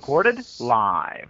recorded 0.00 0.42
live. 0.58 1.28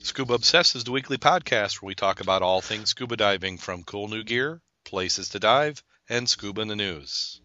Scuba 0.00 0.32
Obsessed 0.32 0.74
is 0.74 0.84
the 0.84 0.90
weekly 0.90 1.18
podcast 1.18 1.82
where 1.82 1.88
we 1.88 1.94
talk 1.94 2.22
about 2.22 2.40
all 2.40 2.62
things 2.62 2.88
scuba 2.88 3.14
diving 3.14 3.58
from 3.58 3.82
cool 3.82 4.08
new 4.08 4.24
gear, 4.24 4.62
places 4.86 5.28
to 5.28 5.38
dive, 5.38 5.82
and 6.08 6.26
scuba 6.26 6.62
in 6.62 6.68
the 6.68 6.76
news. 6.76 7.42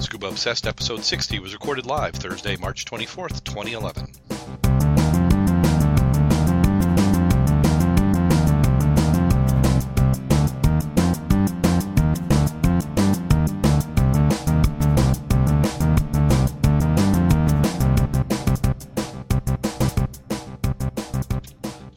Scuba 0.00 0.28
Obsessed 0.28 0.66
episode 0.66 1.04
60 1.04 1.38
was 1.40 1.52
recorded 1.52 1.84
live 1.84 2.14
Thursday, 2.14 2.56
March 2.56 2.86
24th, 2.86 3.44
2011. 3.44 4.25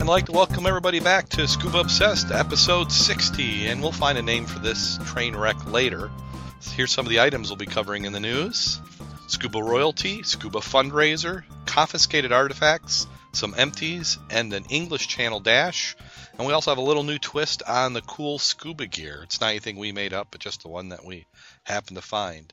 Like 0.10 0.26
to 0.26 0.32
welcome 0.32 0.66
everybody 0.66 1.00
back 1.00 1.30
to 1.30 1.48
Scuba 1.48 1.82
Obsessed, 1.82 2.32
episode 2.32 2.92
60, 2.92 3.68
and 3.68 3.80
we'll 3.80 3.92
find 3.92 4.18
a 4.18 4.24
name 4.24 4.48
for 4.48 4.58
this 4.58 4.98
train 5.06 5.36
wreck 5.36 5.72
later. 5.72 6.10
Here's 6.72 6.92
some 6.92 7.06
of 7.06 7.12
the 7.12 7.20
items 7.20 7.50
we'll 7.50 7.58
be 7.58 7.68
covering 7.68 8.06
in 8.06 8.14
the 8.14 8.20
news 8.20 8.82
scuba 9.28 9.62
royalty, 9.62 10.24
scuba 10.24 10.62
fundraiser, 10.62 11.44
confiscated 11.68 12.32
artifacts, 12.32 13.06
some 13.34 13.54
empties, 13.56 14.18
and 14.32 14.52
an 14.52 14.66
English 14.72 15.08
Channel 15.10 15.42
dash. 15.42 15.96
And 16.40 16.48
we 16.48 16.54
also 16.54 16.72
have 16.72 16.80
a 16.80 16.82
little 16.82 17.04
new 17.04 17.20
twist 17.20 17.62
on 17.68 17.94
the 17.94 18.02
cool 18.02 18.40
scuba 18.40 18.88
gear. 18.88 19.20
It's 19.22 19.40
not 19.40 19.52
anything 19.52 19.78
we 19.78 19.92
made 19.92 20.14
up, 20.14 20.30
but 20.32 20.42
just 20.42 20.64
the 20.64 20.70
one 20.70 20.90
that 20.90 21.06
we 21.06 21.28
happened 21.62 21.98
to 21.98 22.02
find. 22.02 22.52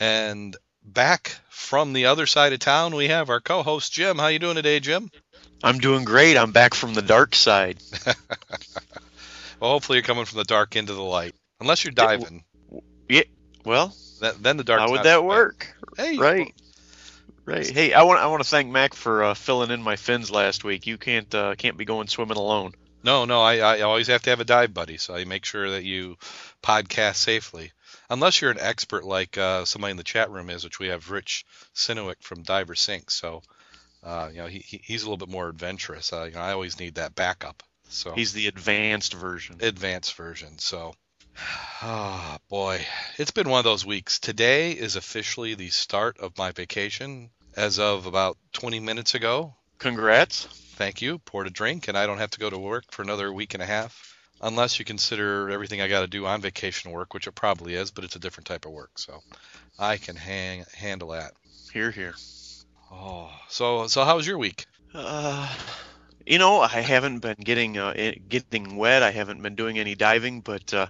And 0.00 0.56
back 0.84 1.36
from 1.50 1.92
the 1.92 2.06
other 2.06 2.26
side 2.26 2.52
of 2.52 2.58
town, 2.58 2.96
we 2.96 3.08
have 3.08 3.30
our 3.30 3.40
co-host 3.40 3.92
Jim. 3.92 4.18
How 4.18 4.26
you 4.26 4.40
doing 4.40 4.56
today, 4.56 4.80
Jim? 4.80 5.08
I'm 5.62 5.78
doing 5.78 6.04
great. 6.04 6.36
I'm 6.36 6.52
back 6.52 6.74
from 6.74 6.94
the 6.94 7.02
dark 7.02 7.34
side. 7.34 7.78
well, 9.60 9.70
hopefully 9.72 9.98
you're 9.98 10.04
coming 10.04 10.24
from 10.24 10.38
the 10.38 10.44
dark 10.44 10.76
into 10.76 10.94
the 10.94 11.02
light. 11.02 11.34
Unless 11.60 11.84
you're 11.84 11.92
diving. 11.92 12.44
Yeah. 13.08 13.22
Well, 13.64 13.94
that, 14.20 14.42
then 14.42 14.56
the 14.56 14.64
dark. 14.64 14.80
How 14.80 14.90
would 14.90 15.02
that 15.02 15.24
work? 15.24 15.74
Hey, 15.96 16.16
right. 16.16 16.54
Right. 17.44 17.68
Hey, 17.68 17.92
I 17.92 18.04
want 18.04 18.20
I 18.20 18.26
want 18.28 18.42
to 18.42 18.48
thank 18.48 18.70
Mac 18.70 18.94
for 18.94 19.24
uh, 19.24 19.34
filling 19.34 19.70
in 19.70 19.82
my 19.82 19.96
fins 19.96 20.30
last 20.30 20.62
week. 20.62 20.86
You 20.86 20.96
can't 20.98 21.34
uh, 21.34 21.54
can't 21.56 21.76
be 21.76 21.84
going 21.84 22.06
swimming 22.06 22.36
alone. 22.36 22.72
No, 23.02 23.24
no, 23.24 23.40
I, 23.40 23.56
I 23.56 23.80
always 23.80 24.08
have 24.08 24.22
to 24.22 24.30
have 24.30 24.40
a 24.40 24.44
dive 24.44 24.74
buddy, 24.74 24.98
so 24.98 25.14
I 25.14 25.24
make 25.24 25.46
sure 25.46 25.70
that 25.70 25.84
you 25.84 26.16
podcast 26.62 27.16
safely. 27.16 27.72
Unless 28.10 28.40
you're 28.40 28.50
an 28.50 28.60
expert 28.60 29.04
like 29.04 29.38
uh, 29.38 29.64
somebody 29.64 29.92
in 29.92 29.96
the 29.96 30.04
chat 30.04 30.30
room 30.30 30.50
is, 30.50 30.64
which 30.64 30.78
we 30.78 30.88
have 30.88 31.10
Rich 31.10 31.44
Sinewick 31.74 32.22
from 32.22 32.42
Diver 32.42 32.74
Sync. 32.74 33.10
So, 33.10 33.42
uh, 34.02 34.28
you 34.32 34.38
know, 34.38 34.46
he, 34.46 34.80
he's 34.82 35.02
a 35.02 35.06
little 35.06 35.24
bit 35.24 35.32
more 35.32 35.48
adventurous. 35.48 36.12
Uh, 36.12 36.24
you 36.24 36.32
know, 36.32 36.40
I 36.40 36.52
always 36.52 36.78
need 36.78 36.96
that 36.96 37.14
backup. 37.14 37.62
So 37.88 38.12
he's 38.12 38.32
the 38.32 38.46
advanced 38.46 39.14
version. 39.14 39.58
Advanced 39.60 40.14
version. 40.14 40.58
So, 40.58 40.94
ah, 41.82 42.36
oh, 42.36 42.42
boy, 42.48 42.86
it's 43.18 43.32
been 43.32 43.48
one 43.48 43.58
of 43.58 43.64
those 43.64 43.84
weeks. 43.84 44.18
Today 44.18 44.72
is 44.72 44.96
officially 44.96 45.54
the 45.54 45.70
start 45.70 46.18
of 46.18 46.38
my 46.38 46.52
vacation. 46.52 47.30
As 47.56 47.80
of 47.80 48.06
about 48.06 48.38
20 48.52 48.78
minutes 48.78 49.16
ago. 49.16 49.56
Congrats. 49.78 50.46
Thank 50.76 51.02
you. 51.02 51.18
Poured 51.18 51.48
a 51.48 51.50
drink, 51.50 51.88
and 51.88 51.98
I 51.98 52.06
don't 52.06 52.18
have 52.18 52.30
to 52.30 52.38
go 52.38 52.48
to 52.48 52.56
work 52.56 52.84
for 52.92 53.02
another 53.02 53.32
week 53.32 53.54
and 53.54 53.62
a 53.62 53.66
half 53.66 54.10
unless 54.40 54.78
you 54.78 54.84
consider 54.84 55.50
everything 55.50 55.80
I 55.80 55.88
got 55.88 56.00
to 56.00 56.06
do 56.06 56.26
on 56.26 56.40
vacation 56.40 56.90
work, 56.90 57.12
which 57.12 57.26
it 57.26 57.32
probably 57.32 57.74
is, 57.74 57.90
but 57.90 58.04
it's 58.04 58.16
a 58.16 58.20
different 58.20 58.46
type 58.46 58.64
of 58.66 58.72
work, 58.72 58.98
so 58.98 59.22
I 59.78 59.96
can 59.96 60.16
hang, 60.16 60.64
handle 60.74 61.08
that. 61.08 61.32
Here, 61.72 61.90
here. 61.90 62.14
Oh, 62.90 63.30
so 63.48 63.86
so 63.86 64.04
how 64.04 64.16
was 64.16 64.26
your 64.26 64.38
week? 64.38 64.66
Uh, 64.92 65.52
you 66.26 66.38
know, 66.38 66.60
I 66.60 66.80
haven't 66.80 67.20
been 67.20 67.36
getting 67.38 67.78
uh, 67.78 68.12
getting 68.28 68.76
wet. 68.76 69.02
I 69.02 69.10
haven't 69.10 69.42
been 69.42 69.54
doing 69.54 69.78
any 69.78 69.94
diving, 69.94 70.40
but 70.40 70.74
uh, 70.74 70.86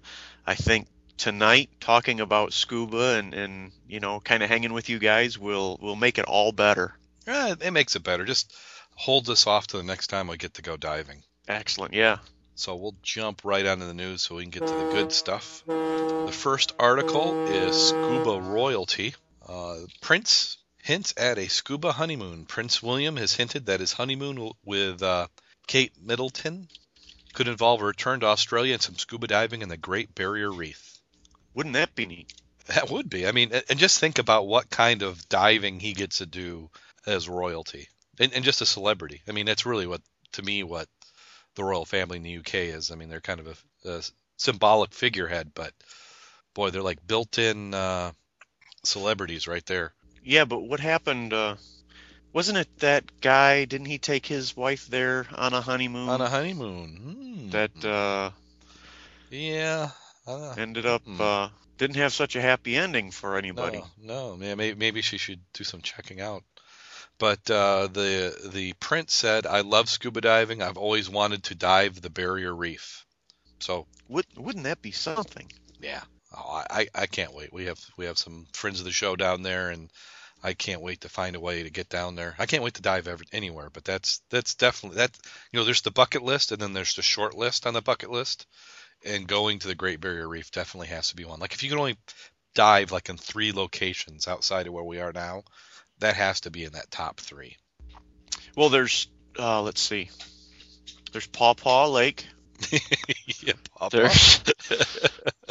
I 0.46 0.54
think 0.54 0.88
tonight 1.16 1.68
talking 1.80 2.20
about 2.20 2.54
scuba 2.54 3.18
and, 3.18 3.34
and 3.34 3.72
you 3.86 4.00
know 4.00 4.20
kind 4.20 4.42
of 4.42 4.48
hanging 4.48 4.72
with 4.72 4.88
you 4.88 4.98
guys 4.98 5.38
will 5.38 5.78
will 5.80 5.96
make 5.96 6.18
it 6.18 6.24
all 6.24 6.52
better. 6.52 6.94
Yeah, 7.26 7.54
it 7.60 7.72
makes 7.72 7.94
it 7.96 8.02
better. 8.02 8.24
Just 8.24 8.54
hold 8.94 9.26
this 9.26 9.46
off 9.46 9.66
to 9.68 9.76
the 9.76 9.82
next 9.82 10.06
time 10.06 10.28
we 10.28 10.36
get 10.36 10.54
to 10.54 10.62
go 10.62 10.76
diving. 10.76 11.22
Excellent. 11.46 11.94
Yeah. 11.94 12.18
So 12.54 12.76
we'll 12.76 12.96
jump 13.02 13.42
right 13.44 13.64
onto 13.64 13.86
the 13.86 13.94
news 13.94 14.22
so 14.22 14.36
we 14.36 14.42
can 14.42 14.50
get 14.50 14.66
to 14.66 14.74
the 14.74 14.90
good 14.92 15.12
stuff. 15.12 15.62
The 15.66 16.32
first 16.32 16.74
article 16.78 17.46
is 17.46 17.88
Scuba 17.88 18.40
Royalty. 18.40 19.14
Uh, 19.46 19.76
Prince 20.02 20.58
hints 20.82 21.14
at 21.16 21.38
a 21.38 21.48
scuba 21.48 21.92
honeymoon. 21.92 22.46
Prince 22.46 22.82
William 22.82 23.16
has 23.16 23.34
hinted 23.34 23.66
that 23.66 23.80
his 23.80 23.92
honeymoon 23.92 24.52
with 24.64 25.02
uh, 25.02 25.28
Kate 25.66 25.92
Middleton 26.00 26.68
could 27.32 27.48
involve 27.48 27.80
a 27.80 27.84
return 27.84 28.20
to 28.20 28.26
Australia 28.26 28.74
and 28.74 28.82
some 28.82 28.98
scuba 28.98 29.26
diving 29.26 29.62
in 29.62 29.68
the 29.68 29.76
Great 29.76 30.14
Barrier 30.14 30.50
Reef. 30.50 30.98
Wouldn't 31.54 31.74
that 31.74 31.94
be 31.94 32.06
neat? 32.06 32.32
That 32.66 32.90
would 32.90 33.10
be. 33.10 33.26
I 33.26 33.32
mean, 33.32 33.52
and 33.68 33.78
just 33.78 33.98
think 33.98 34.18
about 34.18 34.46
what 34.46 34.70
kind 34.70 35.02
of 35.02 35.28
diving 35.28 35.80
he 35.80 35.92
gets 35.92 36.18
to 36.18 36.26
do 36.26 36.70
as 37.06 37.28
royalty 37.28 37.88
and, 38.18 38.32
and 38.32 38.44
just 38.44 38.60
a 38.60 38.66
celebrity. 38.66 39.22
I 39.28 39.32
mean, 39.32 39.46
that's 39.46 39.66
really 39.66 39.86
what, 39.86 40.02
to 40.32 40.42
me, 40.42 40.62
what 40.62 40.88
the 41.56 41.64
royal 41.64 41.84
family 41.84 42.18
in 42.18 42.22
the 42.22 42.38
UK 42.38 42.54
is. 42.54 42.90
I 42.90 42.94
mean, 42.94 43.08
they're 43.08 43.20
kind 43.20 43.40
of 43.40 43.46
a, 43.84 43.90
a 43.90 44.02
symbolic 44.36 44.92
figurehead, 44.92 45.52
but 45.54 45.72
boy, 46.54 46.70
they're 46.70 46.82
like 46.82 47.06
built-in 47.06 47.74
uh, 47.74 48.12
celebrities 48.84 49.48
right 49.48 49.64
there. 49.66 49.92
Yeah, 50.22 50.44
but 50.44 50.60
what 50.60 50.80
happened? 50.80 51.32
Uh, 51.32 51.56
wasn't 52.32 52.58
it 52.58 52.68
that 52.78 53.20
guy? 53.20 53.64
Didn't 53.64 53.86
he 53.86 53.98
take 53.98 54.26
his 54.26 54.56
wife 54.56 54.86
there 54.86 55.26
on 55.34 55.52
a 55.52 55.60
honeymoon? 55.60 56.08
On 56.08 56.20
a 56.20 56.28
honeymoon. 56.28 56.96
Hmm. 56.96 57.50
That. 57.50 57.84
Uh, 57.84 58.30
yeah. 59.30 59.90
Uh, 60.26 60.54
ended 60.58 60.86
up 60.86 61.02
hmm. 61.02 61.20
uh, 61.20 61.48
didn't 61.78 61.96
have 61.96 62.12
such 62.12 62.36
a 62.36 62.42
happy 62.42 62.76
ending 62.76 63.10
for 63.10 63.38
anybody. 63.38 63.82
No, 64.02 64.36
no, 64.36 64.54
maybe, 64.54 64.74
maybe 64.74 65.02
she 65.02 65.16
should 65.16 65.40
do 65.54 65.64
some 65.64 65.80
checking 65.80 66.20
out. 66.20 66.44
But 67.18 67.50
uh, 67.50 67.88
the 67.88 68.50
the 68.52 68.74
prince 68.74 69.14
said, 69.14 69.46
"I 69.46 69.60
love 69.60 69.88
scuba 69.88 70.20
diving. 70.20 70.62
I've 70.62 70.76
always 70.76 71.08
wanted 71.08 71.44
to 71.44 71.54
dive 71.54 72.00
the 72.00 72.10
Barrier 72.10 72.54
Reef." 72.54 73.04
So 73.60 73.86
Would, 74.08 74.26
wouldn't 74.36 74.64
that 74.64 74.80
be 74.80 74.90
something? 74.90 75.50
Yeah, 75.80 76.02
oh, 76.36 76.62
I 76.70 76.88
I 76.94 77.06
can't 77.06 77.34
wait. 77.34 77.52
We 77.52 77.66
have 77.66 77.80
we 77.96 78.06
have 78.06 78.18
some 78.18 78.46
friends 78.52 78.80
of 78.80 78.84
the 78.84 78.92
show 78.92 79.16
down 79.16 79.42
there, 79.42 79.70
and 79.70 79.90
I 80.42 80.54
can't 80.54 80.80
wait 80.80 81.02
to 81.02 81.08
find 81.08 81.36
a 81.36 81.40
way 81.40 81.62
to 81.62 81.70
get 81.70 81.88
down 81.88 82.14
there. 82.14 82.34
I 82.38 82.46
can't 82.46 82.62
wait 82.62 82.74
to 82.74 82.82
dive 82.82 83.08
ever, 83.08 83.22
anywhere, 83.32 83.70
but 83.70 83.84
that's 83.84 84.22
that's 84.30 84.54
definitely 84.54 84.98
that. 84.98 85.16
You 85.52 85.58
know, 85.58 85.64
there's 85.64 85.82
the 85.82 85.90
bucket 85.90 86.22
list, 86.22 86.52
and 86.52 86.60
then 86.60 86.72
there's 86.72 86.94
the 86.94 87.02
short 87.02 87.34
list 87.34 87.66
on 87.66 87.74
the 87.74 87.82
bucket 87.82 88.10
list 88.10 88.46
and 89.04 89.26
going 89.26 89.58
to 89.58 89.68
the 89.68 89.74
Great 89.74 90.00
Barrier 90.00 90.28
Reef 90.28 90.50
definitely 90.50 90.88
has 90.88 91.08
to 91.08 91.16
be 91.16 91.24
one. 91.24 91.40
Like 91.40 91.54
if 91.54 91.62
you 91.62 91.70
can 91.70 91.78
only 91.78 91.96
dive 92.54 92.92
like 92.92 93.08
in 93.08 93.16
three 93.16 93.52
locations 93.52 94.28
outside 94.28 94.66
of 94.66 94.72
where 94.72 94.84
we 94.84 95.00
are 95.00 95.12
now, 95.12 95.42
that 95.98 96.16
has 96.16 96.40
to 96.42 96.50
be 96.50 96.64
in 96.64 96.72
that 96.72 96.90
top 96.90 97.20
three. 97.20 97.56
Well, 98.56 98.68
there's 98.68 99.08
uh, 99.38 99.62
let's 99.62 99.80
see, 99.80 100.10
there's 101.12 101.26
Paw 101.26 101.54
Paw 101.54 101.86
Lake. 101.86 102.26
yeah, 103.42 103.52
There's 103.90 104.40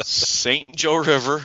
St. 0.02 0.74
Joe 0.74 0.96
River. 0.96 1.44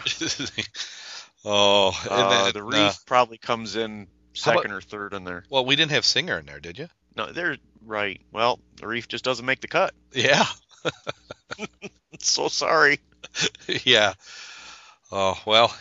oh, 1.46 2.00
uh, 2.10 2.52
the 2.52 2.64
reef 2.64 2.78
uh, 2.78 2.94
probably 3.06 3.38
comes 3.38 3.76
in 3.76 4.08
second 4.34 4.66
about, 4.66 4.78
or 4.78 4.82
third 4.82 5.14
in 5.14 5.24
there. 5.24 5.44
Well, 5.50 5.66
we 5.66 5.76
didn't 5.76 5.92
have 5.92 6.06
Singer 6.06 6.40
in 6.40 6.46
there, 6.46 6.60
did 6.60 6.78
you? 6.78 6.88
No, 7.16 7.32
they're 7.32 7.58
right. 7.86 8.22
Well, 8.32 8.60
the 8.78 8.88
reef 8.88 9.08
just 9.08 9.24
doesn't 9.24 9.46
make 9.46 9.62
the 9.62 9.68
cut. 9.68 9.94
Yeah. 10.14 10.46
so 12.20 12.48
sorry. 12.48 13.00
yeah. 13.84 14.14
Oh 15.12 15.40
well, 15.46 15.76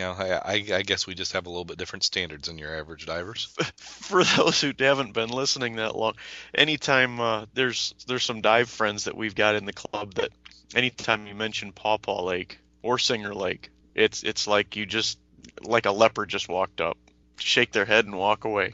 you 0.00 0.06
know, 0.06 0.12
I, 0.12 0.64
I 0.72 0.82
guess 0.82 1.06
we 1.06 1.14
just 1.14 1.34
have 1.34 1.44
a 1.44 1.50
little 1.50 1.66
bit 1.66 1.76
different 1.76 2.04
standards 2.04 2.48
than 2.48 2.56
your 2.56 2.74
average 2.74 3.04
divers. 3.04 3.54
For 3.76 4.24
those 4.24 4.58
who 4.58 4.72
haven't 4.78 5.12
been 5.12 5.28
listening 5.28 5.76
that 5.76 5.94
long, 5.94 6.14
anytime 6.54 7.20
uh, 7.20 7.44
there's 7.52 7.94
there's 8.06 8.24
some 8.24 8.40
dive 8.40 8.70
friends 8.70 9.04
that 9.04 9.14
we've 9.14 9.34
got 9.34 9.56
in 9.56 9.66
the 9.66 9.74
club 9.74 10.14
that 10.14 10.30
anytime 10.74 11.26
you 11.26 11.34
mention 11.34 11.72
Paw 11.72 11.98
Paw 11.98 12.22
Lake 12.22 12.58
or 12.82 12.98
Singer 12.98 13.34
Lake, 13.34 13.68
it's 13.94 14.22
it's 14.22 14.46
like 14.46 14.74
you 14.74 14.86
just 14.86 15.18
like 15.60 15.84
a 15.84 15.92
leopard 15.92 16.30
just 16.30 16.48
walked 16.48 16.80
up, 16.80 16.96
shake 17.36 17.72
their 17.72 17.84
head 17.84 18.06
and 18.06 18.16
walk 18.16 18.46
away. 18.46 18.72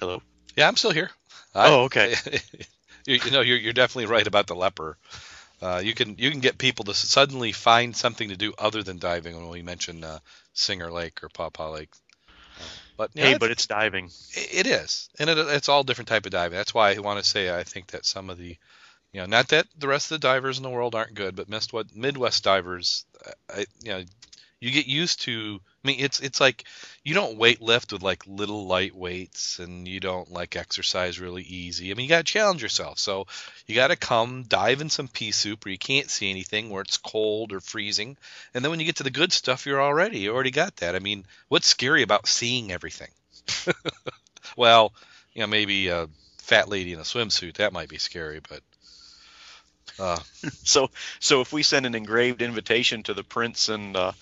Hello. 0.00 0.20
Yeah, 0.54 0.68
I'm 0.68 0.76
still 0.76 0.90
here. 0.90 1.10
Oh, 1.54 1.84
okay. 1.84 2.14
you, 3.06 3.18
you 3.24 3.30
know, 3.30 3.40
you're, 3.40 3.56
you're 3.56 3.72
definitely 3.72 4.12
right 4.12 4.26
about 4.26 4.48
the 4.48 4.54
leper. 4.54 4.98
Uh, 5.62 5.80
you 5.82 5.94
can 5.94 6.16
you 6.18 6.30
can 6.30 6.40
get 6.40 6.58
people 6.58 6.84
to 6.84 6.92
suddenly 6.92 7.52
find 7.52 7.96
something 7.96 8.30
to 8.30 8.36
do 8.36 8.52
other 8.58 8.82
than 8.82 8.98
diving 8.98 9.36
when 9.36 9.48
we 9.48 9.62
mention 9.62 10.02
uh, 10.02 10.18
Singer 10.52 10.90
Lake 10.90 11.22
or 11.22 11.28
Paw 11.28 11.50
Paw 11.50 11.70
Lake. 11.70 11.90
Uh, 12.60 12.64
but 12.96 13.10
hey, 13.14 13.36
but 13.38 13.50
it's 13.50 13.66
diving. 13.66 14.10
It 14.34 14.66
is, 14.66 15.08
and 15.18 15.30
it, 15.30 15.38
it's 15.38 15.68
all 15.68 15.84
different 15.84 16.08
type 16.08 16.26
of 16.26 16.32
diving. 16.32 16.56
That's 16.56 16.74
why 16.74 16.94
I 16.94 16.98
want 16.98 17.22
to 17.22 17.28
say 17.28 17.56
I 17.56 17.64
think 17.64 17.88
that 17.88 18.06
some 18.06 18.30
of 18.30 18.38
the 18.38 18.56
You 19.12 19.20
know, 19.20 19.26
not 19.26 19.48
that 19.48 19.66
the 19.76 19.88
rest 19.88 20.10
of 20.10 20.20
the 20.20 20.26
divers 20.26 20.56
in 20.56 20.62
the 20.62 20.70
world 20.70 20.94
aren't 20.94 21.14
good, 21.14 21.36
but 21.36 21.48
Midwest, 21.48 21.94
Midwest 21.94 22.42
divers, 22.44 23.04
I, 23.50 23.66
you 23.82 23.92
know, 23.92 24.04
you 24.62 24.70
get 24.70 24.86
used 24.86 25.22
to. 25.22 25.60
I 25.84 25.88
mean, 25.88 25.96
it's 25.98 26.20
it's 26.20 26.40
like 26.40 26.62
you 27.02 27.14
don't 27.14 27.36
weight 27.36 27.60
lift 27.60 27.92
with 27.92 28.02
like 28.04 28.24
little 28.28 28.64
light 28.68 28.94
weights, 28.94 29.58
and 29.58 29.88
you 29.88 29.98
don't 29.98 30.30
like 30.30 30.54
exercise 30.54 31.18
really 31.18 31.42
easy. 31.42 31.90
I 31.90 31.94
mean, 31.94 32.04
you 32.04 32.08
got 32.08 32.24
to 32.24 32.32
challenge 32.32 32.62
yourself. 32.62 33.00
So 33.00 33.26
you 33.66 33.74
got 33.74 33.88
to 33.88 33.96
come 33.96 34.44
dive 34.44 34.80
in 34.80 34.88
some 34.88 35.08
pea 35.08 35.32
soup 35.32 35.64
where 35.64 35.72
you 35.72 35.78
can't 35.78 36.08
see 36.08 36.30
anything, 36.30 36.70
where 36.70 36.82
it's 36.82 36.96
cold 36.96 37.52
or 37.52 37.58
freezing, 37.58 38.16
and 38.54 38.64
then 38.64 38.70
when 38.70 38.78
you 38.78 38.86
get 38.86 38.96
to 38.96 39.02
the 39.02 39.10
good 39.10 39.32
stuff, 39.32 39.66
you're 39.66 39.82
already 39.82 40.20
you 40.20 40.32
already 40.32 40.52
got 40.52 40.76
that. 40.76 40.94
I 40.94 41.00
mean, 41.00 41.26
what's 41.48 41.66
scary 41.66 42.02
about 42.02 42.28
seeing 42.28 42.70
everything? 42.70 43.10
well, 44.56 44.92
you 45.34 45.40
know, 45.40 45.48
maybe 45.48 45.88
a 45.88 46.08
fat 46.38 46.68
lady 46.68 46.92
in 46.92 47.00
a 47.00 47.02
swimsuit 47.02 47.54
that 47.54 47.72
might 47.72 47.88
be 47.88 47.98
scary, 47.98 48.40
but 48.48 48.62
uh, 49.98 50.20
so 50.62 50.88
so 51.18 51.40
if 51.40 51.52
we 51.52 51.64
send 51.64 51.84
an 51.84 51.96
engraved 51.96 52.42
invitation 52.42 53.02
to 53.02 53.12
the 53.12 53.24
prince 53.24 53.68
and 53.68 53.96
uh, 53.96 54.12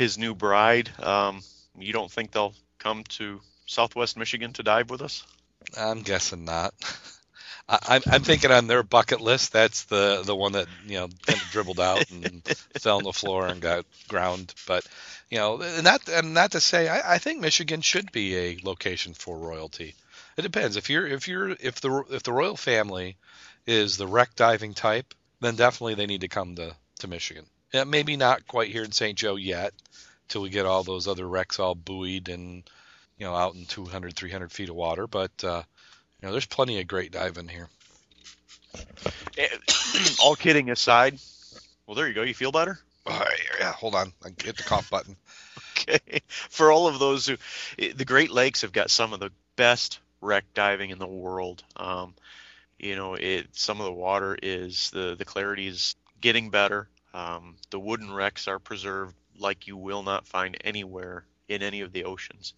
his 0.00 0.16
new 0.16 0.34
bride. 0.34 0.90
Um, 0.98 1.42
you 1.78 1.92
don't 1.92 2.10
think 2.10 2.30
they'll 2.30 2.54
come 2.78 3.04
to 3.04 3.38
Southwest 3.66 4.16
Michigan 4.16 4.54
to 4.54 4.62
dive 4.62 4.88
with 4.88 5.02
us? 5.02 5.26
I'm 5.76 6.00
guessing 6.00 6.46
not. 6.46 6.72
I, 7.68 8.00
I'm 8.10 8.22
thinking 8.22 8.50
on 8.50 8.66
their 8.66 8.82
bucket 8.82 9.20
list, 9.20 9.52
that's 9.52 9.84
the 9.84 10.22
the 10.24 10.34
one 10.34 10.52
that 10.52 10.66
you 10.86 10.94
know 10.94 11.08
kind 11.26 11.40
of 11.40 11.50
dribbled 11.50 11.78
out 11.78 12.10
and 12.10 12.42
fell 12.80 12.96
on 12.96 13.04
the 13.04 13.12
floor 13.12 13.46
and 13.46 13.60
got 13.60 13.84
ground. 14.08 14.54
But 14.66 14.84
you 15.28 15.36
know, 15.36 15.58
not 15.82 16.08
and 16.08 16.32
not 16.32 16.52
to 16.52 16.60
say 16.60 16.88
I, 16.88 17.14
I 17.14 17.18
think 17.18 17.40
Michigan 17.40 17.82
should 17.82 18.10
be 18.10 18.36
a 18.36 18.58
location 18.64 19.12
for 19.12 19.38
royalty. 19.38 19.94
It 20.38 20.42
depends 20.42 20.76
if 20.76 20.88
you're 20.88 21.06
if 21.06 21.28
you're 21.28 21.50
if 21.50 21.82
the 21.82 22.04
if 22.10 22.22
the 22.22 22.32
royal 22.32 22.56
family 22.56 23.18
is 23.66 23.98
the 23.98 24.06
wreck 24.06 24.34
diving 24.34 24.72
type, 24.72 25.14
then 25.40 25.56
definitely 25.56 25.94
they 25.94 26.06
need 26.06 26.22
to 26.22 26.28
come 26.28 26.56
to 26.56 26.74
to 27.00 27.06
Michigan. 27.06 27.44
Yeah, 27.72 27.84
maybe 27.84 28.16
not 28.16 28.46
quite 28.46 28.70
here 28.70 28.82
in 28.82 28.92
St. 28.92 29.16
Joe 29.16 29.36
yet, 29.36 29.72
till 30.28 30.42
we 30.42 30.50
get 30.50 30.66
all 30.66 30.82
those 30.82 31.06
other 31.06 31.26
wrecks 31.26 31.58
all 31.58 31.74
buoyed 31.74 32.28
and 32.28 32.68
you 33.18 33.26
know 33.26 33.34
out 33.34 33.54
in 33.54 33.66
200, 33.66 34.14
300 34.14 34.50
feet 34.50 34.68
of 34.68 34.74
water. 34.74 35.06
But 35.06 35.32
uh, 35.44 35.62
you 36.20 36.26
know, 36.26 36.32
there's 36.32 36.46
plenty 36.46 36.80
of 36.80 36.88
great 36.88 37.12
diving 37.12 37.48
here. 37.48 37.68
Eh, 39.38 39.48
all 40.22 40.36
kidding 40.36 40.70
aside, 40.70 41.18
well, 41.86 41.94
there 41.94 42.08
you 42.08 42.14
go. 42.14 42.22
You 42.22 42.34
feel 42.34 42.52
better? 42.52 42.78
Uh, 43.06 43.24
yeah, 43.58 43.72
hold 43.72 43.94
on. 43.94 44.12
I 44.24 44.28
hit 44.42 44.56
the 44.56 44.62
cough 44.62 44.90
button. 44.90 45.16
okay. 45.72 46.20
For 46.28 46.70
all 46.70 46.86
of 46.86 46.98
those 46.98 47.26
who, 47.26 47.36
eh, 47.78 47.92
the 47.94 48.04
Great 48.04 48.30
Lakes 48.30 48.62
have 48.62 48.72
got 48.72 48.90
some 48.90 49.12
of 49.12 49.20
the 49.20 49.32
best 49.56 49.98
wreck 50.20 50.44
diving 50.54 50.90
in 50.90 50.98
the 50.98 51.06
world. 51.06 51.62
Um, 51.76 52.14
you 52.78 52.96
know, 52.96 53.14
it 53.14 53.48
some 53.52 53.80
of 53.80 53.86
the 53.86 53.92
water 53.92 54.38
is 54.40 54.90
the 54.90 55.14
the 55.16 55.24
clarity 55.24 55.66
is 55.66 55.96
getting 56.20 56.50
better. 56.50 56.88
Um, 57.12 57.56
the 57.70 57.80
wooden 57.80 58.12
wrecks 58.12 58.48
are 58.48 58.58
preserved 58.58 59.14
like 59.38 59.66
you 59.66 59.76
will 59.76 60.02
not 60.02 60.26
find 60.26 60.56
anywhere 60.62 61.24
in 61.48 61.62
any 61.62 61.80
of 61.80 61.92
the 61.92 62.04
oceans. 62.04 62.54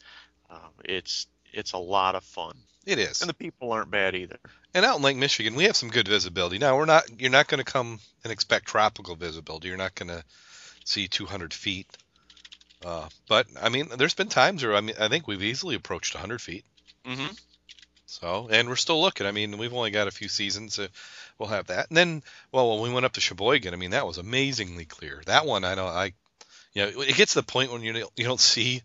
Um, 0.51 0.73
it's 0.85 1.27
it's 1.53 1.73
a 1.73 1.79
lot 1.79 2.15
of 2.15 2.25
fun. 2.25 2.57
It 2.85 2.99
is, 2.99 3.21
and 3.21 3.31
the 3.31 3.35
people 3.35 3.73
aren't 3.73 3.91
bad 3.91 4.15
either. 4.15 4.39
And 4.75 4.85
out 4.85 4.97
in 4.97 5.03
Lake 5.03 5.17
Michigan, 5.17 5.55
we 5.55 5.65
have 5.65 5.77
some 5.77 5.91
good 5.91 6.09
visibility. 6.09 6.59
Now 6.59 6.77
we're 6.77 6.85
not 6.85 7.05
you're 7.21 7.31
not 7.31 7.49
going 7.49 7.65
to 7.65 7.71
come 7.71 8.01
and 8.25 8.33
expect 8.33 8.67
tropical 8.67 9.17
visibility. 9.17 9.69
You're 9.69 9.77
not 9.77 9.95
going 9.95 10.09
to 10.09 10.25
see 10.85 11.09
200 11.09 11.55
feet. 11.55 11.87
Uh, 12.85 13.09
but 13.29 13.47
I 13.61 13.69
mean, 13.69 13.89
there's 13.97 14.15
been 14.15 14.29
times 14.29 14.65
where 14.65 14.75
I 14.75 14.81
mean, 14.81 14.97
I 14.99 15.09
think 15.09 15.27
we've 15.27 15.43
easily 15.43 15.77
approached 15.77 16.15
100 16.15 16.41
feet. 16.41 16.65
Mm-hmm. 17.07 17.33
So, 18.21 18.49
and 18.51 18.69
we're 18.69 18.77
still 18.77 19.01
looking. 19.01 19.27
I 19.27 19.33
mean, 19.33 19.57
we've 19.57 19.73
only 19.73 19.91
got 19.91 20.07
a 20.07 20.11
few 20.13 20.29
seasons. 20.29 20.75
So 20.75 20.87
we'll 21.39 21.49
have 21.49 21.69
that. 21.69 21.89
And 21.89 21.97
then, 21.97 22.23
well, 22.53 22.71
when 22.71 22.83
we 22.83 22.95
went 22.95 23.07
up 23.07 23.15
to 23.15 23.21
Sheboygan, 23.21 23.73
I 23.73 23.77
mean, 23.77 23.93
that 23.93 24.07
was 24.07 24.19
amazingly 24.19 24.85
clear. 24.85 25.23
That 25.27 25.47
one, 25.47 25.65
I 25.65 25.75
know, 25.75 25.87
I, 25.87 26.13
you 26.75 26.83
know, 26.83 27.01
it 27.01 27.17
gets 27.17 27.33
to 27.33 27.41
the 27.41 27.47
point 27.47 27.73
when 27.73 27.83
you 27.83 28.07
you 28.17 28.25
don't 28.25 28.41
see 28.41 28.83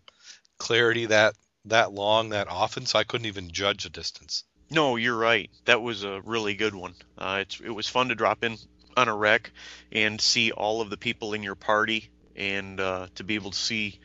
clarity 0.58 1.06
that 1.06 1.34
that 1.66 1.92
long 1.92 2.30
that 2.30 2.48
often, 2.48 2.86
so 2.86 2.98
I 2.98 3.04
couldn't 3.04 3.26
even 3.26 3.50
judge 3.50 3.84
the 3.84 3.90
distance. 3.90 4.44
No, 4.70 4.96
you're 4.96 5.16
right. 5.16 5.50
That 5.66 5.82
was 5.82 6.04
a 6.04 6.20
really 6.24 6.54
good 6.54 6.74
one. 6.74 6.94
Uh, 7.16 7.38
it's 7.42 7.60
it 7.60 7.70
was 7.70 7.86
fun 7.86 8.08
to 8.08 8.14
drop 8.14 8.44
in 8.44 8.56
on 8.96 9.08
a 9.08 9.16
wreck 9.16 9.50
and 9.92 10.20
see 10.20 10.52
all 10.52 10.80
of 10.80 10.90
the 10.90 10.96
people 10.96 11.34
in 11.34 11.42
your 11.42 11.54
party, 11.54 12.08
and 12.34 12.80
uh, 12.80 13.08
to 13.16 13.24
be 13.24 13.34
able 13.34 13.50
to 13.50 13.58
see 13.58 14.00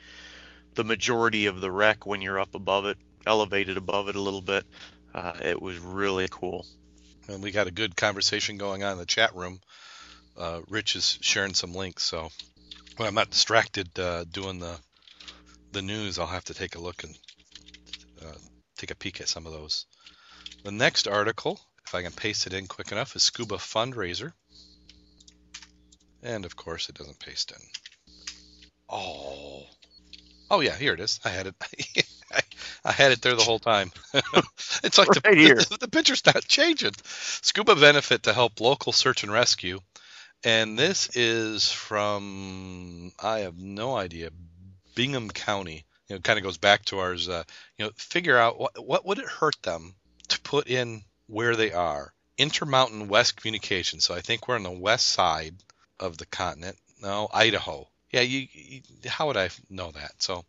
the 0.76 0.84
majority 0.84 1.46
of 1.46 1.62
the 1.62 1.72
wreck 1.72 2.06
when 2.06 2.22
you're 2.22 2.40
up 2.40 2.56
above 2.56 2.86
it, 2.86 2.98
elevated 3.26 3.78
above 3.78 4.10
it 4.10 4.16
a 4.16 4.22
little 4.22 4.42
bit. 4.42 4.66
Uh, 5.14 5.34
it 5.42 5.62
was 5.62 5.78
really 5.80 6.28
cool 6.30 6.66
and 7.28 7.42
we 7.42 7.52
got 7.52 7.68
a 7.68 7.72
good 7.72 7.96
conversation 7.96 8.58
going 8.58 8.84
on 8.84 8.94
in 8.94 8.98
the 8.98 9.06
chat 9.06 9.36
room. 9.36 9.60
Uh, 10.38 10.62
Rich 10.68 10.96
is 10.96 11.18
sharing 11.22 11.54
some 11.54 11.74
links, 11.74 12.04
so 12.04 12.30
when 12.98 13.08
I'm 13.08 13.16
not 13.16 13.30
distracted 13.30 13.98
uh, 14.00 14.26
doing 14.26 14.60
the 14.60 14.78
the 15.72 15.82
news, 15.82 16.20
I'll 16.20 16.28
have 16.28 16.46
to 16.46 16.54
take 16.54 16.76
a 16.76 16.82
look 16.82 17.04
and 17.04 17.18
uh, 18.24 18.38
take 18.78 18.92
a 18.92 18.96
peek 18.96 19.22
at 19.22 19.30
some 19.30 19.48
of 19.48 19.54
those. 19.54 19.86
The 20.64 20.72
next 20.72 21.08
article, 21.08 21.60
if 21.88 21.96
I 21.96 22.04
can 22.04 22.12
paste 22.12 22.46
it 22.46 22.54
in 22.54 22.68
quick 22.68 22.92
enough, 22.92 23.16
is 23.16 23.24
Scuba 23.24 23.56
Fundraiser, 23.56 24.34
and 26.22 26.46
of 26.46 26.56
course 26.56 26.90
it 26.90 26.96
doesn't 26.96 27.20
paste 27.20 27.52
in. 27.52 27.62
Oh, 28.90 29.64
oh 30.52 30.60
yeah, 30.60 30.76
here 30.76 30.94
it 30.94 31.00
is. 31.00 31.20
I 31.24 31.30
had 31.30 31.48
it. 31.48 31.56
I 32.86 32.92
had 32.92 33.12
it 33.12 33.22
there 33.22 33.36
the 33.36 33.44
whole 33.44 33.60
time. 33.60 33.92
it's 34.88 34.98
like 34.98 35.10
right 35.10 35.24
the, 35.24 35.36
here. 35.36 35.56
The, 35.56 35.78
the 35.82 35.88
picture's 35.88 36.26
not 36.26 36.46
changing. 36.46 36.94
Scuba 37.04 37.76
benefit 37.76 38.24
to 38.24 38.34
help 38.34 38.60
local 38.60 38.92
search 38.92 39.24
and 39.24 39.32
rescue. 39.32 39.80
And 40.44 40.78
this 40.78 41.10
is 41.16 41.72
from, 41.72 43.14
I 43.22 43.40
have 43.40 43.58
no 43.58 43.96
idea, 43.96 44.30
Bingham 44.94 45.30
County. 45.30 45.86
You 46.10 46.16
know, 46.16 46.18
it 46.18 46.24
kind 46.24 46.38
of 46.38 46.44
goes 46.44 46.58
back 46.58 46.84
to 46.86 47.00
ours. 47.00 47.30
Uh, 47.30 47.44
you 47.78 47.86
know, 47.86 47.92
figure 47.96 48.38
out 48.38 48.60
what, 48.60 48.86
what 48.86 49.06
would 49.06 49.20
it 49.20 49.26
hurt 49.26 49.56
them 49.62 49.96
to 50.28 50.42
put 50.42 50.68
in 50.68 51.04
where 51.28 51.56
they 51.56 51.72
are. 51.72 52.14
Intermountain 52.38 53.08
West 53.08 53.38
Communication. 53.38 54.00
So 54.00 54.14
I 54.14 54.22
think 54.22 54.48
we're 54.48 54.56
on 54.56 54.64
the 54.64 54.72
west 54.72 55.08
side 55.08 55.56
of 56.00 56.18
the 56.18 56.26
continent. 56.26 56.78
No, 57.02 57.30
Idaho. 57.32 57.88
Yeah, 58.12 58.22
you, 58.22 58.48
you 58.52 58.82
how 59.08 59.28
would 59.28 59.38
I 59.38 59.50
know 59.70 59.92
that? 59.92 60.22
So 60.22 60.44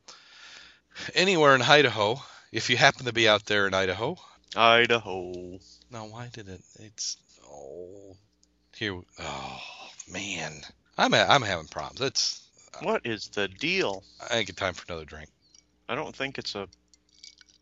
anywhere 1.14 1.54
in 1.54 1.62
Idaho, 1.62 2.20
if 2.54 2.70
you 2.70 2.76
happen 2.76 3.06
to 3.06 3.12
be 3.12 3.28
out 3.28 3.44
there 3.44 3.66
in 3.66 3.74
Idaho. 3.74 4.16
Idaho. 4.56 5.58
Now, 5.90 6.06
why 6.06 6.28
did 6.32 6.48
it? 6.48 6.62
It's 6.78 7.16
oh 7.50 8.16
here. 8.76 9.00
Oh 9.18 9.60
man, 10.10 10.52
I'm 10.96 11.12
I'm 11.12 11.42
having 11.42 11.66
problems. 11.66 12.00
It's 12.00 12.48
what 12.80 13.04
is 13.04 13.28
the 13.28 13.48
deal? 13.48 14.04
I 14.22 14.28
think 14.28 14.48
it's 14.48 14.58
time 14.58 14.74
for 14.74 14.84
another 14.88 15.04
drink. 15.04 15.28
I 15.88 15.96
don't 15.96 16.14
think 16.14 16.38
it's 16.38 16.54
a. 16.54 16.68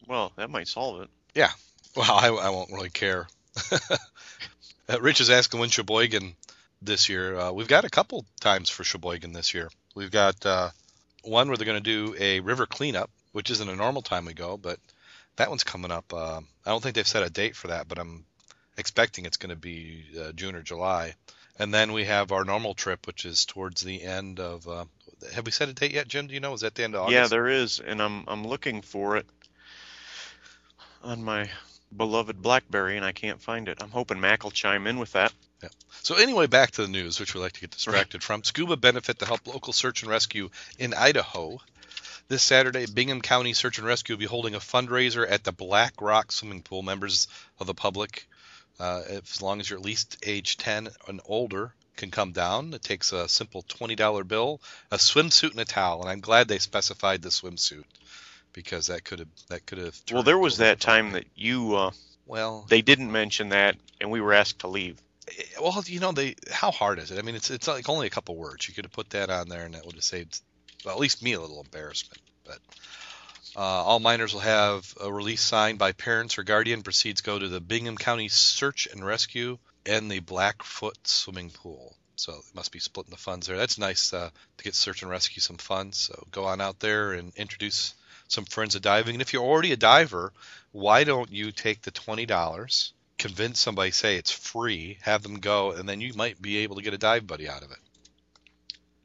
Well, 0.07 0.33
that 0.37 0.51
might 0.51 0.69
solve 0.69 1.01
it. 1.01 1.11
Yeah. 1.35 1.51
Well, 1.97 2.11
I, 2.11 2.29
I 2.29 2.51
won't 2.51 2.73
really 2.73 2.91
care. 2.91 3.27
Uh, 4.89 5.01
Rich 5.01 5.21
is 5.21 5.31
asking 5.31 5.61
when 5.61 5.69
Sheboygan 5.69 6.35
this 6.83 7.09
year. 7.09 7.39
Uh, 7.39 7.53
we've 7.53 7.69
got 7.69 7.85
a 7.85 7.89
couple 7.89 8.27
times 8.41 8.69
for 8.69 8.83
Sheboygan 8.83 9.33
this 9.33 9.55
year. 9.55 9.71
We've 9.95 10.11
got 10.11 10.45
uh, 10.45 10.71
one 11.23 11.47
where 11.47 11.57
they're 11.57 11.65
going 11.65 11.81
to 11.83 12.09
do 12.09 12.17
a 12.19 12.41
river 12.41 12.67
cleanup 12.67 13.09
which 13.33 13.51
isn't 13.51 13.69
a 13.69 13.77
normal 13.77 14.03
time 14.03 14.25
we 14.25 14.35
go, 14.35 14.57
but 14.57 14.79
that 15.37 15.49
one's 15.49 15.65
coming 15.65 15.91
up. 15.91 16.13
Uh, 16.13 16.41
I 16.65 16.71
don't 16.71 16.83
think 16.83 16.95
they've 16.95 17.07
set 17.07 17.23
a 17.23 17.31
date 17.31 17.57
for 17.57 17.69
that, 17.69 17.89
but 17.89 17.99
I'm 17.99 18.25
expecting 18.77 19.27
it's 19.27 19.37
going 19.37 19.51
to 19.51 19.57
be 19.57 20.05
uh, 20.21 20.33
June 20.33 20.55
or 20.55 20.63
July. 20.63 21.15
And 21.59 21.73
then 21.73 21.93
we 21.93 22.05
have 22.05 22.33
our 22.33 22.45
normal 22.45 22.75
trip, 22.75 23.07
which 23.07 23.25
is 23.25 23.45
towards 23.45 23.83
the 23.83 24.03
end 24.03 24.41
of. 24.41 24.67
Uh, 24.67 24.85
have 25.35 25.45
we 25.45 25.53
set 25.53 25.69
a 25.69 25.75
date 25.75 25.93
yet, 25.93 26.09
Jim? 26.09 26.27
Do 26.27 26.35
you 26.35 26.41
know? 26.41 26.55
Is 26.55 26.63
that 26.63 26.75
the 26.75 26.85
end 26.85 26.95
of 26.95 27.03
August? 27.03 27.15
Yeah, 27.15 27.27
there 27.29 27.49
is, 27.49 27.79
and 27.79 28.03
I'm 28.03 28.25
I'm 28.27 28.47
looking 28.47 28.81
for 28.81 29.17
it 29.19 29.27
on 31.03 31.23
my 31.23 31.51
beloved 31.95 32.41
BlackBerry, 32.41 32.97
and 32.97 33.05
I 33.05 33.13
can't 33.13 33.41
find 33.41 33.69
it. 33.69 33.83
I'm 33.83 33.91
hoping 33.91 34.19
Mac 34.19 34.45
will 34.45 34.51
chime 34.51 34.87
in 34.87 34.99
with 34.99 35.13
that. 35.13 35.33
Yeah. 35.63 35.69
So 36.03 36.15
anyway, 36.17 36.47
back 36.47 36.73
to 36.73 36.83
the 36.83 36.89
news, 36.89 37.21
which 37.21 37.35
we 37.35 37.41
like 37.41 37.53
to 37.53 37.61
get 37.61 37.71
distracted 37.71 38.23
from. 38.25 38.43
Scuba 38.45 38.77
benefit 38.77 39.19
to 39.19 39.27
help 39.27 39.47
local 39.47 39.75
search 39.75 40.03
and 40.03 40.11
rescue 40.11 40.49
in 40.79 40.95
Idaho 40.95 41.61
this 42.33 42.43
Saturday, 42.43 42.87
Bingham 42.87 43.21
County 43.21 43.53
Search 43.53 43.77
and 43.77 43.87
Rescue 43.87 44.15
will 44.15 44.21
be 44.21 44.25
holding 44.25 44.55
a 44.55 44.59
fundraiser 44.59 45.31
at 45.31 45.45
the 45.45 45.53
Black 45.53 46.01
Rock 46.01 46.33
Swimming 46.33 46.63
Pool. 46.63 46.83
Members 46.83 47.29
of 47.61 47.67
the 47.67 47.75
public, 47.75 48.27
uh, 48.81 49.03
as 49.07 49.43
long 49.43 49.61
as 49.61 49.69
you're 49.69 49.79
at 49.79 49.85
least 49.85 50.17
age 50.27 50.57
10 50.57 50.89
and 51.09 51.21
older, 51.27 51.75
can 51.95 52.11
come 52.11 52.33
down. 52.33 52.73
It 52.73 52.81
takes 52.81 53.13
a 53.13 53.29
simple 53.29 53.63
$20 53.65 54.27
bill, 54.27 54.63
a 54.91 54.97
swimsuit, 54.97 55.51
and 55.51 55.61
a 55.61 55.67
towel. 55.67 56.01
And 56.01 56.09
I'm 56.09 56.21
glad 56.21 56.49
they 56.49 56.59
specified 56.59 57.21
the 57.21 57.29
swimsuit 57.29 57.85
because 58.55 58.87
that 58.87 59.05
could 59.05 59.19
have 59.19 59.29
that 59.51 59.67
could 59.67 59.77
have. 59.77 60.01
Well, 60.11 60.23
there 60.23 60.39
was 60.39 60.57
that 60.57 60.81
time 60.81 61.13
that 61.13 61.27
you. 61.35 61.77
Uh, 61.77 61.91
well, 62.25 62.65
they 62.67 62.81
didn't 62.81 63.13
mention 63.13 63.51
that, 63.51 63.77
and 64.01 64.11
we 64.11 64.23
were 64.23 64.33
asked 64.33 64.61
to 64.61 64.69
leave. 64.69 64.99
Eh, 65.29 65.43
well, 65.61 65.85
you 65.85 66.01
know, 66.01 66.13
they 66.13 66.37
how 66.51 66.71
hard 66.71 66.99
is 66.99 67.11
it? 67.11 67.19
I 67.19 67.23
mean, 67.23 67.35
it's 67.35 67.51
it's 67.51 67.69
like 67.69 67.91
only 67.91 68.07
a 68.07 68.11
couple 68.11 68.37
words. 68.37 68.67
You 68.67 68.73
could 68.73 68.87
have 68.87 68.93
put 68.93 69.11
that 69.11 69.29
on 69.29 69.51
there, 69.51 69.67
and 69.67 69.75
that 69.75 69.85
would 69.85 69.97
have 69.97 70.05
saved 70.05 70.41
well, 70.85 70.95
at 70.95 71.01
least 71.01 71.23
me 71.23 71.33
a 71.33 71.41
little 71.41 71.61
embarrassment. 71.61 72.21
But 72.45 72.59
uh, 73.57 73.61
all 73.61 74.01
minors 74.01 74.33
will 74.33 74.41
have 74.41 74.95
a 75.01 75.13
release 75.13 75.43
signed 75.43 75.79
by 75.79 75.93
parents 75.93 76.39
or 76.39 76.43
guardian. 76.43 76.83
Proceeds 76.83 77.21
go 77.21 77.39
to 77.39 77.49
the 77.49 77.61
Bingham 77.61 77.97
County 77.97 78.29
Search 78.29 78.89
and 78.91 79.05
Rescue 79.05 79.59
and 79.87 80.11
the 80.11 80.21
Blackfoot 80.21 80.97
swimming 81.07 81.51
pool. 81.51 81.97
So 82.17 82.35
it 82.35 82.55
must 82.55 82.73
be 82.73 82.79
splitting 82.79 83.11
the 83.11 83.17
funds 83.17 83.47
there. 83.47 83.57
That's 83.57 83.79
nice 83.79 84.13
uh, 84.13 84.31
to 84.59 84.65
get 84.65 84.75
search 84.75 85.03
and 85.03 85.11
rescue 85.11 85.41
some 85.41 85.57
funds. 85.57 85.99
So 85.99 86.27
go 86.31 86.45
on 86.45 86.61
out 86.61 86.79
there 86.79 87.13
and 87.13 87.33
introduce 87.37 87.95
some 88.29 88.45
friends 88.45 88.75
to 88.75 88.81
diving. 88.81 89.15
And 89.15 89.23
if 89.23 89.33
you're 89.33 89.43
already 89.43 89.73
a 89.73 89.77
diver, 89.77 90.33
why 90.71 91.05
don't 91.05 91.33
you 91.33 91.53
take 91.53 91.83
the 91.83 91.91
twenty 91.91 92.27
dollars, 92.27 92.93
convince 93.19 93.59
somebody, 93.61 93.91
say 93.91 94.17
it's 94.17 94.31
free, 94.31 94.99
have 95.03 95.23
them 95.23 95.41
go, 95.41 95.73
and 95.73 95.89
then 95.89 96.01
you 96.01 96.15
might 96.15 96.41
be 96.41 96.59
able 96.59 96.77
to 96.77 96.83
get 96.83 96.95
a 96.95 96.99
dive 96.99 97.27
buddy 97.27 97.49
out 97.49 97.63
of 97.63 97.71
it. 97.73 97.79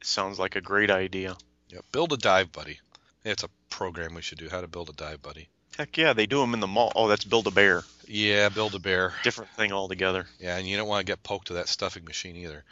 Sounds 0.02 0.38
like 0.38 0.56
a 0.56 0.60
great 0.60 0.90
idea. 0.90 1.36
Yeah, 1.68 1.80
build 1.92 2.12
a 2.12 2.16
dive 2.16 2.52
buddy. 2.52 2.80
It's 3.24 3.42
a 3.42 3.50
program 3.70 4.14
we 4.14 4.22
should 4.22 4.38
do. 4.38 4.48
How 4.48 4.60
to 4.60 4.68
build 4.68 4.88
a 4.88 4.92
dive 4.92 5.22
buddy. 5.22 5.48
Heck 5.76 5.96
yeah, 5.96 6.12
they 6.12 6.26
do 6.26 6.40
them 6.40 6.54
in 6.54 6.60
the 6.60 6.66
mall. 6.66 6.92
Oh, 6.96 7.08
that's 7.08 7.24
Build 7.24 7.46
a 7.46 7.50
Bear. 7.50 7.84
Yeah, 8.06 8.48
build 8.48 8.74
a 8.74 8.78
bear. 8.78 9.12
Different 9.22 9.50
thing 9.52 9.70
altogether. 9.70 10.26
Yeah, 10.40 10.56
and 10.56 10.66
you 10.66 10.76
don't 10.76 10.88
want 10.88 11.06
to 11.06 11.10
get 11.10 11.22
poked 11.22 11.48
to 11.48 11.54
that 11.54 11.68
stuffing 11.68 12.04
machine 12.04 12.36
either. 12.36 12.64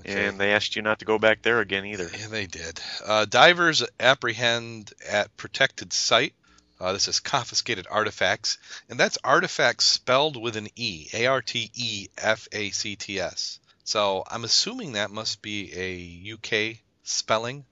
Okay. 0.00 0.26
And 0.26 0.38
they 0.38 0.52
asked 0.52 0.76
you 0.76 0.82
not 0.82 1.00
to 1.00 1.04
go 1.04 1.18
back 1.18 1.42
there 1.42 1.60
again 1.60 1.84
either. 1.84 2.10
Yeah, 2.18 2.28
they 2.28 2.46
did. 2.46 2.80
Uh, 3.04 3.24
divers 3.24 3.82
apprehend 3.98 4.92
at 5.08 5.36
protected 5.36 5.92
site. 5.92 6.34
Uh, 6.80 6.92
this 6.92 7.08
is 7.08 7.20
confiscated 7.20 7.86
artifacts, 7.90 8.58
and 8.88 8.98
that's 8.98 9.18
artifacts 9.22 9.86
spelled 9.86 10.40
with 10.40 10.56
an 10.56 10.68
E, 10.76 11.08
A 11.12 11.26
R 11.26 11.40
T 11.40 11.70
E 11.74 12.08
F 12.18 12.48
A 12.52 12.70
C 12.70 12.96
T 12.96 13.20
S. 13.20 13.58
So 13.84 14.24
I'm 14.28 14.44
assuming 14.44 14.92
that 14.92 15.10
must 15.10 15.42
be 15.42 15.72
a 15.74 16.32
UK 16.34 16.78
spelling. 17.04 17.64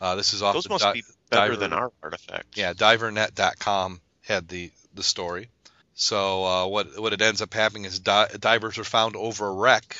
Uh, 0.00 0.14
this 0.14 0.32
is 0.32 0.42
off 0.42 0.54
Those 0.54 0.68
must 0.68 0.84
di- 0.84 0.92
be 0.92 1.02
better 1.30 1.48
diver- 1.52 1.56
than 1.56 1.72
our 1.72 1.92
artifacts. 2.02 2.56
yeah, 2.56 2.72
divernet.com 2.72 4.00
had 4.22 4.48
the 4.48 4.70
the 4.94 5.02
story. 5.02 5.48
So 5.94 6.44
uh, 6.44 6.66
what 6.66 6.98
what 7.00 7.12
it 7.12 7.22
ends 7.22 7.42
up 7.42 7.52
happening 7.54 7.84
is 7.84 7.98
di- 7.98 8.28
divers 8.38 8.78
are 8.78 8.84
found 8.84 9.16
over 9.16 9.46
a 9.48 9.52
wreck 9.52 9.96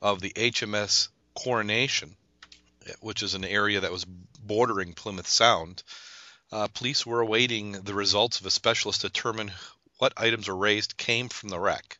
of 0.00 0.20
the 0.20 0.30
HMS 0.30 1.08
Coronation, 1.34 2.16
which 3.00 3.22
is 3.22 3.34
an 3.34 3.44
area 3.44 3.80
that 3.80 3.92
was 3.92 4.04
bordering 4.04 4.94
Plymouth 4.94 5.28
Sound. 5.28 5.82
Uh, 6.52 6.68
police 6.68 7.04
were 7.04 7.20
awaiting 7.20 7.72
the 7.72 7.94
results 7.94 8.40
of 8.40 8.46
a 8.46 8.50
specialist 8.50 9.00
to 9.00 9.08
determine 9.08 9.50
what 9.98 10.12
items 10.16 10.48
were 10.48 10.56
raised 10.56 10.96
came 10.96 11.28
from 11.28 11.48
the 11.48 11.58
wreck. 11.58 11.98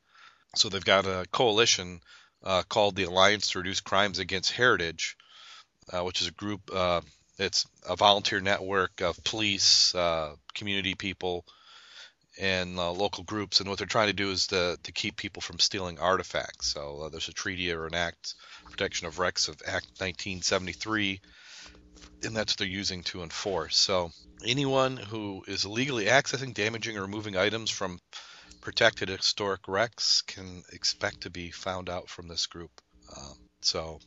So 0.57 0.69
they've 0.69 0.85
got 0.85 1.07
a 1.07 1.25
coalition 1.33 2.01
uh, 2.43 2.63
called 2.69 2.95
the 2.95 3.05
Alliance 3.05 3.49
to 3.51 3.59
Reduce 3.59 3.81
Crimes 3.81 4.19
Against 4.19 4.53
Heritage, 4.53 5.17
uh, 5.93 6.03
which 6.05 6.21
is 6.21 6.29
a 6.29 6.33
group. 6.33 6.71
It's 7.39 7.67
a 7.89 7.97
volunteer 7.97 8.41
network 8.41 9.01
of 9.01 9.23
police, 9.25 9.95
uh, 9.95 10.35
community 10.55 10.95
people, 10.95 11.45
and 12.39 12.79
uh, 12.79 12.91
local 12.93 13.25
groups. 13.25 13.61
And 13.61 13.69
what 13.69 13.79
they're 13.79 13.87
trying 13.87 14.09
to 14.09 14.13
do 14.13 14.31
is 14.31 14.49
to, 14.49 14.79
to 14.83 14.93
keep 14.93 15.17
people 15.17 15.43
from 15.43 15.59
stealing 15.59 15.99
artifacts. 15.99 16.69
So 16.73 17.03
uh, 17.03 17.09
there's 17.09 17.29
a 17.29 17.33
treaty 17.33 17.73
or 17.73 17.87
an 17.87 17.95
act, 17.95 18.35
Protection 18.71 19.07
of 19.07 19.19
Wrecks 19.19 19.49
of 19.49 19.57
Act 19.67 19.87
1973, 19.99 21.21
and 22.25 22.37
that's 22.37 22.53
what 22.53 22.59
they're 22.59 22.67
using 22.67 23.03
to 23.05 23.23
enforce. 23.23 23.77
So 23.77 24.11
anyone 24.45 24.97
who 24.97 25.45
is 25.47 25.65
illegally 25.65 26.07
accessing, 26.07 26.55
damaging, 26.55 26.97
or 26.97 27.03
removing 27.03 27.37
items 27.37 27.71
from 27.71 28.01
protected 28.61 29.11
historic 29.11 29.69
wrecks 29.69 30.23
can 30.23 30.63
expect 30.73 31.23
to 31.23 31.31
be 31.31 31.51
found 31.51 31.91
out 31.91 32.09
from 32.09 32.29
this 32.29 32.47
group. 32.47 32.71
Um, 33.17 33.35
so 33.61 34.01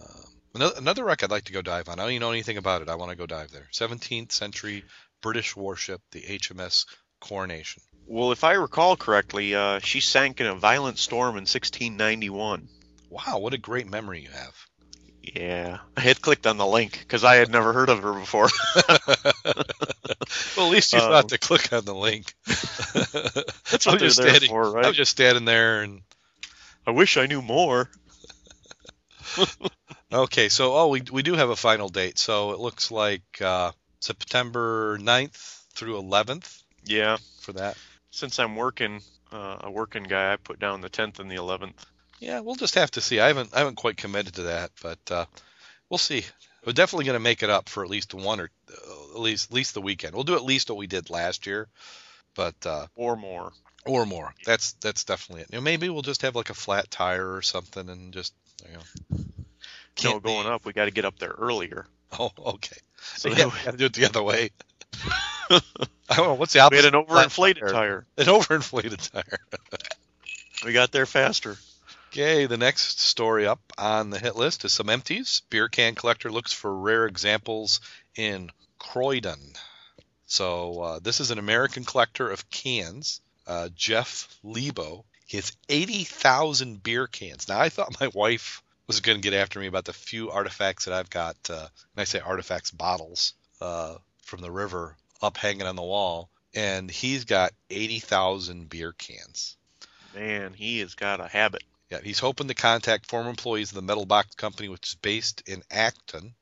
um, 0.00 0.33
another, 0.54 0.74
another 0.78 1.04
wreck 1.04 1.22
I'd 1.22 1.30
like 1.30 1.44
to 1.44 1.52
go 1.52 1.62
dive 1.62 1.88
on. 1.88 1.98
I 1.98 2.02
don't 2.04 2.12
even 2.12 2.20
know 2.20 2.30
anything 2.32 2.56
about 2.56 2.82
it. 2.82 2.88
I 2.88 2.94
want 2.96 3.10
to 3.10 3.16
go 3.16 3.26
dive 3.26 3.50
there. 3.50 3.68
17th 3.72 4.32
century 4.32 4.84
British 5.22 5.56
warship, 5.56 6.00
the 6.12 6.22
HMS 6.28 6.86
Coronation. 7.20 7.82
Well, 8.06 8.32
if 8.32 8.44
I 8.44 8.52
recall 8.52 8.96
correctly, 8.96 9.54
uh, 9.54 9.78
she 9.80 10.00
sank 10.00 10.40
in 10.40 10.46
a 10.46 10.54
violent 10.54 10.98
storm 10.98 11.36
in 11.36 11.44
1691. 11.46 12.68
Wow, 13.08 13.38
what 13.38 13.54
a 13.54 13.58
great 13.58 13.86
memory 13.86 14.20
you 14.22 14.30
have. 14.30 14.68
Yeah, 15.22 15.78
I 15.96 16.00
had 16.02 16.20
clicked 16.20 16.46
on 16.46 16.58
the 16.58 16.66
link 16.66 16.98
because 17.00 17.24
I 17.24 17.36
had 17.36 17.50
never 17.50 17.72
heard 17.72 17.88
of 17.88 18.02
her 18.02 18.12
before. 18.12 18.48
well, 20.56 20.66
at 20.66 20.72
least 20.72 20.92
you 20.94 21.00
Um, 21.00 21.00
thought 21.00 21.28
to 21.28 21.38
click 21.38 21.72
on 21.72 21.84
the 21.84 21.94
link. 21.94 22.34
That's 23.70 23.86
I 23.86 23.94
what 23.94 23.98
they're 23.98 24.12
just 24.12 24.16
there 24.16 24.34
standing, 24.34 24.50
for, 24.50 24.72
I 24.82 24.86
right? 24.86 24.86
was 24.88 24.96
just 24.96 25.10
standing 25.12 25.44
there 25.44 25.82
and 25.82 26.02
I 26.86 26.92
wish 26.92 27.16
I 27.16 27.26
knew 27.26 27.42
more. 27.42 27.90
Okay, 30.14 30.48
so 30.48 30.76
oh, 30.76 30.86
we 30.86 31.02
we 31.10 31.24
do 31.24 31.34
have 31.34 31.50
a 31.50 31.56
final 31.56 31.88
date. 31.88 32.20
So 32.20 32.52
it 32.52 32.60
looks 32.60 32.92
like 32.92 33.24
uh, 33.40 33.72
September 33.98 34.96
9th 34.98 35.64
through 35.72 36.00
11th 36.00 36.62
Yeah, 36.84 37.16
for 37.40 37.52
that. 37.54 37.76
since 38.10 38.38
I'm 38.38 38.54
working, 38.54 39.02
uh, 39.32 39.56
a 39.62 39.70
working 39.72 40.04
guy, 40.04 40.32
I 40.32 40.36
put 40.36 40.60
down 40.60 40.82
the 40.82 40.88
10th 40.88 41.18
and 41.18 41.28
the 41.28 41.34
11th. 41.34 41.74
Yeah, 42.20 42.38
we'll 42.40 42.54
just 42.54 42.76
have 42.76 42.92
to 42.92 43.00
see. 43.00 43.18
I 43.18 43.26
haven't 43.26 43.52
I 43.54 43.58
haven't 43.58 43.74
quite 43.74 43.96
committed 43.96 44.34
to 44.34 44.42
that, 44.44 44.70
but 44.80 45.00
uh, 45.10 45.24
we'll 45.90 45.98
see. 45.98 46.24
We're 46.64 46.74
definitely 46.74 47.06
going 47.06 47.16
to 47.16 47.30
make 47.30 47.42
it 47.42 47.50
up 47.50 47.68
for 47.68 47.82
at 47.82 47.90
least 47.90 48.14
one 48.14 48.38
or 48.38 48.50
uh, 48.70 49.14
at 49.16 49.20
least 49.20 49.50
at 49.50 49.54
least 49.54 49.74
the 49.74 49.82
weekend. 49.82 50.14
We'll 50.14 50.22
do 50.22 50.36
at 50.36 50.44
least 50.44 50.70
what 50.70 50.78
we 50.78 50.86
did 50.86 51.10
last 51.10 51.44
year, 51.44 51.66
but 52.36 52.54
uh, 52.64 52.86
or 52.94 53.16
more. 53.16 53.52
or 53.84 54.06
more. 54.06 54.32
That's 54.46 54.74
that's 54.74 55.02
definitely 55.02 55.42
it. 55.42 55.48
You 55.50 55.58
know, 55.58 55.62
maybe 55.62 55.88
we'll 55.88 56.02
just 56.02 56.22
have 56.22 56.36
like 56.36 56.50
a 56.50 56.54
flat 56.54 56.88
tire 56.88 57.34
or 57.34 57.42
something 57.42 57.88
and 57.88 58.12
just 58.12 58.32
you 58.64 58.74
know. 58.74 59.24
No, 60.02 60.10
Can't 60.10 60.22
going 60.22 60.44
be- 60.44 60.50
up, 60.50 60.64
we 60.64 60.72
got 60.72 60.86
to 60.86 60.90
get 60.90 61.04
up 61.04 61.18
there 61.18 61.34
earlier. 61.36 61.86
Oh, 62.16 62.30
okay. 62.38 62.76
So 63.16 63.28
yeah, 63.36 63.46
we 63.46 63.50
got 63.64 63.72
to 63.72 63.76
do 63.76 63.86
it 63.86 63.92
the 63.92 64.04
other 64.04 64.22
way. 64.22 64.50
I 65.50 65.60
don't 66.16 66.28
know 66.28 66.34
what's 66.34 66.52
the 66.52 66.68
we 66.70 66.76
had 66.76 66.84
an 66.84 66.92
overinflated 66.92 67.72
tire. 67.72 68.06
An 68.16 68.26
overinflated 68.26 69.10
tire. 69.10 69.40
We 70.64 70.72
got 70.72 70.92
there 70.92 71.06
faster. 71.06 71.56
Okay, 72.12 72.46
the 72.46 72.56
next 72.56 73.00
story 73.00 73.48
up 73.48 73.60
on 73.76 74.10
the 74.10 74.20
hit 74.20 74.36
list 74.36 74.64
is 74.64 74.72
some 74.72 74.88
empties. 74.88 75.42
Beer 75.50 75.68
can 75.68 75.96
collector 75.96 76.30
looks 76.30 76.52
for 76.52 76.72
rare 76.72 77.06
examples 77.06 77.80
in 78.14 78.50
Croydon. 78.78 79.54
So 80.26 80.80
uh, 80.80 80.98
this 81.02 81.18
is 81.18 81.32
an 81.32 81.38
American 81.40 81.84
collector 81.84 82.30
of 82.30 82.48
cans, 82.50 83.20
uh, 83.48 83.68
Jeff 83.74 84.28
Lebo. 84.44 85.04
He 85.26 85.38
has 85.38 85.56
80,000 85.68 86.82
beer 86.82 87.08
cans. 87.08 87.48
Now 87.48 87.58
I 87.58 87.68
thought 87.68 88.00
my 88.00 88.08
wife 88.14 88.62
was 88.86 89.00
going 89.00 89.18
to 89.18 89.22
get 89.22 89.36
after 89.36 89.60
me 89.60 89.66
about 89.66 89.84
the 89.84 89.92
few 89.92 90.30
artifacts 90.30 90.84
that 90.84 90.94
I've 90.94 91.10
got. 91.10 91.36
Uh, 91.48 91.60
and 91.60 91.98
I 91.98 92.04
say 92.04 92.20
artifacts, 92.20 92.70
bottles 92.70 93.34
uh, 93.60 93.96
from 94.22 94.40
the 94.40 94.50
river 94.50 94.96
up 95.22 95.36
hanging 95.36 95.66
on 95.66 95.76
the 95.76 95.82
wall, 95.82 96.28
and 96.54 96.90
he's 96.90 97.24
got 97.24 97.52
80,000 97.70 98.68
beer 98.68 98.92
cans. 98.92 99.56
Man, 100.14 100.52
he 100.52 100.80
has 100.80 100.94
got 100.94 101.20
a 101.20 101.26
habit. 101.26 101.64
Yeah, 101.90 102.00
he's 102.02 102.18
hoping 102.18 102.48
to 102.48 102.54
contact 102.54 103.06
former 103.06 103.30
employees 103.30 103.70
of 103.70 103.76
the 103.76 103.82
Metal 103.82 104.06
Box 104.06 104.34
Company, 104.34 104.68
which 104.68 104.90
is 104.90 104.94
based 104.94 105.42
in 105.46 105.62
Acton 105.70 106.34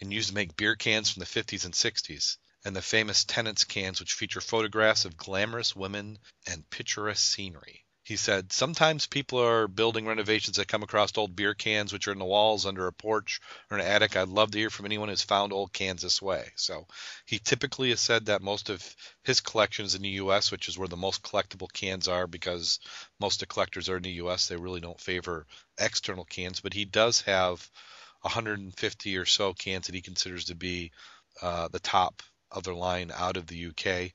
and 0.00 0.12
used 0.12 0.30
to 0.30 0.34
make 0.34 0.56
beer 0.56 0.74
cans 0.74 1.10
from 1.10 1.20
the 1.20 1.26
50s 1.26 1.64
and 1.64 1.74
60s, 1.74 2.36
and 2.64 2.74
the 2.74 2.82
famous 2.82 3.24
Tennent's 3.24 3.64
cans, 3.64 4.00
which 4.00 4.14
feature 4.14 4.40
photographs 4.40 5.04
of 5.04 5.16
glamorous 5.16 5.76
women 5.76 6.18
and 6.46 6.68
picturesque 6.70 7.34
scenery. 7.34 7.81
He 8.04 8.16
said, 8.16 8.52
Sometimes 8.52 9.06
people 9.06 9.38
are 9.38 9.68
building 9.68 10.06
renovations 10.06 10.56
that 10.56 10.66
come 10.66 10.82
across 10.82 11.16
old 11.16 11.36
beer 11.36 11.54
cans, 11.54 11.92
which 11.92 12.08
are 12.08 12.12
in 12.12 12.18
the 12.18 12.24
walls 12.24 12.66
under 12.66 12.88
a 12.88 12.92
porch 12.92 13.40
or 13.70 13.78
an 13.78 13.86
attic. 13.86 14.16
I'd 14.16 14.28
love 14.28 14.50
to 14.50 14.58
hear 14.58 14.70
from 14.70 14.86
anyone 14.86 15.08
who's 15.08 15.22
found 15.22 15.52
old 15.52 15.72
cans 15.72 16.02
this 16.02 16.20
way. 16.20 16.50
So 16.56 16.88
he 17.26 17.38
typically 17.38 17.90
has 17.90 18.00
said 18.00 18.26
that 18.26 18.42
most 18.42 18.70
of 18.70 18.96
his 19.22 19.40
collections 19.40 19.94
in 19.94 20.02
the 20.02 20.08
U.S., 20.08 20.50
which 20.50 20.68
is 20.68 20.76
where 20.76 20.88
the 20.88 20.96
most 20.96 21.22
collectible 21.22 21.72
cans 21.72 22.08
are, 22.08 22.26
because 22.26 22.80
most 23.20 23.40
of 23.40 23.48
collectors 23.48 23.88
are 23.88 23.98
in 23.98 24.02
the 24.02 24.10
U.S. 24.12 24.48
They 24.48 24.56
really 24.56 24.80
don't 24.80 25.00
favor 25.00 25.46
external 25.78 26.24
cans, 26.24 26.60
but 26.60 26.74
he 26.74 26.84
does 26.84 27.20
have 27.20 27.70
150 28.22 29.16
or 29.16 29.26
so 29.26 29.54
cans 29.54 29.86
that 29.86 29.94
he 29.94 30.00
considers 30.00 30.46
to 30.46 30.56
be 30.56 30.90
uh, 31.40 31.68
the 31.68 31.80
top 31.80 32.22
of 32.50 32.64
their 32.64 32.74
line 32.74 33.12
out 33.14 33.36
of 33.36 33.46
the 33.46 33.66
UK. 33.66 34.12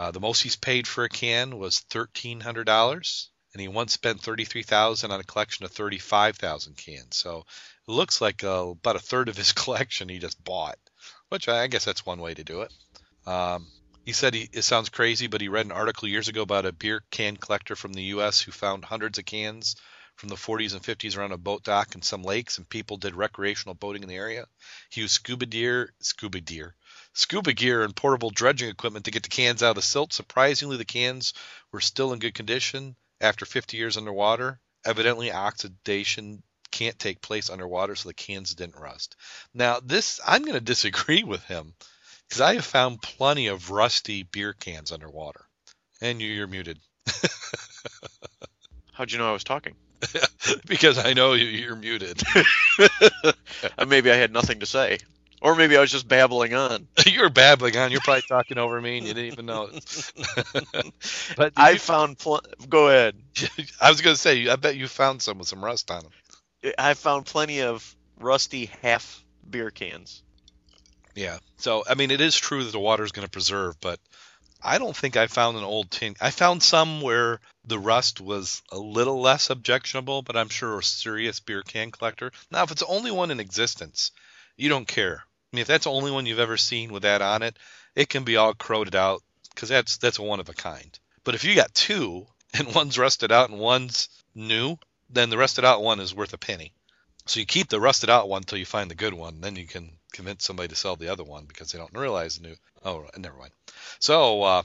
Uh, 0.00 0.10
the 0.10 0.18
most 0.18 0.40
he's 0.40 0.56
paid 0.56 0.88
for 0.88 1.04
a 1.04 1.10
can 1.10 1.58
was 1.58 1.84
$1,300, 1.90 3.28
and 3.52 3.60
he 3.60 3.68
once 3.68 3.92
spent 3.92 4.22
33000 4.22 5.10
on 5.10 5.20
a 5.20 5.24
collection 5.24 5.66
of 5.66 5.72
35000 5.72 6.74
cans. 6.74 7.18
So 7.18 7.44
it 7.86 7.90
looks 7.92 8.18
like 8.18 8.42
uh, 8.42 8.68
about 8.70 8.96
a 8.96 9.00
third 9.00 9.28
of 9.28 9.36
his 9.36 9.52
collection 9.62 10.08
he 10.08 10.18
just 10.18 10.42
bought, 10.42 10.78
which 11.28 11.48
I 11.50 11.66
guess 11.66 11.84
that's 11.84 12.06
one 12.06 12.22
way 12.22 12.32
to 12.32 12.42
do 12.42 12.62
it. 12.62 12.72
Um, 13.26 13.66
he 14.06 14.14
said 14.14 14.32
he, 14.32 14.48
it 14.50 14.62
sounds 14.62 14.88
crazy, 14.88 15.26
but 15.26 15.42
he 15.42 15.48
read 15.48 15.66
an 15.66 15.72
article 15.72 16.08
years 16.08 16.28
ago 16.28 16.40
about 16.40 16.64
a 16.64 16.72
beer 16.72 17.02
can 17.10 17.36
collector 17.36 17.76
from 17.76 17.92
the 17.92 18.04
U.S. 18.14 18.40
who 18.40 18.52
found 18.52 18.86
hundreds 18.86 19.18
of 19.18 19.26
cans 19.26 19.76
from 20.16 20.30
the 20.30 20.34
40s 20.34 20.72
and 20.72 20.82
50s 20.82 21.18
around 21.18 21.32
a 21.32 21.36
boat 21.36 21.62
dock 21.62 21.94
and 21.94 22.02
some 22.02 22.22
lakes, 22.22 22.56
and 22.56 22.66
people 22.66 22.96
did 22.96 23.14
recreational 23.14 23.74
boating 23.74 24.02
in 24.02 24.08
the 24.08 24.16
area. 24.16 24.46
He 24.88 25.02
used 25.02 25.12
scuba 25.12 25.44
deer, 25.44 25.92
scuba 26.00 26.40
deer, 26.40 26.74
scuba 27.12 27.52
gear, 27.52 27.82
and 27.82 27.94
portable 27.94 28.30
dredging 28.30 28.68
equipment 28.68 29.04
to 29.06 29.10
get 29.10 29.22
the 29.22 29.28
cans 29.28 29.62
out 29.62 29.70
of 29.70 29.76
the 29.76 29.82
silt. 29.82 30.12
Surprisingly, 30.12 30.76
the 30.76 30.84
cans 30.84 31.34
were 31.72 31.80
still 31.80 32.12
in 32.12 32.18
good 32.18 32.34
condition 32.34 32.96
after 33.20 33.44
50 33.44 33.76
years 33.76 33.96
underwater. 33.96 34.60
Evidently, 34.84 35.32
oxidation 35.32 36.42
can't 36.70 36.98
take 36.98 37.20
place 37.20 37.50
underwater, 37.50 37.94
so 37.96 38.08
the 38.08 38.14
cans 38.14 38.54
didn't 38.54 38.80
rust. 38.80 39.16
Now, 39.52 39.80
this 39.84 40.20
I'm 40.26 40.42
going 40.42 40.54
to 40.54 40.60
disagree 40.60 41.24
with 41.24 41.42
him 41.44 41.74
because 42.28 42.40
I 42.40 42.54
have 42.54 42.64
found 42.64 43.02
plenty 43.02 43.48
of 43.48 43.70
rusty 43.70 44.22
beer 44.22 44.52
cans 44.52 44.92
underwater. 44.92 45.44
And 46.00 46.20
you- 46.22 46.30
you're 46.30 46.46
muted. 46.46 46.78
How'd 48.92 49.10
you 49.12 49.18
know 49.18 49.28
I 49.28 49.32
was 49.32 49.44
talking? 49.44 49.74
because 50.66 50.98
I 50.98 51.12
know 51.12 51.32
you, 51.34 51.46
you're 51.46 51.76
muted. 51.76 52.22
Uh, 53.76 53.84
maybe 53.84 54.10
I 54.10 54.14
had 54.14 54.32
nothing 54.32 54.60
to 54.60 54.66
say, 54.66 54.98
or 55.40 55.54
maybe 55.56 55.76
I 55.76 55.80
was 55.80 55.90
just 55.90 56.08
babbling 56.08 56.54
on. 56.54 56.86
you're 57.06 57.30
babbling 57.30 57.76
on. 57.76 57.90
You're 57.90 58.00
probably 58.00 58.22
talking 58.22 58.58
over 58.58 58.80
me, 58.80 58.98
and 58.98 59.06
you 59.06 59.14
didn't 59.14 59.32
even 59.32 59.46
know 59.46 59.70
it. 59.72 60.12
but 61.36 61.52
I 61.56 61.70
you- 61.72 61.78
found. 61.78 62.18
Pl- 62.18 62.42
go 62.68 62.88
ahead. 62.88 63.16
I 63.80 63.90
was 63.90 64.00
going 64.00 64.14
to 64.14 64.20
say, 64.20 64.48
I 64.48 64.56
bet 64.56 64.76
you 64.76 64.86
found 64.88 65.22
some 65.22 65.38
with 65.38 65.48
some 65.48 65.64
rust 65.64 65.90
on 65.90 66.02
them. 66.02 66.72
I 66.78 66.94
found 66.94 67.26
plenty 67.26 67.62
of 67.62 67.96
rusty 68.18 68.70
half 68.82 69.24
beer 69.48 69.70
cans. 69.70 70.22
Yeah. 71.14 71.38
So 71.56 71.84
I 71.88 71.94
mean, 71.94 72.10
it 72.10 72.20
is 72.20 72.36
true 72.36 72.64
that 72.64 72.72
the 72.72 72.78
water 72.78 73.04
is 73.04 73.12
going 73.12 73.26
to 73.26 73.30
preserve, 73.30 73.80
but 73.80 73.98
I 74.62 74.78
don't 74.78 74.96
think 74.96 75.16
I 75.16 75.26
found 75.26 75.56
an 75.56 75.64
old 75.64 75.90
tin. 75.90 76.16
I 76.20 76.30
found 76.30 76.62
some 76.62 77.00
where 77.00 77.40
the 77.64 77.78
rust 77.78 78.20
was 78.20 78.62
a 78.70 78.78
little 78.78 79.20
less 79.20 79.48
objectionable, 79.50 80.22
but 80.22 80.36
I'm 80.36 80.50
sure 80.50 80.78
a 80.78 80.82
serious 80.82 81.40
beer 81.40 81.62
can 81.62 81.90
collector. 81.90 82.30
Now, 82.50 82.62
if 82.62 82.70
it's 82.70 82.82
the 82.82 82.86
only 82.86 83.10
one 83.10 83.30
in 83.30 83.40
existence, 83.40 84.12
you 84.56 84.68
don't 84.68 84.86
care. 84.86 85.24
I 85.52 85.56
mean, 85.56 85.62
if 85.62 85.68
that's 85.68 85.84
the 85.84 85.90
only 85.90 86.10
one 86.10 86.26
you've 86.26 86.38
ever 86.38 86.56
seen 86.56 86.92
with 86.92 87.02
that 87.02 87.22
on 87.22 87.42
it, 87.42 87.56
it 87.94 88.08
can 88.08 88.24
be 88.24 88.36
all 88.36 88.54
corroded 88.54 88.94
out 88.94 89.22
because 89.54 89.68
that's 89.68 89.96
that's 89.96 90.18
a 90.18 90.22
one 90.22 90.40
of 90.40 90.48
a 90.48 90.54
kind. 90.54 90.98
But 91.24 91.34
if 91.34 91.44
you 91.44 91.54
got 91.54 91.74
two 91.74 92.26
and 92.54 92.74
one's 92.74 92.98
rusted 92.98 93.32
out 93.32 93.50
and 93.50 93.58
one's 93.58 94.08
new, 94.34 94.78
then 95.08 95.30
the 95.30 95.38
rusted 95.38 95.64
out 95.64 95.82
one 95.82 96.00
is 96.00 96.14
worth 96.14 96.32
a 96.32 96.38
penny. 96.38 96.72
So 97.26 97.40
you 97.40 97.46
keep 97.46 97.68
the 97.68 97.80
rusted 97.80 98.10
out 98.10 98.28
one 98.28 98.42
until 98.42 98.58
you 98.58 98.66
find 98.66 98.90
the 98.90 98.94
good 98.94 99.14
one. 99.14 99.40
Then 99.40 99.56
you 99.56 99.66
can 99.66 99.90
convince 100.12 100.44
somebody 100.44 100.68
to 100.68 100.76
sell 100.76 100.96
the 100.96 101.08
other 101.08 101.24
one 101.24 101.44
because 101.44 101.70
they 101.70 101.78
don't 101.78 101.96
realize 101.96 102.38
the 102.38 102.48
new. 102.48 102.56
Oh, 102.84 103.06
never 103.16 103.36
mind. 103.36 103.52
So, 103.98 104.42
uh, 104.42 104.62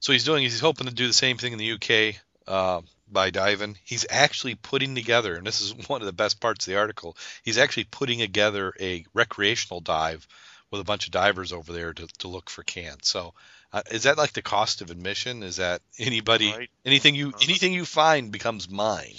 so 0.00 0.12
he's 0.12 0.24
doing. 0.24 0.42
He's 0.42 0.60
hoping 0.60 0.86
to 0.86 0.94
do 0.94 1.06
the 1.06 1.12
same 1.12 1.36
thing 1.36 1.52
in 1.52 1.58
the 1.58 1.72
UK 1.72 2.16
uh, 2.46 2.82
by 3.10 3.30
diving. 3.30 3.76
He's 3.84 4.06
actually 4.10 4.54
putting 4.54 4.94
together, 4.94 5.36
and 5.36 5.46
this 5.46 5.60
is 5.60 5.74
one 5.88 6.00
of 6.02 6.06
the 6.06 6.12
best 6.12 6.40
parts 6.40 6.66
of 6.66 6.72
the 6.72 6.78
article. 6.78 7.16
He's 7.42 7.58
actually 7.58 7.84
putting 7.84 8.18
together 8.20 8.72
a 8.80 9.04
recreational 9.14 9.80
dive 9.80 10.26
with 10.70 10.80
a 10.80 10.84
bunch 10.84 11.06
of 11.06 11.12
divers 11.12 11.52
over 11.52 11.72
there 11.72 11.92
to, 11.92 12.06
to 12.18 12.28
look 12.28 12.50
for 12.50 12.62
cans. 12.64 13.08
So, 13.08 13.34
uh, 13.72 13.82
is 13.90 14.04
that 14.04 14.18
like 14.18 14.32
the 14.32 14.42
cost 14.42 14.80
of 14.80 14.90
admission? 14.90 15.42
Is 15.42 15.56
that 15.56 15.82
anybody 15.98 16.50
Right. 16.50 16.70
anything 16.84 17.14
you 17.14 17.28
Uh-huh. 17.28 17.38
anything 17.42 17.72
you 17.72 17.84
find 17.84 18.32
becomes 18.32 18.68
mine? 18.68 19.14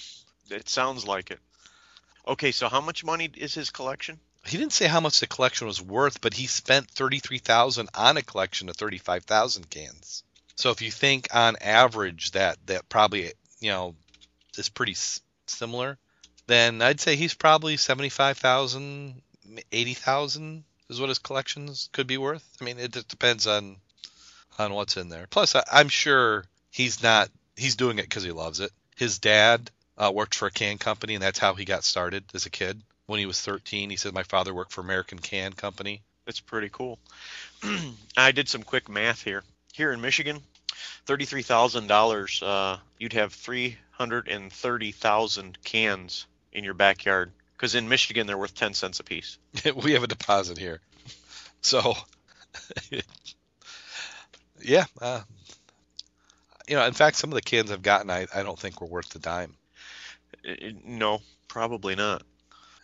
It 0.49 0.69
sounds 0.69 1.05
like 1.05 1.31
it. 1.31 1.39
Okay, 2.27 2.51
so 2.51 2.67
how 2.67 2.81
much 2.81 3.03
money 3.03 3.29
is 3.35 3.53
his 3.53 3.69
collection? 3.69 4.19
he 4.45 4.57
didn't 4.57 4.73
say 4.73 4.87
how 4.87 5.01
much 5.01 5.19
the 5.19 5.27
collection 5.27 5.67
was 5.67 5.81
worth, 5.81 6.21
but 6.21 6.33
he 6.33 6.47
spent 6.47 6.89
thirty 6.89 7.19
three 7.19 7.39
thousand 7.39 7.89
on 7.93 8.17
a 8.17 8.21
collection 8.21 8.69
of 8.69 8.77
thirty 8.77 8.97
five 8.97 9.23
thousand 9.25 9.69
cans. 9.69 10.23
So 10.55 10.71
if 10.71 10.81
you 10.81 10.89
think 10.91 11.27
on 11.33 11.57
average 11.61 12.31
that 12.31 12.57
that 12.67 12.89
probably 12.89 13.33
you 13.59 13.71
know 13.71 13.95
is 14.57 14.69
pretty 14.69 14.93
s- 14.93 15.21
similar, 15.47 15.97
then 16.47 16.81
I'd 16.81 16.99
say 16.99 17.15
he's 17.15 17.33
probably 17.33 17.77
seventy 17.77 18.09
five 18.09 18.37
thousand, 18.37 19.21
eighty 19.71 19.93
thousand 19.93 20.63
is 20.89 20.99
what 20.99 21.09
his 21.09 21.19
collections 21.19 21.89
could 21.91 22.07
be 22.07 22.17
worth. 22.17 22.45
I 22.61 22.63
mean, 22.63 22.79
it 22.79 22.91
just 22.93 23.07
depends 23.07 23.47
on 23.47 23.77
on 24.57 24.73
what's 24.73 24.97
in 24.97 25.09
there. 25.09 25.27
Plus, 25.29 25.55
I, 25.55 25.63
I'm 25.71 25.89
sure 25.89 26.45
he's 26.71 27.03
not 27.03 27.29
he's 27.55 27.75
doing 27.75 27.99
it 27.99 28.03
because 28.03 28.23
he 28.23 28.31
loves 28.31 28.59
it. 28.59 28.71
His 28.95 29.19
dad 29.19 29.69
uh, 29.97 30.11
worked 30.13 30.35
for 30.35 30.47
a 30.47 30.51
can 30.51 30.77
company, 30.77 31.15
and 31.15 31.23
that's 31.23 31.39
how 31.39 31.53
he 31.55 31.65
got 31.65 31.83
started 31.83 32.23
as 32.33 32.45
a 32.45 32.49
kid 32.49 32.81
when 33.07 33.19
he 33.19 33.25
was 33.25 33.41
13. 33.41 33.89
He 33.89 33.95
said, 33.95 34.13
My 34.13 34.23
father 34.23 34.53
worked 34.53 34.71
for 34.71 34.81
American 34.81 35.19
Can 35.19 35.53
Company. 35.53 36.01
That's 36.25 36.39
pretty 36.39 36.69
cool. 36.69 36.99
I 38.17 38.31
did 38.31 38.49
some 38.49 38.63
quick 38.63 38.89
math 38.89 39.23
here. 39.23 39.43
Here 39.73 39.91
in 39.91 40.01
Michigan, 40.01 40.41
thirty-three 41.05 41.43
thousand 41.43 41.87
dollars. 41.87 42.41
Uh, 42.41 42.77
you'd 42.97 43.13
have 43.13 43.33
three 43.33 43.77
hundred 43.91 44.27
and 44.27 44.51
thirty 44.51 44.91
thousand 44.91 45.61
cans 45.63 46.25
in 46.51 46.63
your 46.63 46.73
backyard. 46.73 47.31
Because 47.55 47.73
in 47.73 47.89
Michigan, 47.89 48.27
they're 48.27 48.37
worth 48.37 48.55
ten 48.55 48.73
cents 48.73 48.99
a 48.99 49.03
piece. 49.03 49.37
we 49.75 49.93
have 49.93 50.03
a 50.03 50.07
deposit 50.07 50.57
here. 50.57 50.79
So, 51.61 51.95
yeah. 54.61 54.85
Uh, 55.01 55.21
you 56.67 56.75
know, 56.75 56.85
in 56.85 56.93
fact, 56.93 57.17
some 57.17 57.31
of 57.31 57.35
the 57.35 57.41
cans 57.41 57.71
I've 57.71 57.81
gotten, 57.81 58.09
I, 58.09 58.27
I 58.33 58.43
don't 58.43 58.59
think 58.59 58.79
were 58.79 58.87
worth 58.87 59.09
the 59.09 59.19
dime. 59.19 59.55
Uh, 60.47 60.51
uh, 60.51 60.71
No, 60.85 61.21
probably 61.47 61.95
not. 61.95 62.23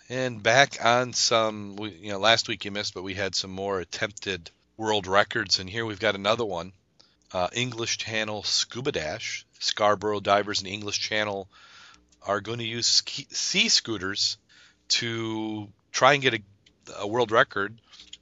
And 0.10 0.42
back 0.42 0.84
on 0.84 1.14
some, 1.14 1.78
you 1.80 2.12
know, 2.12 2.20
last 2.20 2.48
week 2.48 2.66
you 2.66 2.72
missed, 2.72 2.94
but 2.94 3.04
we 3.04 3.14
had 3.14 3.36
some 3.36 3.52
more 3.52 3.80
attempted 3.80 4.52
world 4.76 5.08
records, 5.08 5.60
and 5.60 5.70
here 5.70 5.86
we've 5.86 6.00
got 6.00 6.16
another 6.16 6.46
one. 6.46 6.74
Uh, 7.34 7.50
English 7.52 7.98
Channel 7.98 8.44
Scuba 8.44 8.92
Dash. 8.92 9.46
Scarborough 9.60 10.20
divers 10.20 10.62
in 10.62 10.68
English 10.68 11.00
Channel 11.00 11.50
are 12.22 12.42
going 12.42 12.60
to 12.60 12.66
use 12.66 12.88
ski, 12.88 13.28
sea 13.32 13.70
scooters 13.70 14.38
to 14.88 15.68
try 15.92 16.14
and 16.14 16.22
get 16.22 16.36
a, 16.36 16.42
a 17.00 17.08
world 17.08 17.32
record 17.32 17.82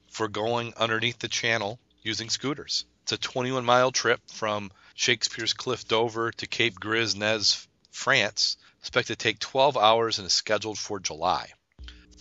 for 0.09 0.27
going 0.27 0.73
underneath 0.77 1.19
the 1.19 1.27
channel 1.27 1.79
using 2.01 2.29
scooters. 2.29 2.85
It's 3.03 3.11
a 3.11 3.17
21 3.17 3.65
mile 3.65 3.91
trip 3.91 4.21
from 4.31 4.71
Shakespeare's 4.93 5.53
Cliff 5.53 5.87
Dover 5.87 6.31
to 6.31 6.47
Cape 6.47 6.79
Gris 6.79 7.15
Nez, 7.15 7.67
France. 7.91 8.57
Expected 8.79 9.19
to 9.19 9.23
take 9.23 9.39
12 9.39 9.77
hours 9.77 10.17
and 10.17 10.25
is 10.25 10.33
scheduled 10.33 10.79
for 10.79 10.99
July 10.99 11.51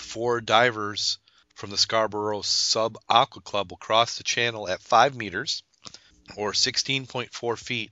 four 0.00 0.40
divers 0.40 1.18
from 1.54 1.70
the 1.70 1.78
Scarborough 1.78 2.42
Sub 2.42 2.98
Aqua 3.08 3.42
Club 3.42 3.70
will 3.70 3.76
cross 3.76 4.16
the 4.16 4.24
channel 4.24 4.68
at 4.68 4.82
5 4.82 5.14
meters 5.14 5.62
or 6.36 6.52
16.4 6.52 7.58
feet 7.58 7.90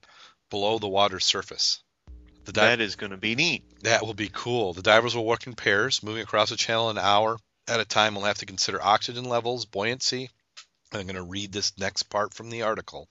below 0.51 0.79
the 0.79 0.89
water's 0.89 1.25
surface. 1.25 1.83
The 2.45 2.53
di- 2.53 2.67
That 2.67 2.81
is 2.81 2.97
going 2.97 3.11
to 3.11 3.17
be 3.19 3.35
neat. 3.35 3.63
that 3.83 4.05
will 4.05 4.15
be 4.15 4.31
cool. 4.33 4.73
The 4.73 4.83
divers 4.83 5.15
will 5.15 5.27
work 5.27 5.47
in 5.47 5.55
pairs, 5.55 6.03
moving 6.03 6.23
across 6.23 6.51
the 6.51 6.57
channel 6.57 6.91
an 6.91 6.99
hour 6.99 7.39
at 7.67 7.81
a 7.81 7.85
time. 7.85 8.15
We'll 8.15 8.25
have 8.25 8.39
to 8.39 8.47
consider 8.47 8.83
oxygen 8.83 9.25
levels, 9.25 9.67
buoyancy. 9.67 10.31
I'm 10.93 11.03
going 11.03 11.17
to 11.17 11.23
read 11.23 11.53
this 11.53 11.77
next 11.79 12.05
part 12.05 12.33
from 12.33 12.49
the 12.49 12.63
article 12.63 13.09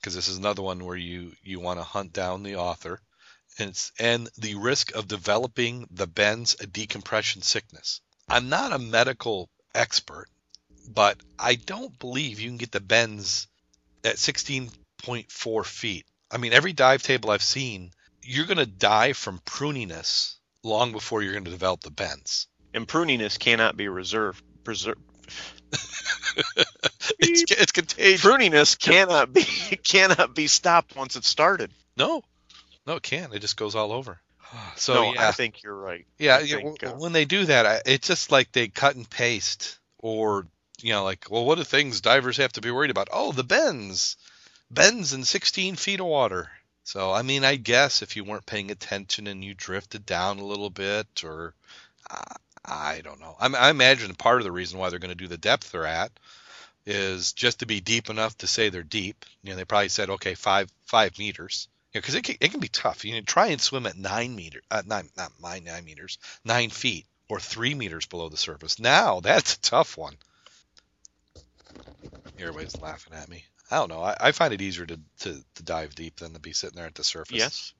because 0.00 0.14
this 0.14 0.28
is 0.28 0.36
another 0.36 0.62
one 0.62 0.84
where 0.84 0.96
you 0.96 1.32
you 1.42 1.58
want 1.58 1.80
to 1.80 1.84
hunt 1.84 2.12
down 2.12 2.44
the 2.44 2.56
author. 2.56 3.00
And 3.58 3.70
it's 3.70 3.90
and 3.98 4.28
the 4.38 4.54
risk 4.54 4.94
of 4.94 5.08
developing 5.08 5.88
the 5.90 6.06
bends 6.06 6.54
a 6.60 6.66
decompression 6.66 7.42
sickness. 7.42 8.00
I'm 8.28 8.48
not 8.48 8.72
a 8.72 8.78
medical 8.78 9.48
expert, 9.74 10.28
but 10.88 11.18
I 11.38 11.56
don't 11.56 11.98
believe 11.98 12.38
you 12.38 12.48
can 12.50 12.58
get 12.58 12.70
the 12.70 12.80
bends 12.80 13.48
at 14.06 14.16
16.4 14.16 15.64
feet. 15.66 16.06
I 16.30 16.38
mean, 16.38 16.52
every 16.52 16.72
dive 16.72 17.02
table 17.02 17.30
I've 17.30 17.42
seen, 17.42 17.90
you're 18.22 18.46
going 18.46 18.58
to 18.58 18.66
die 18.66 19.12
from 19.12 19.40
pruniness 19.40 20.36
long 20.62 20.92
before 20.92 21.22
you're 21.22 21.32
going 21.32 21.44
to 21.44 21.50
develop 21.50 21.80
the 21.80 21.90
bends. 21.90 22.48
And 22.74 22.86
pruniness 22.88 23.38
cannot 23.38 23.76
be 23.76 23.88
reserved. 23.88 24.42
Preserved. 24.64 25.00
It's, 27.18 27.50
it's 27.50 27.72
contagious. 27.72 28.22
Pruniness 28.22 28.78
cannot 28.78 29.32
be 29.32 29.42
cannot 29.84 30.34
be 30.34 30.46
stopped 30.46 30.96
once 30.96 31.16
it's 31.16 31.28
started. 31.28 31.70
No, 31.96 32.22
no, 32.86 32.96
it 32.96 33.02
can't. 33.02 33.34
It 33.34 33.40
just 33.40 33.56
goes 33.56 33.74
all 33.74 33.92
over. 33.92 34.20
So 34.76 34.94
no, 34.94 35.14
yeah, 35.14 35.28
I 35.28 35.32
think 35.32 35.62
you're 35.62 35.74
right. 35.74 36.06
yeah. 36.18 36.38
Think, 36.38 36.84
uh, 36.84 36.92
when 36.92 37.12
they 37.12 37.24
do 37.24 37.46
that, 37.46 37.66
I, 37.66 37.80
it's 37.86 38.06
just 38.06 38.30
like 38.30 38.52
they 38.52 38.68
cut 38.68 38.94
and 38.94 39.08
paste, 39.08 39.78
or 39.98 40.46
you 40.80 40.92
know, 40.92 41.04
like, 41.04 41.26
well, 41.30 41.44
what 41.44 41.58
are 41.58 41.64
things 41.64 42.00
divers 42.00 42.36
have 42.36 42.52
to 42.52 42.60
be 42.60 42.70
worried 42.70 42.90
about? 42.90 43.08
Oh, 43.12 43.32
the 43.32 43.44
bends, 43.44 44.16
bends 44.70 45.12
in 45.12 45.24
16 45.24 45.76
feet 45.76 46.00
of 46.00 46.06
water. 46.06 46.50
So 46.84 47.12
I 47.12 47.22
mean, 47.22 47.44
I 47.44 47.56
guess 47.56 48.02
if 48.02 48.14
you 48.14 48.22
weren't 48.22 48.46
paying 48.46 48.70
attention 48.70 49.26
and 49.26 49.44
you 49.44 49.54
drifted 49.54 50.06
down 50.06 50.38
a 50.38 50.44
little 50.44 50.70
bit, 50.70 51.24
or 51.24 51.52
uh, 52.08 52.34
I 52.64 53.00
don't 53.00 53.18
know. 53.18 53.36
I, 53.40 53.48
I 53.48 53.70
imagine 53.70 54.14
part 54.14 54.38
of 54.38 54.44
the 54.44 54.52
reason 54.52 54.78
why 54.78 54.90
they're 54.90 55.00
going 55.00 55.08
to 55.08 55.16
do 55.16 55.26
the 55.26 55.36
depth 55.36 55.72
they're 55.72 55.84
at 55.84 56.12
is 56.86 57.32
just 57.32 57.58
to 57.58 57.66
be 57.66 57.80
deep 57.80 58.08
enough 58.08 58.38
to 58.38 58.46
say 58.46 58.68
they're 58.68 58.84
deep. 58.84 59.24
You 59.42 59.50
know, 59.50 59.56
they 59.56 59.64
probably 59.64 59.88
said, 59.88 60.10
okay, 60.10 60.34
five 60.34 60.70
five 60.84 61.18
meters. 61.18 61.66
Because 61.92 62.14
it 62.14 62.22
can, 62.22 62.36
it 62.40 62.50
can 62.50 62.60
be 62.60 62.68
tough. 62.68 63.04
You 63.04 63.14
know, 63.14 63.20
try 63.22 63.48
and 63.48 63.60
swim 63.60 63.86
at 63.86 63.96
nine 63.96 64.36
meter, 64.36 64.60
uh, 64.70 64.82
nine 64.86 65.08
not 65.16 65.32
my 65.40 65.58
nine 65.58 65.84
meters, 65.84 66.18
nine 66.44 66.70
feet 66.70 67.06
or 67.28 67.40
three 67.40 67.74
meters 67.74 68.06
below 68.06 68.28
the 68.28 68.36
surface. 68.36 68.78
Now 68.78 69.20
that's 69.20 69.54
a 69.54 69.60
tough 69.60 69.96
one. 69.96 70.16
Everybody's 72.38 72.80
laughing 72.80 73.14
at 73.14 73.28
me. 73.28 73.44
I 73.70 73.76
don't 73.76 73.88
know. 73.88 74.02
I, 74.02 74.16
I 74.20 74.32
find 74.32 74.54
it 74.54 74.62
easier 74.62 74.86
to, 74.86 75.00
to, 75.20 75.44
to 75.54 75.62
dive 75.62 75.94
deep 75.94 76.16
than 76.16 76.34
to 76.34 76.40
be 76.40 76.52
sitting 76.52 76.76
there 76.76 76.86
at 76.86 76.94
the 76.94 77.04
surface. 77.04 77.36
Yes. 77.36 77.72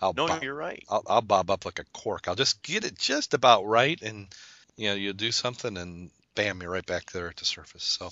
I'll 0.00 0.14
No, 0.14 0.26
bob, 0.26 0.42
you're 0.42 0.54
right. 0.54 0.82
I'll, 0.88 1.02
I'll 1.06 1.20
bob 1.20 1.50
up 1.50 1.64
like 1.64 1.78
a 1.78 1.84
cork. 1.92 2.26
I'll 2.26 2.34
just 2.34 2.62
get 2.62 2.84
it 2.84 2.98
just 2.98 3.34
about 3.34 3.66
right, 3.66 4.00
and 4.00 4.28
you 4.76 4.88
know, 4.88 4.94
you'll 4.94 5.12
do 5.12 5.30
something, 5.30 5.76
and 5.76 6.10
bam, 6.34 6.62
you're 6.62 6.70
right 6.70 6.86
back 6.86 7.10
there 7.12 7.28
at 7.28 7.36
the 7.36 7.44
surface. 7.44 7.84
So, 7.84 8.10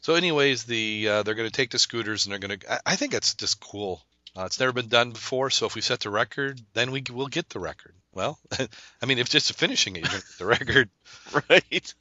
so 0.00 0.14
anyways, 0.14 0.64
the 0.64 1.08
uh, 1.08 1.22
they're 1.22 1.34
going 1.34 1.48
to 1.48 1.54
take 1.54 1.70
the 1.70 1.78
scooters, 1.78 2.24
and 2.24 2.32
they're 2.32 2.38
going 2.38 2.58
to. 2.58 2.88
I, 2.88 2.96
think 2.96 3.12
it's 3.12 3.34
just 3.34 3.60
cool. 3.60 4.02
Uh, 4.34 4.44
it's 4.44 4.60
never 4.60 4.72
been 4.72 4.88
done 4.88 5.10
before, 5.10 5.50
so 5.50 5.66
if 5.66 5.74
we 5.74 5.82
set 5.82 6.00
the 6.00 6.10
record, 6.10 6.60
then 6.72 6.90
we 6.90 7.02
will 7.10 7.26
get 7.26 7.50
the 7.50 7.60
record. 7.60 7.94
Well, 8.14 8.38
I 9.02 9.06
mean, 9.06 9.18
if 9.18 9.28
just 9.28 9.50
a 9.50 9.54
finishing 9.54 9.96
it, 9.96 10.00
you're 10.00 10.08
going 10.08 10.22
to 10.22 10.26
get 10.26 10.38
the 10.38 10.46
record. 10.46 10.90
Right. 11.48 11.94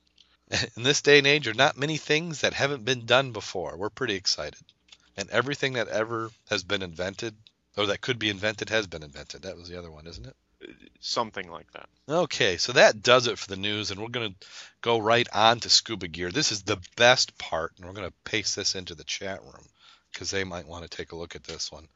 In 0.76 0.84
this 0.84 1.02
day 1.02 1.18
and 1.18 1.28
age, 1.28 1.46
there 1.46 1.52
are 1.52 1.56
not 1.56 1.78
many 1.78 1.98
things 1.98 2.42
that 2.42 2.54
haven't 2.54 2.86
been 2.86 3.06
done 3.06 3.32
before. 3.32 3.78
We're 3.78 3.90
pretty 3.90 4.16
excited, 4.16 4.62
and 5.16 5.30
everything 5.30 5.74
that 5.74 5.88
ever 5.88 6.32
has 6.50 6.64
been 6.64 6.82
invented, 6.82 7.36
or 7.78 7.88
that 7.88 8.02
could 8.02 8.20
be 8.20 8.30
invented, 8.30 8.70
has 8.70 8.88
been 8.88 9.04
invented. 9.04 9.44
That 9.44 9.58
was 9.58 9.70
the 9.70 9.78
other 9.78 9.92
one, 9.92 10.08
isn't 10.08 10.26
it? 10.26 10.36
something 11.00 11.50
like 11.50 11.72
that. 11.72 11.88
Okay, 12.08 12.58
so 12.58 12.74
that 12.74 13.02
does 13.02 13.28
it 13.28 13.38
for 13.38 13.48
the 13.48 13.56
news, 13.56 13.92
and 13.92 14.00
we're 14.00 14.10
going 14.10 14.32
to 14.32 14.48
go 14.82 15.00
right 15.00 15.28
on 15.34 15.60
to 15.62 15.70
scuba 15.70 16.08
gear. 16.08 16.32
This 16.32 16.52
is 16.52 16.64
the 16.64 16.82
best 16.96 17.38
part, 17.38 17.74
and 17.78 17.86
we're 17.86 17.94
going 17.94 18.08
to 18.08 18.30
paste 18.30 18.56
this 18.56 18.76
into 18.76 18.96
the 18.96 19.04
chat 19.04 19.42
room 19.44 19.66
because 20.12 20.32
they 20.32 20.44
might 20.44 20.68
want 20.68 20.84
to 20.84 20.90
take 20.90 21.12
a 21.12 21.16
look 21.16 21.36
at 21.36 21.44
this 21.44 21.72
one. 21.72 21.88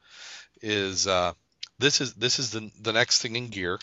Is 0.61 1.07
uh, 1.07 1.33
this 1.79 2.01
is 2.01 2.13
this 2.13 2.39
is 2.39 2.51
the 2.51 2.71
the 2.81 2.93
next 2.93 3.21
thing 3.21 3.35
in 3.35 3.49
gear, 3.49 3.79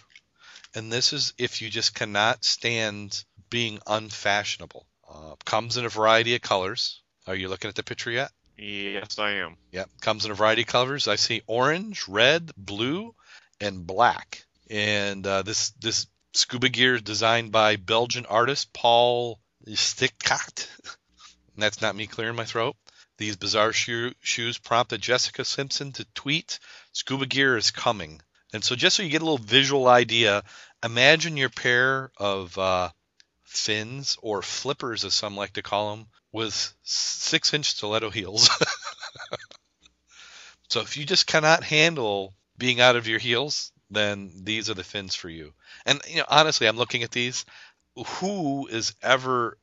and 0.74 0.90
this 0.90 1.12
is 1.12 1.34
if 1.36 1.60
you 1.60 1.68
just 1.68 1.94
cannot 1.94 2.44
stand 2.44 3.24
being 3.50 3.80
unfashionable. 3.86 4.86
Uh, 5.08 5.34
comes 5.44 5.76
in 5.76 5.84
a 5.84 5.88
variety 5.88 6.34
of 6.34 6.40
colors. 6.40 7.02
Are 7.26 7.34
you 7.34 7.48
looking 7.48 7.68
at 7.68 7.74
the 7.74 7.82
picture 7.82 8.10
yet? 8.10 8.30
Yes, 8.56 9.18
I 9.18 9.32
am. 9.32 9.56
Yep, 9.72 9.90
comes 10.00 10.24
in 10.24 10.30
a 10.30 10.34
variety 10.34 10.62
of 10.62 10.68
colors. 10.68 11.08
I 11.08 11.16
see 11.16 11.42
orange, 11.46 12.06
red, 12.08 12.52
blue, 12.56 13.14
and 13.60 13.86
black. 13.86 14.44
And 14.68 15.26
uh, 15.26 15.42
this 15.42 15.70
this 15.80 16.06
scuba 16.34 16.68
gear 16.68 16.94
is 16.94 17.02
designed 17.02 17.52
by 17.52 17.76
Belgian 17.76 18.26
artist 18.26 18.72
Paul 18.72 19.40
Stickat. 19.66 20.68
That's 21.56 21.80
not 21.80 21.96
me 21.96 22.06
clearing 22.06 22.36
my 22.36 22.44
throat. 22.44 22.76
These 23.18 23.36
bizarre 23.36 23.72
shoe, 23.72 24.14
shoes 24.20 24.58
prompted 24.58 25.02
Jessica 25.02 25.44
Simpson 25.44 25.92
to 25.92 26.04
tweet, 26.14 26.58
"Scuba 26.92 27.26
gear 27.26 27.56
is 27.56 27.70
coming." 27.70 28.20
And 28.52 28.64
so, 28.64 28.76
just 28.76 28.96
so 28.96 29.02
you 29.02 29.10
get 29.10 29.22
a 29.22 29.24
little 29.24 29.38
visual 29.38 29.88
idea, 29.88 30.42
imagine 30.82 31.36
your 31.36 31.50
pair 31.50 32.10
of 32.16 32.56
uh, 32.58 32.90
fins 33.50 34.16
or 34.22 34.42
flippers, 34.42 35.04
as 35.04 35.12
some 35.12 35.36
like 35.36 35.52
to 35.54 35.62
call 35.62 35.96
them, 35.96 36.06
with 36.32 36.72
six-inch 36.84 37.70
stiletto 37.70 38.10
heels. 38.10 38.48
so, 40.68 40.80
if 40.80 40.96
you 40.96 41.04
just 41.04 41.26
cannot 41.26 41.64
handle 41.64 42.34
being 42.56 42.80
out 42.80 42.96
of 42.96 43.08
your 43.08 43.18
heels, 43.18 43.72
then 43.90 44.30
these 44.44 44.70
are 44.70 44.74
the 44.74 44.84
fins 44.84 45.14
for 45.14 45.28
you. 45.28 45.52
And 45.84 46.00
you 46.08 46.18
know, 46.18 46.26
honestly, 46.28 46.68
I'm 46.68 46.76
looking 46.76 47.02
at 47.02 47.10
these. 47.10 47.44
Who 48.20 48.68
is 48.68 48.94
ever? 49.02 49.58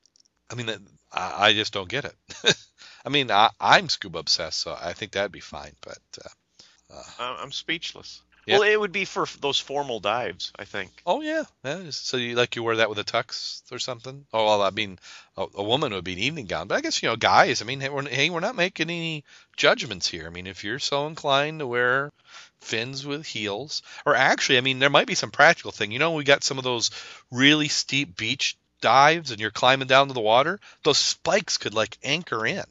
I 0.52 0.56
mean, 0.56 0.70
I, 1.12 1.48
I 1.48 1.54
just 1.54 1.74
don't 1.74 1.90
get 1.90 2.06
it. 2.06 2.16
I 3.06 3.10
mean, 3.10 3.32
I, 3.32 3.50
am 3.62 3.88
scuba 3.88 4.20
obsessed, 4.20 4.60
so 4.60 4.78
I 4.78 4.92
think 4.92 5.14
that'd 5.14 5.32
be 5.32 5.40
fine. 5.40 5.74
But 5.82 6.00
uh, 6.26 6.94
uh, 6.94 7.38
I'm 7.40 7.54
speechless. 7.54 8.22
Yeah. 8.48 8.60
Well, 8.60 8.70
it 8.70 8.80
would 8.80 8.94
be 8.94 9.04
for 9.04 9.28
those 9.42 9.60
formal 9.60 10.00
dives, 10.00 10.54
I 10.58 10.64
think. 10.64 11.02
Oh 11.06 11.20
yeah, 11.20 11.44
yeah. 11.66 11.90
So 11.90 12.16
you 12.16 12.36
like 12.36 12.56
you 12.56 12.64
wear 12.64 12.78
that 12.78 12.88
with 12.88 12.98
a 12.98 13.04
tux 13.04 13.62
or 13.74 13.78
something? 13.78 14.26
Oh, 14.32 14.46
well, 14.46 14.62
I 14.62 14.70
mean, 14.70 15.00
a, 15.36 15.48
a, 15.56 15.64
woman 15.64 15.94
would 15.94 16.06
be 16.06 16.14
an 16.14 16.20
evening 16.20 16.46
gown, 16.46 16.70
but 16.70 16.76
I 16.76 16.82
guess 16.82 17.04
you 17.04 17.10
know, 17.10 17.18
guys. 17.18 17.62
I 17.62 17.66
mean, 17.66 17.82
hey 17.82 17.90
we're, 17.90 18.08
hey, 18.08 18.30
we're 18.30 18.40
not 18.40 18.56
making 18.56 18.90
any 18.90 19.26
judgments 19.58 20.08
here. 20.08 20.28
I 20.28 20.30
mean, 20.30 20.48
if 20.48 20.64
you're 20.64 20.80
so 20.80 21.08
inclined 21.08 21.60
to 21.60 21.68
wear 21.68 22.14
fins 22.62 23.06
with 23.06 23.26
heels, 23.26 23.82
or 24.06 24.16
actually, 24.16 24.60
I 24.60 24.62
mean, 24.62 24.80
there 24.80 24.90
might 24.90 25.08
be 25.08 25.16
some 25.16 25.32
practical 25.32 25.74
thing. 25.74 25.92
You 25.92 26.00
know, 26.00 26.14
we 26.14 26.24
got 26.24 26.46
some 26.46 26.58
of 26.58 26.64
those 26.64 26.92
really 27.30 27.68
steep 27.68 28.16
beach 28.16 28.56
dives, 28.80 29.32
and 29.32 29.42
you're 29.42 29.52
climbing 29.52 29.90
down 29.90 30.08
to 30.08 30.14
the 30.14 30.22
water. 30.22 30.62
Those 30.84 31.00
spikes 31.00 31.58
could 31.58 31.74
like 31.74 31.98
anchor 32.02 32.46
in, 32.46 32.64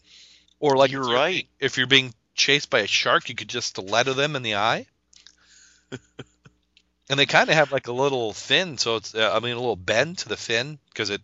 or 0.59 0.79
like 0.79 0.91
you're 0.91 1.13
right. 1.13 1.47
If 1.61 1.77
you're 1.77 1.87
being 1.87 2.15
chased 2.35 2.71
by 2.71 2.81
a 2.81 2.87
shark, 2.87 3.29
you 3.29 3.35
could 3.35 3.51
just 3.51 3.69
stiletto 3.69 4.15
them 4.15 4.37
in 4.37 4.43
the 4.43 4.55
eye. 4.55 4.87
and 7.11 7.19
they 7.19 7.27
kind 7.27 7.49
of 7.49 7.57
have 7.57 7.73
like 7.73 7.89
a 7.89 7.93
little 7.93 8.33
fin, 8.33 8.79
so 8.79 8.97
it's 8.97 9.15
uh, 9.15 9.33
I 9.35 9.41
mean 9.41 9.53
a 9.53 9.61
little 9.61 9.77
bend 9.77 10.19
to 10.19 10.29
the 10.29 10.37
fin 10.37 10.79
because 10.91 11.11
it 11.11 11.23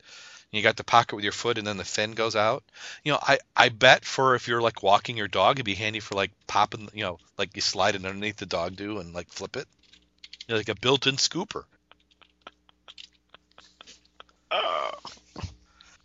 you 0.52 0.62
got 0.62 0.76
the 0.76 0.84
pocket 0.84 1.16
with 1.16 1.24
your 1.24 1.32
foot 1.32 1.56
and 1.56 1.66
then 1.66 1.78
the 1.78 1.84
fin 1.84 2.12
goes 2.12 2.36
out. 2.36 2.62
You 3.04 3.12
know, 3.12 3.18
I 3.20 3.38
I 3.56 3.70
bet 3.70 4.04
for 4.04 4.34
if 4.34 4.48
you're 4.48 4.60
like 4.60 4.82
walking 4.82 5.16
your 5.16 5.28
dog, 5.28 5.56
it'd 5.56 5.64
be 5.64 5.74
handy 5.74 6.00
for 6.00 6.14
like 6.14 6.30
popping, 6.46 6.90
you 6.92 7.04
know, 7.04 7.18
like 7.38 7.56
you 7.56 7.62
slide 7.62 7.94
it 7.94 8.04
underneath 8.04 8.36
the 8.36 8.46
dog 8.46 8.76
do 8.76 8.98
and 8.98 9.14
like 9.14 9.30
flip 9.30 9.56
it, 9.56 9.66
you 10.46 10.52
know, 10.52 10.56
like 10.58 10.68
a 10.68 10.74
built-in 10.74 11.16
scooper. 11.16 11.64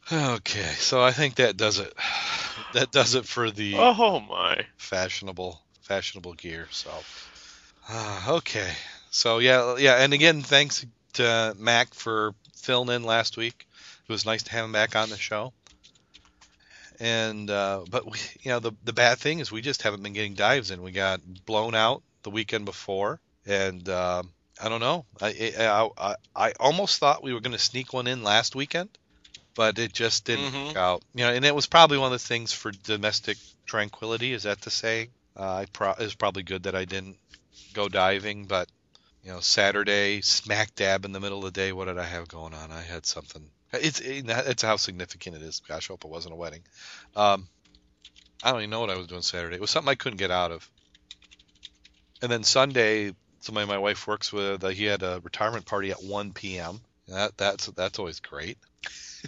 Okay, 0.10 0.74
so 0.78 1.04
I 1.04 1.12
think 1.12 1.36
that 1.36 1.58
does 1.58 1.80
it. 1.80 1.94
That 2.74 2.92
does 2.92 3.16
it 3.16 3.26
for 3.26 3.50
the 3.50 3.76
oh 3.78 4.20
my 4.20 4.66
fashionable 4.76 5.62
fashionable 5.84 6.34
gear. 6.34 6.68
So 6.70 6.92
okay. 8.28 8.72
So 9.12 9.40
yeah, 9.40 9.76
yeah, 9.78 9.96
and 9.96 10.14
again, 10.14 10.42
thanks 10.42 10.86
to 11.14 11.56
Mac 11.58 11.94
for 11.94 12.34
filling 12.56 12.90
in 12.90 13.04
last 13.04 13.38
week. 13.38 13.68
It 14.08 14.12
was 14.12 14.26
nice 14.26 14.44
to 14.44 14.52
have 14.52 14.66
him 14.66 14.72
back 14.72 14.96
on 14.96 15.10
the 15.10 15.18
show. 15.18 15.54
And 17.00 17.50
uh, 17.50 17.82
but 17.90 18.06
we, 18.06 18.18
you 18.42 18.52
know, 18.52 18.60
the 18.60 18.72
the 18.84 18.94
bad 18.94 19.20
thing 19.20 19.40
is 19.40 19.52
we 19.52 19.62
just 19.62 19.84
haven't 19.84 20.04
been 20.04 20.14
getting 20.14 20.34
dives 20.34 20.72
in. 20.72 20.82
We 20.82 20.92
got 20.92 21.22
blown 21.46 21.76
out 21.76 22.04
the 22.24 22.30
weekend 22.30 22.66
before, 22.66 23.20
and 23.46 23.88
uh, 23.88 24.24
I 24.62 24.70
don't 24.70 24.82
know. 24.82 25.06
I, 25.22 25.54
I 25.60 25.90
I, 25.98 26.16
I 26.36 26.54
almost 26.60 27.00
thought 27.00 27.24
we 27.24 27.34
were 27.34 27.40
going 27.40 27.54
to 27.54 27.60
sneak 27.60 27.94
one 27.94 28.08
in 28.08 28.24
last 28.24 28.56
weekend, 28.56 28.90
but 29.56 29.78
it 29.80 29.94
just 29.94 30.26
didn't 30.26 30.46
mm-hmm. 30.52 30.68
work 30.68 30.78
out. 30.78 31.04
You 31.14 31.26
know, 31.26 31.34
and 31.34 31.46
it 31.46 31.56
was 31.56 31.68
probably 31.68 32.00
one 32.00 32.12
of 32.12 32.20
the 32.20 32.28
things 32.28 32.52
for 32.52 32.72
domestic 32.72 33.38
tranquility. 33.66 34.34
Is 34.34 34.44
that 34.44 34.62
to 34.64 34.70
say? 34.70 35.10
Uh, 35.36 35.54
I 35.54 35.66
pro- 35.72 35.92
it 35.92 36.00
was 36.00 36.16
probably 36.16 36.44
good 36.44 36.64
that 36.64 36.76
I 36.76 36.86
didn't 36.86 37.18
go 37.74 37.88
diving, 37.90 38.46
but 38.46 38.70
you 39.24 39.32
know, 39.32 39.40
Saturday, 39.40 40.22
smack 40.22 40.74
dab 40.76 41.06
in 41.06 41.12
the 41.12 41.20
middle 41.20 41.40
of 41.40 41.44
the 41.46 41.52
day, 41.52 41.74
what 41.74 41.86
did 41.86 41.98
I 41.98 42.06
have 42.06 42.28
going 42.28 42.54
on? 42.54 42.72
I 42.72 42.82
had 42.82 43.06
something. 43.06 43.50
It's 43.74 44.00
it's 44.00 44.62
how 44.62 44.78
significant 44.78 45.36
it 45.36 45.42
is. 45.42 45.62
Gosh, 45.68 45.90
I 45.90 45.94
hope 45.94 46.06
it 46.06 46.12
wasn't 46.12 46.34
a 46.34 46.38
wedding. 46.38 46.62
Um, 47.16 47.48
I 48.42 48.52
don't 48.52 48.62
even 48.62 48.70
know 48.70 48.80
what 48.80 48.90
I 48.90 48.98
was 48.98 49.08
doing 49.08 49.22
Saturday. 49.22 49.56
It 49.56 49.62
was 49.62 49.70
something 49.70 49.90
I 49.90 49.96
couldn't 49.96 50.18
get 50.18 50.32
out 50.32 50.52
of. 50.52 50.70
And 52.22 52.32
then 52.32 52.44
Sunday, 52.44 53.14
somebody 53.42 53.68
my 53.68 53.78
wife 53.78 54.08
works 54.08 54.32
with, 54.32 54.64
uh, 54.64 54.70
he 54.70 54.86
had 54.86 55.04
a 55.04 55.20
retirement 55.24 55.66
party 55.66 55.92
at 55.92 56.02
1 56.02 56.34
p.m. 56.34 56.80
That 57.08 57.38
that's 57.38 57.68
that's 57.68 58.00
always 58.00 58.20
great. 58.20 58.58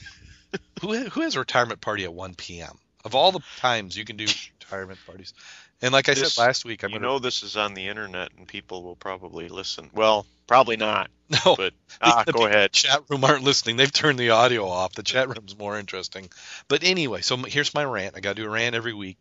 who 0.81 0.95
who 0.95 1.21
has 1.21 1.35
a 1.35 1.39
retirement 1.39 1.81
party 1.81 2.03
at 2.03 2.13
1 2.13 2.35
p.m. 2.35 2.77
Of 3.03 3.15
all 3.15 3.31
the 3.31 3.41
times 3.57 3.97
you 3.97 4.05
can 4.05 4.17
do 4.17 4.25
retirement 4.59 4.99
parties, 5.05 5.33
and 5.81 5.93
like 5.93 6.09
I 6.09 6.13
this, 6.13 6.33
said 6.33 6.41
last 6.41 6.65
week, 6.65 6.83
I'm 6.83 6.91
you 6.91 6.99
gonna... 6.99 7.07
know 7.07 7.19
this 7.19 7.43
is 7.43 7.55
on 7.55 7.73
the 7.73 7.87
internet 7.87 8.31
and 8.37 8.47
people 8.47 8.83
will 8.83 8.95
probably 8.95 9.47
listen. 9.47 9.89
Well, 9.93 10.25
probably 10.47 10.77
not. 10.77 11.09
No, 11.45 11.55
but 11.55 11.75
ah, 12.01 12.23
the 12.25 12.33
go 12.33 12.47
ahead. 12.47 12.71
Chat 12.71 13.03
room 13.07 13.23
aren't 13.23 13.43
listening. 13.43 13.77
They've 13.77 13.93
turned 13.93 14.17
the 14.17 14.31
audio 14.31 14.67
off. 14.67 14.93
The 14.93 15.03
chat 15.03 15.27
room's 15.27 15.55
more 15.55 15.77
interesting. 15.77 16.27
But 16.67 16.83
anyway, 16.83 17.21
so 17.21 17.37
here's 17.37 17.71
my 17.75 17.85
rant. 17.85 18.15
I 18.17 18.19
got 18.19 18.35
to 18.35 18.41
do 18.41 18.47
a 18.47 18.49
rant 18.49 18.73
every 18.73 18.95
week. 18.95 19.19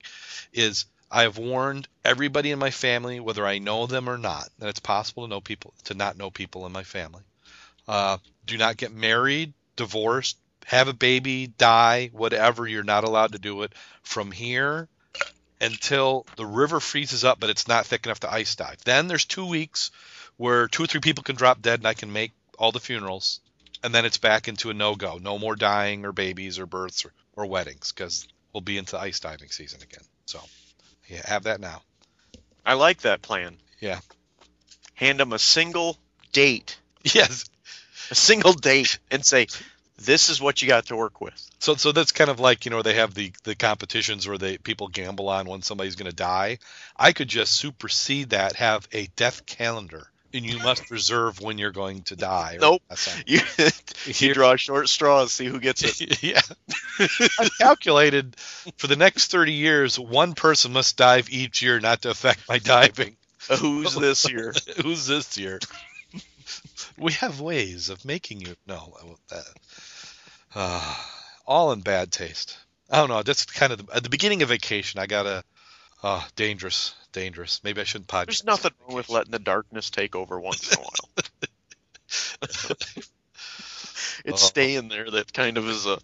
Is 0.55 0.87
I 1.11 1.25
have 1.25 1.37
warned 1.37 1.87
everybody 2.07 2.51
in 2.51 2.59
my 2.59 2.71
family, 2.71 3.21
whether 3.21 3.47
I 3.47 3.59
know 3.59 3.87
them 3.87 4.09
or 4.09 4.17
not, 4.17 4.49
that 4.59 4.71
it's 4.71 4.81
possible 4.81 5.25
to 5.25 5.29
know 5.29 5.43
people 5.43 5.75
to 5.85 5.93
not 5.93 6.17
know 6.17 6.31
people 6.31 6.65
in 6.65 6.73
my 6.73 6.83
family. 6.83 7.21
Uh, 7.87 8.17
do 8.47 8.57
not 8.57 8.79
get 8.79 8.95
married, 8.95 9.53
divorced, 9.77 10.39
have 10.65 10.89
a 10.89 10.95
baby, 10.95 11.47
die, 11.47 12.09
whatever. 12.15 12.67
You're 12.67 12.85
not 12.85 13.05
allowed 13.05 13.33
to 13.33 13.39
do 13.39 13.65
it 13.65 13.75
from 14.03 14.33
here 14.33 14.89
until 15.61 16.27
the 16.37 16.47
river 16.47 16.81
freezes 16.81 17.25
up, 17.25 17.41
but 17.41 17.51
it's 17.51 17.69
not 17.69 17.87
thick 17.87 18.07
enough 18.07 18.21
to 18.21 18.33
ice 18.33 18.55
dive. 18.55 18.79
Then 18.85 19.09
there's 19.09 19.25
two 19.25 19.47
weeks 19.47 19.91
where 20.37 20.69
two 20.69 20.85
or 20.85 20.87
three 20.87 21.01
people 21.01 21.25
can 21.25 21.37
drop 21.37 21.61
dead, 21.61 21.81
and 21.81 21.87
I 21.87 21.95
can 21.95 22.13
make 22.13 22.33
all 22.59 22.73
the 22.73 22.81
funerals, 22.81 23.41
and 23.83 23.95
then 23.95 24.05
it's 24.05 24.19
back 24.19 24.49
into 24.49 24.71
a 24.71 24.75
no 24.75 24.95
go. 24.95 25.19
No 25.19 25.39
more 25.39 25.57
dying 25.57 26.05
or 26.05 26.13
babies 26.13 26.59
or 26.59 26.67
births 26.67 27.05
or, 27.05 27.13
or 27.35 27.47
weddings 27.47 27.93
because 27.93 28.27
we'll 28.53 28.61
be 28.61 28.79
into 28.79 28.99
ice 28.99 29.21
diving 29.21 29.51
season 29.51 29.83
again. 29.83 30.05
So, 30.27 30.41
yeah, 31.09 31.23
have 31.27 31.45
that 31.45 31.61
now. 31.61 31.83
I 32.65 32.75
like 32.75 33.03
that 33.03 33.23
plan. 33.23 33.57
Yeah. 33.81 34.01
Hand 34.95 35.21
them 35.21 35.33
a 35.33 35.39
single 35.39 35.97
date. 36.33 36.79
Yes. 37.15 37.45
A 38.11 38.15
single 38.15 38.53
date 38.53 38.99
and 39.11 39.25
say, 39.25 39.47
this 39.99 40.31
is 40.31 40.41
what 40.41 40.63
you 40.63 40.69
got 40.69 40.87
to 40.87 40.97
work 40.97 41.21
with. 41.21 41.51
So 41.59 41.75
so 41.75 41.93
that's 41.93 42.13
kind 42.13 42.31
of 42.31 42.41
like 42.41 42.65
you 42.65 42.71
know 42.71 42.83
they 42.83 42.95
have 42.95 43.15
the 43.15 43.33
the 43.45 43.55
competitions 43.55 44.27
where 44.29 44.39
they 44.39 44.59
people 44.59 44.89
gamble 44.89 45.29
on 45.29 45.47
when 45.47 45.63
somebody's 45.63 45.97
going 45.97 46.11
to 46.11 46.17
die. 46.17 46.59
I 46.97 47.13
could 47.13 47.29
just 47.29 47.53
supersede 47.53 48.31
that, 48.31 48.57
have 48.57 48.87
a 48.93 49.07
death 49.17 49.47
calendar, 49.47 50.09
and 50.33 50.45
you 50.45 50.59
must 50.59 50.91
reserve 50.91 51.41
when 51.41 51.59
you're 51.59 51.73
going 51.73 52.03
to 52.05 52.17
die. 52.17 52.59
Nope. 52.61 52.83
You, 53.27 53.41
you 54.07 54.35
draw 54.35 54.53
a 54.53 54.57
short 54.57 54.89
straw 54.89 55.23
and 55.23 55.31
see 55.31 55.47
who 55.47 55.61
gets 55.61 55.83
it. 55.83 56.23
yeah. 56.23 56.41
I 56.99 57.49
calculated 57.59 58.37
for 58.77 58.87
the 58.87 58.97
next 58.97 59.31
30 59.31 59.53
years, 59.53 59.99
one 59.99 60.35
person 60.35 60.73
must 60.73 60.97
dive 60.97 61.29
each 61.31 61.63
year 61.63 61.81
not 61.81 62.03
to 62.03 62.11
affect 62.11 62.49
my 62.49 62.59
diving. 62.59 63.17
Who's 63.59 63.95
this 63.95 64.31
year? 64.31 64.53
Who's 64.83 65.07
this 65.07 65.39
year? 65.39 65.61
We 67.01 67.13
have 67.13 67.41
ways 67.41 67.89
of 67.89 68.05
making 68.05 68.41
you 68.41 68.57
no. 68.67 68.97
Uh, 69.31 69.43
uh, 70.55 70.97
all 71.47 71.73
in 71.73 71.81
bad 71.81 72.13
taste. 72.13 72.59
I 72.91 72.99
don't 72.99 73.09
know. 73.09 73.23
That's 73.23 73.45
kind 73.47 73.73
of 73.73 73.87
the, 73.87 73.95
at 73.95 74.03
the 74.03 74.09
beginning 74.09 74.43
of 74.43 74.49
vacation. 74.49 75.01
I 75.01 75.07
got 75.07 75.27
a 75.27 75.45
uh, 76.03 76.23
dangerous, 76.37 76.95
dangerous. 77.13 77.61
Maybe 77.65 77.81
I 77.81 77.85
shouldn't 77.85 78.09
podcast. 78.09 78.27
There's 78.27 78.45
nothing 78.45 78.73
wrong 78.81 78.97
with 78.97 79.09
letting 79.09 79.33
the 79.33 79.39
darkness 79.39 79.91
take 79.91 80.15
over 80.15 80.41
once 80.41 80.73
in 80.73 80.79
a 80.79 80.83
while. 80.83 81.11
it's 84.25 84.43
uh, 84.43 84.47
staying 84.47 84.89
there 84.89 85.11
that 85.11 85.33
kind 85.33 85.59
of 85.59 85.69
is 85.69 85.87
a 85.87 85.99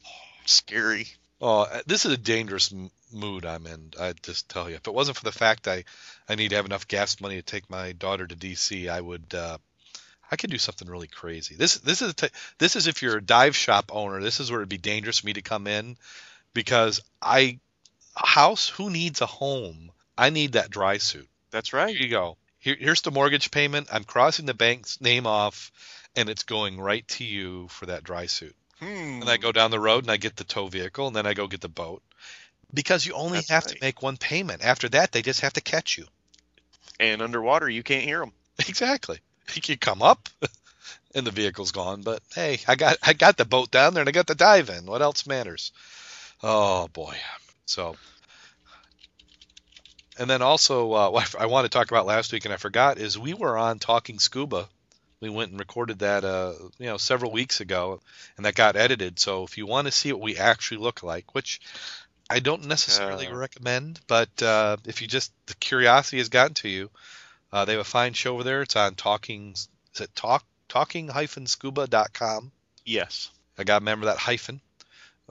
scary. 0.46 1.06
Oh, 1.40 1.62
uh, 1.62 1.82
this 1.86 2.04
is 2.04 2.12
a 2.12 2.16
dangerous 2.16 2.72
m- 2.72 2.90
mood 3.12 3.44
I'm 3.44 3.66
in. 3.66 3.92
I 4.00 4.14
just 4.22 4.48
tell 4.48 4.68
you, 4.68 4.76
if 4.76 4.86
it 4.86 4.94
wasn't 4.94 5.16
for 5.16 5.24
the 5.24 5.32
fact 5.32 5.68
I, 5.68 5.84
I 6.28 6.34
need 6.34 6.50
to 6.50 6.56
have 6.56 6.66
enough 6.66 6.88
gas 6.88 7.20
money 7.20 7.36
to 7.36 7.42
take 7.42 7.68
my 7.70 7.92
daughter 7.92 8.26
to 8.26 8.34
D.C., 8.34 8.88
I 8.88 9.00
would, 9.00 9.34
uh, 9.34 9.58
I 10.30 10.36
could 10.36 10.50
do 10.50 10.58
something 10.58 10.88
really 10.88 11.08
crazy. 11.08 11.54
This 11.54 11.76
this 11.76 12.02
is 12.02 12.14
t- 12.14 12.28
this 12.58 12.76
is 12.76 12.86
if 12.86 13.02
you're 13.02 13.18
a 13.18 13.22
dive 13.22 13.56
shop 13.56 13.90
owner. 13.92 14.22
This 14.22 14.40
is 14.40 14.50
where 14.50 14.60
it'd 14.60 14.68
be 14.68 14.78
dangerous 14.78 15.20
for 15.20 15.26
me 15.26 15.34
to 15.34 15.42
come 15.42 15.66
in 15.66 15.96
because 16.54 17.00
I 17.20 17.58
a 18.16 18.26
house. 18.26 18.68
Who 18.68 18.90
needs 18.90 19.20
a 19.20 19.26
home? 19.26 19.90
I 20.16 20.30
need 20.30 20.52
that 20.52 20.70
dry 20.70 20.98
suit. 20.98 21.28
That's 21.50 21.70
Here 21.70 21.80
right. 21.80 21.94
you 21.94 22.08
go. 22.08 22.36
Here, 22.58 22.76
here's 22.78 23.02
the 23.02 23.10
mortgage 23.10 23.50
payment. 23.50 23.88
I'm 23.92 24.04
crossing 24.04 24.46
the 24.46 24.54
bank's 24.54 25.00
name 25.00 25.26
off, 25.26 25.70
and 26.16 26.30
it's 26.30 26.44
going 26.44 26.80
right 26.80 27.06
to 27.08 27.24
you 27.24 27.68
for 27.68 27.86
that 27.86 28.04
dry 28.04 28.26
suit. 28.26 28.56
Hmm. 28.78 29.20
And 29.20 29.28
I 29.28 29.36
go 29.36 29.52
down 29.52 29.70
the 29.70 29.80
road 29.80 30.04
and 30.04 30.10
I 30.10 30.16
get 30.16 30.36
the 30.36 30.44
tow 30.44 30.68
vehicle, 30.68 31.06
and 31.06 31.14
then 31.14 31.26
I 31.26 31.34
go 31.34 31.46
get 31.46 31.60
the 31.60 31.68
boat. 31.68 32.02
Because 32.72 33.06
you 33.06 33.12
only 33.12 33.38
That's 33.38 33.50
have 33.50 33.66
to 33.66 33.78
make 33.80 34.02
one 34.02 34.16
payment. 34.16 34.64
After 34.64 34.88
that, 34.90 35.12
they 35.12 35.22
just 35.22 35.42
have 35.42 35.52
to 35.52 35.60
catch 35.60 35.98
you. 35.98 36.06
And 36.98 37.22
underwater, 37.22 37.68
you 37.68 37.82
can't 37.82 38.04
hear 38.04 38.20
them. 38.20 38.32
Exactly. 38.68 39.18
You 39.52 39.62
can 39.62 39.76
come 39.76 40.02
up, 40.02 40.28
and 41.14 41.26
the 41.26 41.30
vehicle's 41.30 41.72
gone. 41.72 42.02
But 42.02 42.22
hey, 42.34 42.60
I 42.66 42.76
got 42.76 42.96
I 43.02 43.12
got 43.12 43.36
the 43.36 43.44
boat 43.44 43.70
down 43.70 43.94
there, 43.94 44.02
and 44.02 44.08
I 44.08 44.12
got 44.12 44.26
the 44.26 44.34
dive 44.34 44.70
in. 44.70 44.86
What 44.86 45.02
else 45.02 45.26
matters? 45.26 45.72
Oh 46.42 46.88
boy. 46.88 47.16
So. 47.66 47.96
And 50.16 50.30
then 50.30 50.42
also, 50.42 50.92
uh, 50.92 51.10
what 51.12 51.34
I 51.38 51.46
want 51.46 51.64
to 51.64 51.68
talk 51.68 51.90
about 51.90 52.06
last 52.06 52.32
week, 52.32 52.44
and 52.44 52.54
I 52.54 52.56
forgot, 52.56 52.98
is 52.98 53.18
we 53.18 53.34
were 53.34 53.58
on 53.58 53.78
Talking 53.78 54.18
Scuba. 54.18 54.68
We 55.20 55.30
went 55.30 55.50
and 55.50 55.58
recorded 55.58 56.00
that, 56.00 56.24
uh, 56.24 56.52
you 56.78 56.86
know, 56.86 56.98
several 56.98 57.32
weeks 57.32 57.60
ago, 57.60 58.00
and 58.36 58.44
that 58.44 58.54
got 58.54 58.76
edited. 58.76 59.18
So 59.18 59.44
if 59.44 59.56
you 59.56 59.66
want 59.66 59.86
to 59.86 59.92
see 59.92 60.12
what 60.12 60.20
we 60.20 60.36
actually 60.36 60.78
look 60.78 61.02
like, 61.02 61.34
which 61.34 61.60
I 62.28 62.40
don't 62.40 62.66
necessarily 62.66 63.26
Uh. 63.26 63.34
recommend, 63.34 64.00
but 64.06 64.42
uh, 64.42 64.76
if 64.86 65.00
you 65.02 65.08
just 65.08 65.32
the 65.46 65.54
curiosity 65.54 66.18
has 66.18 66.28
gotten 66.28 66.54
to 66.54 66.68
you, 66.68 66.90
uh, 67.54 67.64
they 67.64 67.72
have 67.72 67.80
a 67.80 67.84
fine 67.84 68.12
show 68.14 68.34
over 68.34 68.42
there. 68.42 68.62
It's 68.62 68.74
on 68.74 68.96
talking. 68.96 69.52
Is 69.52 69.68
it 70.00 70.12
talk 70.16 70.44
talking-scuba.com? 70.68 72.50
Yes. 72.84 73.30
I 73.56 73.62
got 73.62 73.78
to 73.78 73.82
remember 73.82 74.06
that 74.06 74.16
hyphen. 74.16 74.60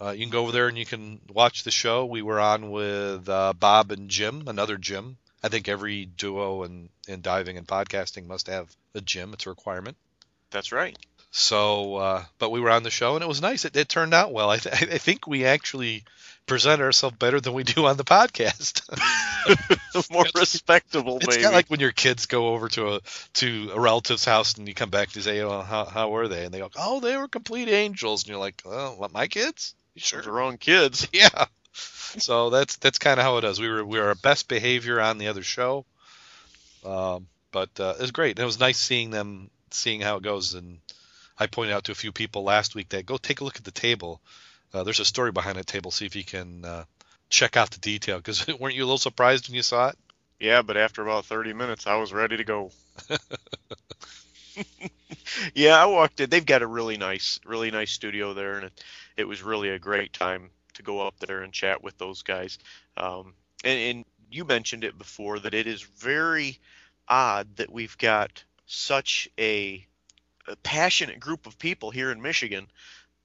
Uh, 0.01 0.11
you 0.11 0.21
can 0.21 0.31
go 0.31 0.43
over 0.43 0.53
there 0.53 0.69
and 0.69 0.77
you 0.77 0.85
can 0.85 1.19
watch 1.27 1.63
the 1.63 1.71
show. 1.71 2.05
We 2.05 2.21
were 2.21 2.39
on 2.39 2.71
with 2.71 3.27
uh, 3.27 3.51
Bob 3.59 3.91
and 3.91 4.09
Jim, 4.09 4.47
another 4.47 4.77
Jim. 4.77 5.17
I 5.43 5.49
think 5.49 5.67
every 5.67 6.05
duo 6.05 6.63
in, 6.63 6.87
in 7.09 7.21
diving 7.21 7.57
and 7.57 7.67
podcasting 7.67 8.25
must 8.25 8.47
have 8.47 8.73
a 8.95 9.01
Jim. 9.01 9.33
It's 9.33 9.45
a 9.45 9.49
requirement. 9.49 9.97
That's 10.49 10.71
right. 10.71 10.97
So, 11.31 11.95
uh, 11.95 12.23
but 12.39 12.51
we 12.51 12.61
were 12.61 12.69
on 12.71 12.83
the 12.83 12.89
show 12.89 13.15
and 13.15 13.23
it 13.23 13.27
was 13.27 13.41
nice. 13.41 13.65
It, 13.65 13.75
it 13.75 13.89
turned 13.89 14.13
out 14.13 14.31
well. 14.31 14.49
I, 14.49 14.59
th- 14.59 14.93
I 14.93 14.97
think 14.97 15.27
we 15.27 15.43
actually 15.43 16.05
present 16.45 16.81
ourselves 16.81 17.17
better 17.17 17.41
than 17.41 17.53
we 17.53 17.63
do 17.63 17.85
on 17.85 17.97
the 17.97 18.05
podcast. 18.05 18.81
More 20.11 20.25
respectable, 20.35 21.21
It's 21.21 21.25
maybe. 21.25 21.37
kind 21.37 21.53
of 21.53 21.55
like 21.55 21.69
when 21.69 21.79
your 21.79 21.91
kids 21.91 22.25
go 22.27 22.49
over 22.53 22.67
to 22.69 22.95
a 22.95 23.01
to 23.35 23.71
a 23.73 23.79
relative's 23.79 24.25
house 24.25 24.55
and 24.55 24.67
you 24.67 24.73
come 24.73 24.89
back 24.89 25.09
to 25.11 25.21
say, 25.21 25.41
"Oh, 25.41 25.61
how 25.61 25.85
how 25.85 26.09
were 26.09 26.27
they?" 26.27 26.45
And 26.45 26.53
they 26.53 26.59
go, 26.59 26.69
"Oh, 26.75 26.99
they 26.99 27.15
were 27.17 27.27
complete 27.27 27.69
angels." 27.69 28.23
And 28.23 28.29
you're 28.29 28.39
like, 28.39 28.61
"Oh, 28.65 28.95
what, 28.97 29.11
my 29.13 29.27
kids?" 29.27 29.75
You 29.95 30.01
Those 30.11 30.25
sure? 30.25 30.27
are 30.27 30.31
wrong 30.31 30.57
kids. 30.57 31.07
Yeah. 31.13 31.45
So 31.73 32.49
that's 32.49 32.77
that's 32.77 32.99
kind 32.99 33.19
of 33.19 33.25
how 33.25 33.37
it 33.37 33.43
is. 33.45 33.59
We 33.59 33.69
were 33.69 33.85
we 33.85 33.99
were 33.99 34.07
our 34.09 34.15
best 34.15 34.47
behavior 34.47 34.99
on 35.01 35.17
the 35.17 35.27
other 35.27 35.43
show, 35.43 35.85
um, 36.85 37.27
but 37.51 37.69
uh, 37.79 37.95
it 37.97 38.01
was 38.01 38.11
great. 38.11 38.31
And 38.37 38.39
It 38.43 38.45
was 38.45 38.59
nice 38.59 38.77
seeing 38.79 39.09
them, 39.11 39.49
seeing 39.71 40.01
how 40.01 40.17
it 40.17 40.23
goes. 40.23 40.53
And 40.53 40.79
I 41.37 41.47
pointed 41.47 41.73
out 41.73 41.85
to 41.85 41.91
a 41.91 41.95
few 41.95 42.11
people 42.11 42.43
last 42.43 42.75
week 42.75 42.89
that 42.89 43.05
go 43.05 43.17
take 43.17 43.41
a 43.41 43.43
look 43.43 43.57
at 43.57 43.63
the 43.63 43.71
table. 43.71 44.21
Uh, 44.73 44.83
there's 44.83 44.99
a 44.99 45.05
story 45.05 45.31
behind 45.31 45.57
that 45.57 45.67
table. 45.67 45.91
See 45.91 46.05
if 46.05 46.15
you 46.15 46.23
can 46.23 46.65
uh, 46.65 46.83
check 47.33 47.57
out 47.57 47.71
the 47.71 47.79
detail. 47.79 48.17
Because 48.17 48.47
weren't 48.59 48.75
you 48.75 48.83
a 48.83 48.85
little 48.85 48.97
surprised 48.97 49.47
when 49.47 49.55
you 49.55 49.63
saw 49.63 49.89
it? 49.89 49.97
Yeah, 50.39 50.61
but 50.61 50.77
after 50.77 51.01
about 51.01 51.25
30 51.25 51.53
minutes, 51.53 51.87
I 51.87 51.95
was 51.95 52.13
ready 52.13 52.37
to 52.37 52.43
go. 52.43 52.71
yeah, 55.53 55.81
I 55.81 55.85
walked 55.85 56.19
in. 56.19 56.29
They've 56.29 56.45
got 56.45 56.61
a 56.61 56.67
really 56.67 56.97
nice, 56.97 57.39
really 57.45 57.71
nice 57.71 57.91
studio 57.91 58.33
there, 58.33 58.55
and 58.55 58.65
it, 58.65 58.83
it 59.17 59.23
was 59.25 59.41
really 59.41 59.69
a 59.69 59.79
great 59.79 60.13
time 60.13 60.49
to 60.73 60.83
go 60.83 61.05
up 61.05 61.17
there 61.19 61.41
and 61.41 61.53
chat 61.53 61.83
with 61.83 61.97
those 61.97 62.23
guys. 62.23 62.59
Um, 62.97 63.33
and, 63.63 63.79
and 63.79 64.05
you 64.31 64.43
mentioned 64.43 64.83
it 64.83 64.97
before 64.97 65.39
that 65.39 65.53
it 65.53 65.67
is 65.67 65.81
very 65.81 66.59
odd 67.07 67.55
that 67.57 67.71
we've 67.71 67.97
got 67.97 68.43
such 68.65 69.29
a, 69.39 69.85
a 70.47 70.55
passionate 70.57 71.19
group 71.19 71.45
of 71.45 71.59
people 71.59 71.91
here 71.91 72.11
in 72.11 72.21
Michigan 72.21 72.67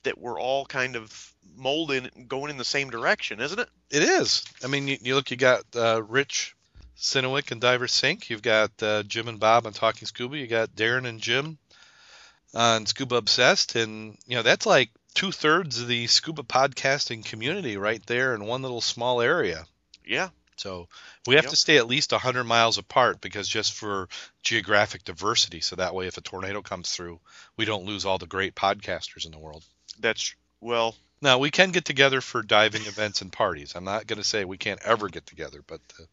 that 0.08 0.18
we're 0.18 0.40
all 0.40 0.64
kind 0.64 0.96
of 0.96 1.32
molding, 1.54 2.08
going 2.28 2.50
in 2.50 2.56
the 2.56 2.64
same 2.64 2.88
direction, 2.88 3.40
isn't 3.40 3.58
it? 3.58 3.68
It 3.90 4.02
is. 4.02 4.42
I 4.64 4.66
mean, 4.68 4.88
you, 4.88 4.96
you 5.02 5.14
look, 5.14 5.30
you 5.30 5.36
got 5.36 5.64
uh, 5.76 6.02
Rich 6.02 6.56
Sinowick 6.96 7.50
and 7.52 7.60
Diver 7.60 7.88
Sync. 7.88 8.30
You've 8.30 8.42
got 8.42 8.70
uh, 8.82 9.02
Jim 9.02 9.28
and 9.28 9.38
Bob 9.38 9.66
on 9.66 9.74
Talking 9.74 10.06
Scuba. 10.06 10.38
You 10.38 10.46
got 10.46 10.74
Darren 10.74 11.06
and 11.06 11.20
Jim 11.20 11.58
on 12.54 12.86
Scuba 12.86 13.16
Obsessed, 13.16 13.76
and 13.76 14.16
you 14.26 14.36
know 14.36 14.42
that's 14.42 14.64
like 14.64 14.90
two 15.14 15.30
thirds 15.30 15.80
of 15.80 15.88
the 15.88 16.06
scuba 16.06 16.42
podcasting 16.42 17.24
community 17.24 17.76
right 17.76 18.04
there 18.06 18.34
in 18.34 18.44
one 18.46 18.62
little 18.62 18.80
small 18.80 19.20
area. 19.20 19.64
Yeah. 20.06 20.30
So 20.56 20.88
we 21.26 21.36
have 21.36 21.44
Yep. 21.44 21.50
to 21.50 21.56
stay 21.56 21.76
at 21.76 21.86
least 21.86 22.10
100 22.10 22.42
miles 22.44 22.78
apart 22.78 23.20
because 23.20 23.46
just 23.46 23.74
for 23.74 24.08
geographic 24.42 25.04
diversity. 25.04 25.60
So 25.60 25.76
that 25.76 25.94
way, 25.94 26.08
if 26.08 26.16
a 26.16 26.20
tornado 26.20 26.62
comes 26.62 26.90
through, 26.90 27.20
we 27.56 27.64
don't 27.64 27.84
lose 27.84 28.04
all 28.04 28.18
the 28.18 28.26
great 28.26 28.56
podcasters 28.56 29.24
in 29.24 29.30
the 29.30 29.38
world. 29.38 29.64
That's 29.98 30.34
well, 30.60 30.96
Now 31.22 31.38
we 31.38 31.50
can 31.50 31.70
get 31.72 31.84
together 31.84 32.20
for 32.20 32.42
diving 32.42 32.86
events 32.86 33.22
and 33.22 33.32
parties. 33.32 33.74
I'm 33.76 33.84
not 33.84 34.06
going 34.06 34.18
to 34.18 34.24
say 34.24 34.44
we 34.44 34.58
can't 34.58 34.80
ever 34.84 35.08
get 35.08 35.26
together, 35.26 35.62
but 35.66 35.80
uh, 36.00 36.04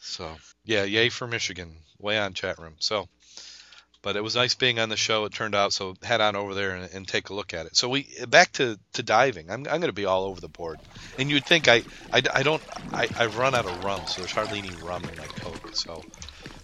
so 0.00 0.38
yeah, 0.64 0.84
yay 0.84 1.08
for 1.10 1.26
Michigan, 1.26 1.76
way 1.98 2.18
on 2.18 2.34
chat 2.34 2.58
room. 2.58 2.76
So, 2.80 3.08
but 4.02 4.16
it 4.16 4.22
was 4.22 4.36
nice 4.36 4.54
being 4.54 4.78
on 4.80 4.88
the 4.90 4.96
show. 4.96 5.24
It 5.26 5.32
turned 5.34 5.54
out 5.54 5.72
so 5.72 5.94
head 6.02 6.20
on 6.20 6.36
over 6.36 6.54
there 6.54 6.76
and, 6.76 6.90
and 6.92 7.08
take 7.08 7.30
a 7.30 7.34
look 7.34 7.54
at 7.54 7.66
it. 7.66 7.76
So 7.76 7.88
we 7.88 8.08
back 8.28 8.52
to, 8.52 8.78
to 8.94 9.02
diving. 9.02 9.50
I'm, 9.50 9.60
I'm 9.60 9.80
going 9.80 9.82
to 9.82 9.92
be 9.92 10.06
all 10.06 10.24
over 10.24 10.40
the 10.40 10.48
board, 10.48 10.80
and 11.18 11.30
you'd 11.30 11.46
think 11.46 11.68
I 11.68 11.84
I, 12.12 12.22
I 12.34 12.42
don't 12.42 12.64
I 12.94 13.08
I've 13.16 13.36
run 13.36 13.54
out 13.54 13.66
of 13.66 13.74
rum, 13.74 14.06
so 14.06 14.20
there's 14.22 14.32
hardly 14.32 14.58
any 14.58 14.74
rum 14.74 15.08
in 15.08 15.16
my 15.16 15.28
coke. 15.30 15.70
So 15.72 16.06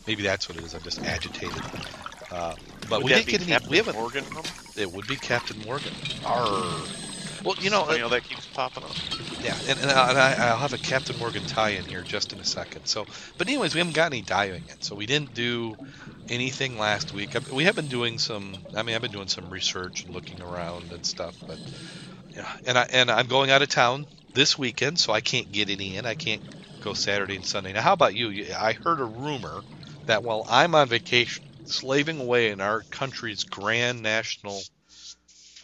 maybe 0.06 0.22
that's 0.24 0.48
what 0.48 0.56
it 0.58 0.64
is. 0.64 0.74
I'm 0.74 0.82
just 0.84 1.00
agitated. 1.04 1.64
Uh, 2.30 2.56
but 2.82 3.02
would 3.02 3.12
we 3.12 3.12
didn't 3.12 3.28
get 3.28 3.42
any. 3.42 3.42
Captain 3.42 3.68
We 3.68 3.78
haven't. 3.78 3.98
Morgan? 3.98 4.36
It 4.76 4.90
would 4.92 5.06
be 5.06 5.18
Captain 5.18 5.58
Morgan. 5.58 5.94
Arr. 6.24 6.90
Well, 7.44 7.56
you 7.58 7.70
know, 7.70 7.84
Funny 7.86 8.00
how 8.00 8.08
that 8.10 8.24
keeps 8.24 8.46
popping 8.46 8.84
up. 8.84 8.98
yeah, 9.40 9.58
and, 9.66 9.78
and, 9.80 9.90
I, 9.90 10.10
and 10.10 10.18
I, 10.18 10.32
I'll 10.48 10.58
have 10.58 10.72
a 10.72 10.78
Captain 10.78 11.16
Morgan 11.16 11.44
tie 11.44 11.70
in 11.70 11.86
here 11.86 12.04
just 12.04 12.32
in 12.32 12.40
a 12.40 12.44
second. 12.44 12.86
So, 12.86 13.06
but 13.38 13.48
anyways, 13.48 13.74
we 13.74 13.78
haven't 13.80 13.94
got 13.94 14.06
any 14.12 14.22
diving 14.22 14.66
yet, 14.66 14.82
so 14.84 14.96
we 14.96 15.06
didn't 15.06 15.34
do 15.34 15.76
anything 16.28 16.78
last 16.78 17.12
week. 17.12 17.36
I- 17.36 17.40
We 17.52 17.64
have 17.64 17.76
been 17.76 17.88
doing 17.88 18.18
some. 18.18 18.66
I 18.74 18.82
mean, 18.82 18.94
I've 18.96 19.02
been 19.02 19.12
doing 19.12 19.28
some 19.28 19.50
research 19.50 20.04
and 20.04 20.14
looking 20.14 20.42
around 20.42 20.92
and 20.92 21.06
stuff, 21.06 21.36
but 21.46 21.60
yeah, 22.36 22.48
and 22.66 22.78
I 22.78 22.86
and 22.92 23.10
I'm 23.10 23.28
going 23.28 23.50
out 23.50 23.62
of 23.62 23.68
town 23.68 24.06
this 24.34 24.58
weekend, 24.58 25.00
so 25.00 25.12
I 25.12 25.20
can't 25.22 25.52
get 25.52 25.70
any 25.70 25.96
in. 25.96 26.06
I 26.06 26.14
can't 26.16 26.42
go 26.80 26.94
Saturday 26.94 27.36
and 27.36 27.46
Sunday. 27.46 27.72
Now, 27.72 27.82
how 27.82 27.94
about 27.94 28.14
you? 28.14 28.30
You- 28.30 28.54
I 28.54 28.74
heard 28.84 29.00
a 29.00 29.04
rumor 29.06 29.64
that 30.06 30.24
while 30.24 30.44
I'm 30.48 30.74
on 30.74 30.88
vacation, 30.88 31.47
slaving 31.68 32.20
away 32.20 32.50
in 32.50 32.61
our 32.61 32.83
country's 32.83 33.44
grand 33.44 34.02
national 34.02 34.61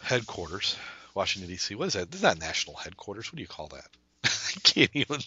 headquarters, 0.01 0.77
Washington 1.13 1.49
D.C. 1.49 1.75
What 1.75 1.87
is 1.87 1.93
that? 1.93 2.11
This 2.11 2.19
is 2.19 2.23
not 2.23 2.39
national 2.39 2.75
headquarters. 2.77 3.31
What 3.31 3.37
do 3.37 3.41
you 3.41 3.47
call 3.47 3.67
that? 3.67 3.87
I 4.23 4.59
can't 4.63 4.91
even. 4.93 5.19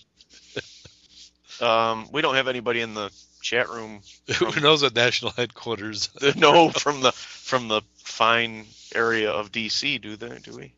Um, 1.60 2.08
we 2.12 2.22
don't 2.22 2.36
have 2.36 2.48
anybody 2.48 2.80
in 2.80 2.94
the 2.94 3.10
chat 3.40 3.68
room. 3.68 4.00
Who 4.38 4.60
knows 4.60 4.82
what 4.82 4.94
national 4.94 5.32
headquarters? 5.32 6.10
no, 6.36 6.70
from 6.70 7.00
the 7.00 7.12
from 7.12 7.68
the 7.68 7.82
fine 7.96 8.66
area 8.94 9.30
of 9.30 9.50
DC, 9.50 10.00
do 10.00 10.16
they? 10.16 10.38
Do 10.38 10.56
we? 10.56 10.72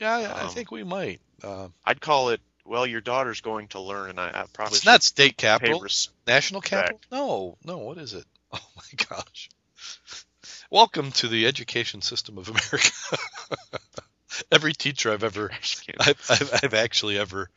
Yeah, 0.00 0.12
I, 0.12 0.40
I 0.40 0.42
Um, 0.42 0.48
think 0.48 0.70
we 0.70 0.84
might. 0.84 1.20
Uh, 1.42 1.68
I'd 1.84 2.00
call 2.00 2.30
it. 2.30 2.40
Well, 2.66 2.86
your 2.86 3.02
daughter's 3.02 3.42
going 3.42 3.68
to 3.68 3.80
learn, 3.80 4.10
and 4.10 4.20
I, 4.20 4.28
I 4.28 4.44
probably 4.52 4.76
it's 4.76 4.86
not 4.86 5.02
state 5.02 5.36
capital. 5.36 5.84
National 6.26 6.62
capital? 6.62 7.00
No, 7.12 7.58
no. 7.64 7.78
What 7.78 7.98
is 7.98 8.14
it? 8.14 8.24
Oh 8.60 8.60
my 8.76 9.04
gosh! 9.08 9.48
Welcome 10.70 11.10
to 11.12 11.28
the 11.28 11.46
education 11.46 12.02
system 12.02 12.38
of 12.38 12.48
America. 12.48 12.90
Every 14.52 14.72
teacher 14.72 15.12
I've 15.12 15.24
ever, 15.24 15.50
I've, 16.00 16.20
I've, 16.28 16.60
I've 16.62 16.74
actually 16.74 17.18
ever 17.18 17.48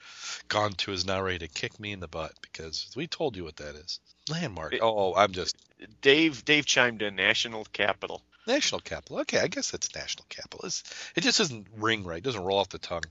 gone 0.48 0.74
to 0.74 0.92
is 0.94 1.06
now 1.06 1.22
ready 1.22 1.40
to 1.40 1.48
kick 1.48 1.80
me 1.80 1.92
in 1.92 2.00
the 2.00 2.08
butt 2.08 2.34
because 2.42 2.90
we 2.96 3.06
told 3.08 3.36
you 3.36 3.44
what 3.44 3.58
that 3.58 3.76
is. 3.76 4.00
Landmark. 4.30 4.74
It- 4.74 4.82
oh, 4.82 5.14
I'm 5.16 5.34
just 5.34 5.56
Dave 6.02 6.44
Dave 6.46 6.66
chimed 6.66 7.02
in. 7.04 7.16
National 7.16 7.66
capital. 7.74 8.22
national 8.48 8.82
capital. 8.82 9.20
Okay, 9.20 9.40
I 9.40 9.48
guess 9.48 9.70
that's 9.72 9.94
national 9.94 10.26
capital. 10.30 10.62
It's, 10.66 10.84
it 11.16 11.22
just 11.22 11.38
doesn't 11.38 11.68
ring 11.78 12.04
right. 12.06 12.18
It 12.20 12.24
doesn't 12.24 12.44
roll 12.44 12.58
off 12.60 12.70
the 12.70 12.80
tongue. 12.80 13.04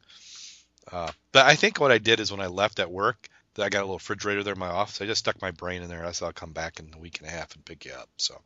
Uh, 0.90 1.10
but 1.32 1.46
I 1.46 1.54
think 1.54 1.78
what 1.80 1.92
I 1.92 1.98
did 1.98 2.20
is 2.20 2.30
when 2.32 2.40
I 2.40 2.46
left 2.46 2.78
at 2.80 2.90
work, 2.90 3.28
I 3.58 3.68
got 3.68 3.80
a 3.80 3.86
little 3.86 3.96
refrigerator 3.96 4.42
there 4.42 4.54
in 4.54 4.58
my 4.58 4.68
office. 4.68 5.00
I 5.00 5.06
just 5.06 5.20
stuck 5.20 5.40
my 5.40 5.50
brain 5.50 5.82
in 5.82 5.88
there. 5.88 6.04
I 6.04 6.12
said 6.12 6.26
I'll 6.26 6.32
come 6.32 6.52
back 6.52 6.80
in 6.80 6.90
a 6.94 6.98
week 6.98 7.18
and 7.20 7.28
a 7.28 7.30
half 7.30 7.54
and 7.54 7.64
pick 7.64 7.84
you 7.84 7.92
up. 7.92 8.08
So, 8.16 8.40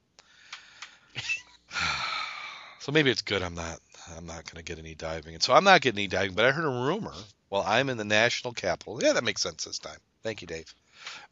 so 2.81 2.93
maybe 2.93 3.11
it's 3.11 3.23
good. 3.23 3.43
I'm 3.43 3.55
not. 3.55 3.79
I'm 4.17 4.27
not 4.27 4.45
going 4.45 4.57
to 4.57 4.63
get 4.63 4.79
any 4.79 4.95
diving, 4.95 5.35
and 5.35 5.43
so 5.43 5.53
I'm 5.53 5.65
not 5.65 5.83
getting 5.83 5.99
any 5.99 6.09
diving. 6.09 6.35
But 6.35 6.47
I 6.47 6.53
heard 6.53 6.65
a 6.65 6.69
rumor. 6.69 7.13
Well, 7.49 7.65
I'm 7.67 7.91
in 7.91 7.97
the 7.97 8.05
national 8.05 8.55
capital. 8.55 9.01
Yeah, 9.03 9.13
that 9.13 9.25
makes 9.25 9.43
sense 9.43 9.65
this 9.65 9.79
time. 9.79 9.99
Thank 10.23 10.41
you, 10.41 10.47
Dave. 10.47 10.75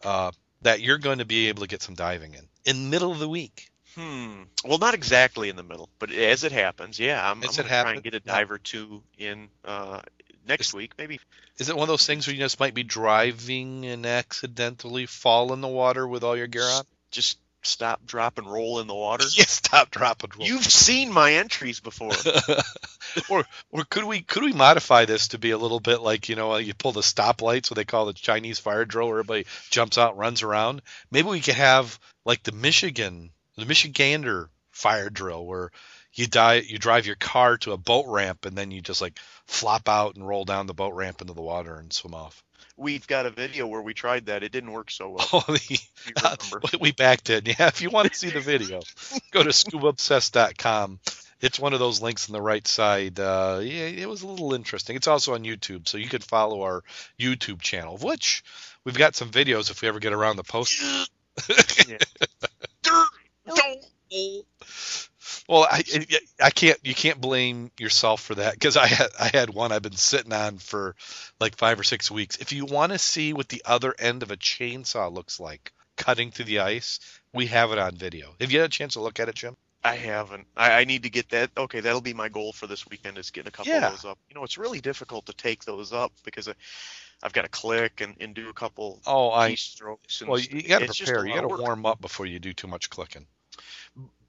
Uh, 0.04 0.32
that 0.62 0.80
you're 0.80 0.98
going 0.98 1.18
to 1.18 1.24
be 1.24 1.48
able 1.48 1.62
to 1.62 1.68
get 1.68 1.82
some 1.82 1.94
diving 1.94 2.34
in 2.34 2.48
in 2.64 2.84
the 2.84 2.90
middle 2.90 3.12
of 3.12 3.18
the 3.18 3.28
week. 3.28 3.70
Hmm. 3.94 4.42
Well, 4.64 4.78
not 4.78 4.94
exactly 4.94 5.48
in 5.48 5.56
the 5.56 5.62
middle, 5.62 5.88
but 5.98 6.12
as 6.12 6.44
it 6.44 6.52
happens, 6.52 6.98
yeah, 6.98 7.18
I'm, 7.24 7.42
I'm 7.42 7.50
gonna 7.50 7.68
try 7.68 7.92
and 7.94 8.02
get 8.02 8.14
a 8.14 8.20
dive 8.20 8.50
or 8.50 8.58
two 8.58 9.02
in 9.16 9.48
uh, 9.64 10.02
next 10.48 10.74
week, 10.74 10.92
maybe. 10.98 11.20
Is 11.58 11.68
it 11.68 11.76
one 11.76 11.84
of 11.84 11.88
those 11.88 12.06
things 12.06 12.26
where 12.26 12.34
you 12.34 12.40
just 12.40 12.60
might 12.60 12.74
be 12.74 12.82
driving 12.82 13.84
and 13.86 14.06
accidentally 14.06 15.06
fall 15.06 15.52
in 15.52 15.60
the 15.60 15.68
water 15.68 16.06
with 16.06 16.24
all 16.24 16.36
your 16.36 16.46
gear 16.46 16.62
on? 16.62 16.84
Just 17.10 17.38
stop, 17.62 18.04
drop, 18.06 18.38
and 18.38 18.50
roll 18.50 18.80
in 18.80 18.86
the 18.86 18.94
water. 18.94 19.24
Yeah, 19.34 19.44
stop, 19.44 19.90
drop, 19.90 20.24
and 20.24 20.36
roll. 20.36 20.46
You've 20.46 20.64
seen 20.64 21.12
my 21.12 21.34
entries 21.34 21.80
before. 21.80 22.12
or 23.28 23.44
or 23.70 23.84
could 23.84 24.04
we 24.04 24.22
could 24.22 24.42
we 24.42 24.52
modify 24.52 25.04
this 25.04 25.28
to 25.28 25.38
be 25.38 25.50
a 25.50 25.58
little 25.58 25.80
bit 25.80 26.00
like 26.00 26.28
you 26.28 26.36
know 26.36 26.54
uh, 26.54 26.58
you 26.58 26.74
pull 26.74 26.92
the 26.92 27.00
stoplights 27.00 27.70
what 27.70 27.76
they 27.76 27.84
call 27.84 28.06
the 28.06 28.12
Chinese 28.12 28.58
fire 28.58 28.84
drill 28.84 29.08
where 29.08 29.18
everybody 29.18 29.46
jumps 29.70 29.98
out 29.98 30.12
and 30.12 30.18
runs 30.18 30.42
around 30.42 30.82
maybe 31.10 31.28
we 31.28 31.40
could 31.40 31.54
have 31.54 31.98
like 32.24 32.42
the 32.42 32.52
Michigan 32.52 33.30
the 33.56 33.64
Michigander 33.64 34.48
fire 34.72 35.10
drill 35.10 35.44
where 35.44 35.70
you 36.18 36.26
die 36.26 36.54
you 36.54 36.78
drive 36.78 37.06
your 37.06 37.16
car 37.16 37.56
to 37.58 37.72
a 37.72 37.76
boat 37.76 38.06
ramp 38.08 38.44
and 38.44 38.56
then 38.56 38.70
you 38.70 38.80
just 38.80 39.00
like 39.00 39.18
flop 39.46 39.88
out 39.88 40.16
and 40.16 40.26
roll 40.26 40.44
down 40.44 40.66
the 40.66 40.74
boat 40.74 40.94
ramp 40.94 41.20
into 41.20 41.32
the 41.32 41.42
water 41.42 41.76
and 41.76 41.92
swim 41.92 42.14
off. 42.14 42.42
We've 42.76 43.06
got 43.06 43.26
a 43.26 43.30
video 43.30 43.66
where 43.66 43.82
we 43.82 43.92
tried 43.92 44.26
that. 44.26 44.44
It 44.44 44.52
didn't 44.52 44.70
work 44.72 44.90
so 44.90 45.10
well. 45.10 45.26
oh 45.32 45.44
the, 45.48 45.78
if 46.06 46.72
we- 46.72 46.78
we 46.80 46.92
backed 46.92 47.30
it 47.30 47.46
yeah 47.46 47.68
if 47.68 47.80
you 47.80 47.90
want 47.90 48.10
to 48.12 48.18
see 48.18 48.30
the 48.30 48.40
video 48.40 48.80
go 49.30 49.42
to 49.42 49.50
scubaobsessed.com 49.50 50.98
it's 51.40 51.60
one 51.60 51.72
of 51.72 51.78
those 51.78 52.02
links 52.02 52.28
on 52.28 52.32
the 52.32 52.42
right 52.42 52.66
side. 52.66 53.20
Uh, 53.20 53.60
yeah 53.62 53.86
it 53.86 54.08
was 54.08 54.22
a 54.22 54.26
little 54.26 54.54
interesting. 54.54 54.96
It's 54.96 55.08
also 55.08 55.34
on 55.34 55.44
youtube 55.44 55.86
so 55.88 55.98
you 55.98 56.08
can 56.08 56.20
follow 56.20 56.62
our 56.62 56.82
youtube 57.18 57.60
channel 57.60 57.94
of 57.94 58.02
which 58.02 58.42
we've 58.84 58.98
got 58.98 59.14
some 59.14 59.30
videos 59.30 59.70
if 59.70 59.82
we 59.82 59.88
ever 59.88 60.00
get 60.00 60.12
around 60.12 60.36
the 60.36 60.42
post 60.42 60.82
well 65.48 65.66
I, 65.70 65.82
I 66.42 66.50
can't 66.50 66.78
you 66.84 66.94
can't 66.94 67.20
blame 67.20 67.70
yourself 67.78 68.22
for 68.22 68.36
that 68.36 68.54
because 68.54 68.76
I 68.76 68.86
had 68.86 69.08
I 69.18 69.28
had 69.28 69.50
one 69.50 69.72
I've 69.72 69.82
been 69.82 69.92
sitting 69.92 70.32
on 70.32 70.58
for 70.58 70.94
like 71.40 71.56
five 71.56 71.80
or 71.80 71.84
six 71.84 72.10
weeks 72.10 72.36
if 72.36 72.52
you 72.52 72.64
want 72.66 72.92
to 72.92 72.98
see 72.98 73.32
what 73.32 73.48
the 73.48 73.62
other 73.64 73.94
end 73.98 74.22
of 74.22 74.30
a 74.30 74.36
chainsaw 74.36 75.12
looks 75.12 75.40
like 75.40 75.72
cutting 75.96 76.30
through 76.30 76.44
the 76.44 76.60
ice 76.60 77.00
we 77.32 77.46
have 77.46 77.72
it 77.72 77.78
on 77.78 77.96
video 77.96 78.34
have 78.40 78.52
you 78.52 78.60
had 78.60 78.68
a 78.68 78.72
chance 78.72 78.92
to 78.94 79.00
look 79.00 79.18
at 79.18 79.28
it 79.28 79.34
Jim 79.34 79.56
I 79.84 79.94
haven't. 79.94 80.46
I, 80.56 80.80
I 80.80 80.84
need 80.84 81.04
to 81.04 81.10
get 81.10 81.28
that. 81.30 81.50
Okay, 81.56 81.80
that'll 81.80 82.00
be 82.00 82.12
my 82.12 82.28
goal 82.28 82.52
for 82.52 82.66
this 82.66 82.86
weekend 82.88 83.16
is 83.16 83.30
getting 83.30 83.48
a 83.48 83.52
couple 83.52 83.72
Yeah. 83.72 83.86
of 83.86 83.92
those 83.92 84.04
up. 84.04 84.18
You 84.28 84.34
know, 84.34 84.42
it's 84.42 84.58
really 84.58 84.80
difficult 84.80 85.26
to 85.26 85.32
take 85.32 85.64
those 85.64 85.92
up 85.92 86.12
because 86.24 86.48
I, 86.48 86.54
I've 87.22 87.32
got 87.32 87.42
to 87.42 87.48
click 87.48 88.00
and, 88.00 88.16
and 88.20 88.34
do 88.34 88.48
a 88.48 88.52
couple 88.52 89.00
oh 89.06 89.30
I 89.30 89.52
keystrokes. 89.52 90.20
And 90.20 90.30
Well, 90.30 90.40
you 90.40 90.62
got 90.68 90.80
to 90.80 90.84
it's 90.86 90.96
just 90.96 91.12
a 91.12 91.14
prepare. 91.14 91.26
You 91.26 91.40
got 91.40 91.56
to 91.56 91.62
warm 91.62 91.86
up 91.86 92.00
before 92.00 92.26
you 92.26 92.38
do 92.38 92.52
too 92.52 92.66
much 92.66 92.90
clicking. 92.90 93.26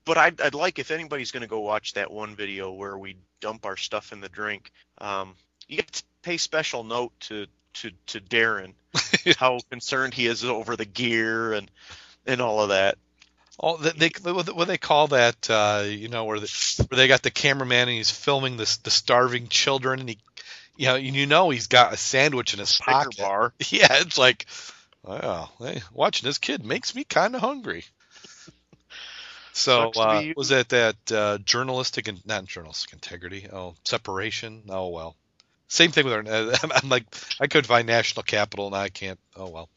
But 0.09 0.17
I'd, 0.17 0.41
I'd 0.41 0.55
like 0.55 0.79
if 0.79 0.89
anybody's 0.89 1.29
going 1.29 1.41
to 1.41 1.47
go 1.47 1.59
watch 1.59 1.93
that 1.93 2.09
one 2.09 2.35
video 2.35 2.71
where 2.71 2.97
we 2.97 3.17
dump 3.41 3.67
our 3.67 3.77
stuff 3.77 4.11
in 4.11 4.21
the 4.21 4.27
drink. 4.27 4.71
Um, 4.97 5.35
you 5.67 5.77
got 5.77 5.87
to 5.93 6.03
pay 6.23 6.37
special 6.37 6.83
note 6.83 7.11
to 7.19 7.45
to 7.75 7.91
to 8.07 8.19
Darrin 8.19 8.73
how 9.37 9.59
concerned 9.69 10.15
he 10.15 10.25
is 10.25 10.43
over 10.43 10.75
the 10.75 10.85
gear 10.85 11.53
and 11.53 11.69
and 12.25 12.41
all 12.41 12.59
of 12.59 12.69
that. 12.69 12.97
Oh, 13.59 13.77
they, 13.77 14.09
they 14.09 14.31
what 14.31 14.67
they 14.67 14.79
call 14.79 15.09
that? 15.09 15.47
Uh, 15.47 15.83
you 15.85 16.07
know, 16.07 16.25
where, 16.25 16.39
the, 16.39 16.85
where 16.89 16.97
they 16.97 17.07
got 17.07 17.21
the 17.21 17.29
cameraman 17.29 17.87
and 17.87 17.97
he's 17.97 18.09
filming 18.09 18.57
this 18.57 18.77
the 18.77 18.89
starving 18.89 19.47
children, 19.47 19.99
and 19.99 20.09
he, 20.09 20.17
you 20.75 20.87
know, 20.87 20.95
you 20.95 21.27
know 21.27 21.51
he's 21.51 21.67
got 21.67 21.93
a 21.93 21.97
sandwich 21.97 22.53
in 22.53 22.59
his 22.59 22.75
pocket. 22.79 23.15
bar. 23.19 23.53
Yeah, 23.69 23.87
it's 23.91 24.17
like, 24.17 24.47
wow, 25.03 25.51
hey, 25.59 25.83
watching 25.93 26.27
this 26.27 26.39
kid 26.39 26.65
makes 26.65 26.95
me 26.95 27.03
kind 27.03 27.35
of 27.35 27.41
hungry. 27.41 27.85
So 29.59 29.91
uh, 29.95 30.23
was 30.35 30.49
that 30.49 30.69
that 30.69 31.11
uh, 31.11 31.37
journalistic 31.39 32.07
and 32.07 32.25
not 32.25 32.45
journalistic 32.45 32.93
integrity? 32.93 33.47
Oh, 33.51 33.75
separation. 33.83 34.63
Oh 34.69 34.89
well. 34.89 35.15
Same 35.67 35.91
thing 35.91 36.05
with 36.05 36.13
our. 36.13 36.23
I'm, 36.63 36.71
I'm 36.71 36.89
like 36.89 37.05
I 37.39 37.47
could 37.47 37.65
find 37.67 37.85
national 37.87 38.23
capital 38.23 38.67
and 38.67 38.75
I 38.75 38.89
can't. 38.89 39.19
Oh 39.35 39.49
well. 39.49 39.69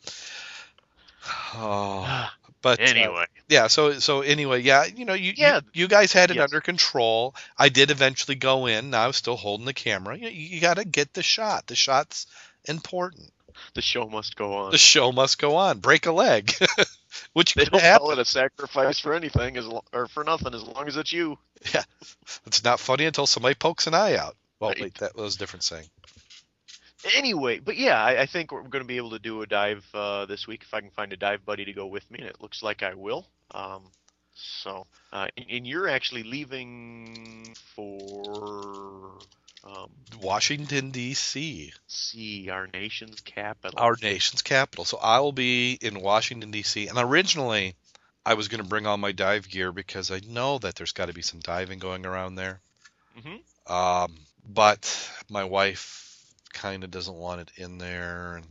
Oh, 1.55 2.29
but 2.63 2.81
uh, 2.81 2.85
anyway, 2.85 3.25
yeah. 3.49 3.67
So 3.67 3.99
so 3.99 4.21
anyway, 4.23 4.63
yeah. 4.63 4.85
You 4.85 5.05
know, 5.05 5.15
you 5.15 5.33
Yeah. 5.37 5.57
you, 5.57 5.83
you 5.83 5.89
guys 5.89 6.13
had 6.13 6.31
it 6.31 6.37
Yes. 6.37 6.45
under 6.45 6.61
control. 6.61 7.35
I 7.59 7.69
did 7.69 7.91
eventually 7.91 8.37
go 8.37 8.67
in. 8.67 8.95
I 8.95 9.07
was 9.07 9.17
still 9.17 9.37
holding 9.37 9.67
the 9.67 9.75
camera. 9.75 10.17
You, 10.17 10.29
you 10.29 10.61
got 10.61 10.75
to 10.79 10.85
get 10.85 11.13
the 11.15 11.23
shot. 11.23 11.67
The 11.67 11.75
shot's 11.75 12.27
important. 12.65 13.33
the 13.75 13.83
show 13.83 14.07
must 14.09 14.37
go 14.37 14.55
on. 14.55 14.71
The 14.71 14.79
show 14.79 15.13
must 15.13 15.39
go 15.39 15.57
on. 15.57 15.79
Break 15.81 16.07
a 16.07 16.13
leg, 16.13 16.53
which 17.33 17.55
They 17.55 17.65
don't 17.65 17.81
happen. 17.81 18.07
call 18.07 18.13
it 18.13 18.19
a 18.19 18.25
sacrifice 18.25 18.99
for 19.01 19.15
anything, 19.15 19.57
as 19.57 19.67
lo- 19.67 19.85
or 19.93 20.07
for 20.09 20.25
nothing, 20.25 20.55
as 20.55 20.63
long 20.65 20.89
as 20.89 20.97
it's 20.97 21.13
you. 21.13 21.39
Yeah, 21.75 21.85
It's 22.47 22.65
not 22.65 22.81
funny 22.81 23.05
until 23.07 23.27
somebody 23.27 23.55
pokes 23.55 23.87
an 23.87 23.95
eye 23.95 24.17
out. 24.17 24.37
Well, 24.61 24.71
Right. 24.71 24.81
wait, 24.81 24.95
that 24.97 25.15
was 25.17 25.37
a 25.37 25.39
different 25.39 25.65
saying. 25.65 25.89
Anyway, 27.17 27.59
but 27.59 27.77
yeah, 27.77 28.03
I, 28.03 28.23
I 28.23 28.27
think 28.27 28.53
we're 28.53 28.63
going 28.63 28.83
to 28.83 28.89
be 28.89 28.97
able 28.97 29.11
to 29.11 29.19
do 29.19 29.43
a 29.43 29.47
dive 29.47 29.85
uh, 29.95 30.27
this 30.27 30.47
week 30.47 30.63
if 30.63 30.73
I 30.73 30.81
can 30.81 30.91
find 30.91 31.13
a 31.13 31.17
dive 31.17 31.45
buddy 31.45 31.65
to 31.65 31.73
go 31.73 31.87
with 31.87 32.09
me, 32.11 32.21
and 32.21 32.29
it 32.29 32.41
looks 32.41 32.63
like 32.63 32.83
I 32.83 32.95
will. 32.95 33.27
Um, 33.51 33.83
so, 34.35 34.87
uh, 35.13 35.27
and, 35.37 35.47
and 35.51 35.67
you're 35.67 35.89
actually 35.89 36.23
leaving 36.23 37.55
for 37.75 39.19
um, 39.65 39.91
Washington 40.21 40.91
D.C., 40.91 41.73
see 41.87 42.51
our 42.51 42.67
nation's 42.73 43.21
capital. 43.21 43.79
our 43.79 43.97
nation's 44.03 44.43
capital. 44.43 44.85
So 44.85 44.99
I 44.99 45.21
will 45.21 45.33
be 45.33 45.79
in 45.81 46.01
Washington 46.01 46.51
D.C. 46.51 46.89
And 46.89 46.99
originally, 46.99 47.75
I 48.25 48.35
was 48.35 48.49
going 48.49 48.63
to 48.63 48.69
bring 48.69 48.87
all 48.87 48.97
my 48.97 49.13
dive 49.13 49.49
gear 49.49 49.73
because 49.73 50.11
I 50.11 50.21
know 50.29 50.59
that 50.59 50.75
there's 50.77 50.93
got 50.93 51.07
to 51.07 51.13
be 51.13 51.23
some 51.23 51.41
diving 51.41 51.79
going 51.79 52.07
around 52.07 52.35
there. 52.35 52.61
Mm-hmm. 53.19 53.73
Um, 53.73 54.15
but 54.47 55.11
my 55.29 55.45
wife 55.45 56.25
kind 56.53 56.85
of 56.85 56.91
doesn't 56.91 57.15
want 57.15 57.41
it 57.41 57.51
in 57.57 57.79
there, 57.79 58.37
and 58.37 58.47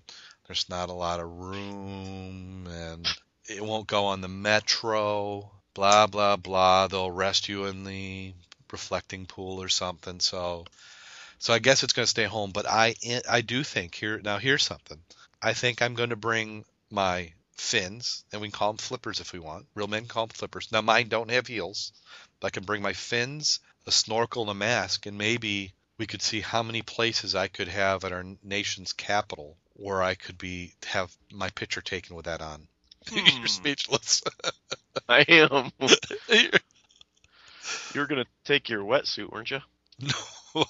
there's 0.48 0.70
not 0.70 0.90
a 0.90 0.94
lot 0.94 1.20
of 1.20 1.30
room, 1.30 2.68
and 2.70 3.08
it 3.50 3.64
won't 3.64 3.88
go 3.88 4.06
on 4.06 4.22
the 4.22 4.28
metro. 4.28 5.52
Blah 5.74 6.08
blah 6.08 6.36
blah. 6.36 6.88
They'll 6.88 7.08
arrest 7.08 7.48
you 7.48 7.66
in 7.66 7.84
the 7.84 8.34
reflecting 8.72 9.26
pool 9.26 9.62
or 9.62 9.70
something. 9.70 10.20
So, 10.20 10.66
so 11.42 11.54
I 11.54 11.60
guess 11.60 11.82
it's 11.82 11.94
going 11.94 12.04
to 12.04 12.10
stay 12.10 12.26
home. 12.26 12.52
But 12.52 12.68
I 12.70 12.96
I 13.28 13.42
do 13.42 13.64
think 13.64 13.96
here 13.96 14.22
now 14.24 14.38
here's 14.38 14.64
something. 14.64 15.02
I 15.42 15.54
think 15.54 15.82
I'm 15.82 15.96
going 15.96 16.12
to 16.12 16.16
bring 16.16 16.66
my 16.92 17.34
fins, 17.58 18.24
and 18.32 18.42
we 18.42 18.48
can 18.48 18.58
call 18.58 18.70
them 18.70 18.78
flippers 18.78 19.20
if 19.20 19.34
we 19.34 19.40
want. 19.40 19.66
Real 19.74 19.88
men 19.88 20.06
call 20.06 20.28
them 20.28 20.36
flippers. 20.36 20.72
Now 20.72 20.82
mine 20.82 21.10
don't 21.10 21.32
have 21.32 21.48
heels. 21.48 21.94
But 22.40 22.48
I 22.48 22.50
can 22.52 22.64
bring 22.64 22.84
my 22.84 22.94
fins, 22.94 23.60
a 23.88 23.92
snorkel, 23.92 24.44
and 24.44 24.52
a 24.52 24.54
mask, 24.54 25.08
and 25.08 25.18
maybe 25.18 25.74
we 25.98 26.06
could 26.06 26.22
see 26.22 26.42
how 26.42 26.62
many 26.62 26.84
places 26.84 27.34
I 27.34 27.48
could 27.48 27.68
have 27.68 28.04
at 28.06 28.12
our 28.12 28.26
nation's 28.44 28.94
capital 28.94 29.58
where 29.74 30.04
I 30.04 30.14
could 30.14 30.38
be 30.38 30.76
have 30.86 31.12
my 31.34 31.50
picture 31.50 31.82
taken 31.82 32.16
with 32.16 32.26
that 32.26 32.42
on. 32.42 32.68
Hmm. 33.10 33.40
You're 33.40 33.48
speechless. 33.48 34.22
I 35.10 35.26
am. 35.28 35.72
you 36.30 36.52
were 37.96 38.06
going 38.06 38.24
to 38.24 38.30
take 38.46 38.70
your 38.70 38.84
wetsuit, 38.84 39.32
weren't 39.32 39.50
you? 39.50 39.60
no, 40.56 40.66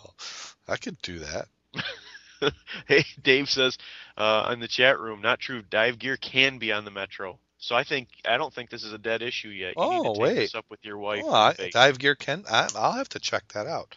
I 0.71 0.77
could 0.77 1.01
do 1.01 1.19
that. 1.19 1.47
Hey, 2.87 3.05
Dave 3.21 3.49
says 3.51 3.77
uh, 4.17 4.49
in 4.51 4.59
the 4.59 4.67
chat 4.67 4.99
room, 4.99 5.21
not 5.21 5.39
true. 5.39 5.61
Dive 5.61 5.99
gear 5.99 6.17
can 6.17 6.57
be 6.57 6.71
on 6.71 6.85
the 6.85 6.89
metro. 6.89 7.37
So 7.59 7.75
I 7.75 7.83
think 7.83 8.07
I 8.27 8.37
don't 8.37 8.51
think 8.51 8.71
this 8.71 8.83
is 8.83 8.93
a 8.93 8.97
dead 8.97 9.21
issue 9.21 9.49
yet. 9.49 9.75
You 9.77 9.83
need 9.83 9.99
Oh, 9.99 10.03
to 10.03 10.09
take 10.13 10.21
wait. 10.21 10.35
this 10.35 10.55
up 10.55 10.65
with 10.69 10.83
your 10.83 10.97
wife. 10.97 11.21
Oh, 11.23 11.31
I, 11.31 11.69
dive 11.71 11.99
gear 11.99 12.15
can. 12.15 12.43
I, 12.49 12.67
I'll 12.75 12.93
have 12.93 13.09
to 13.09 13.19
check 13.19 13.47
that 13.49 13.67
out. 13.67 13.95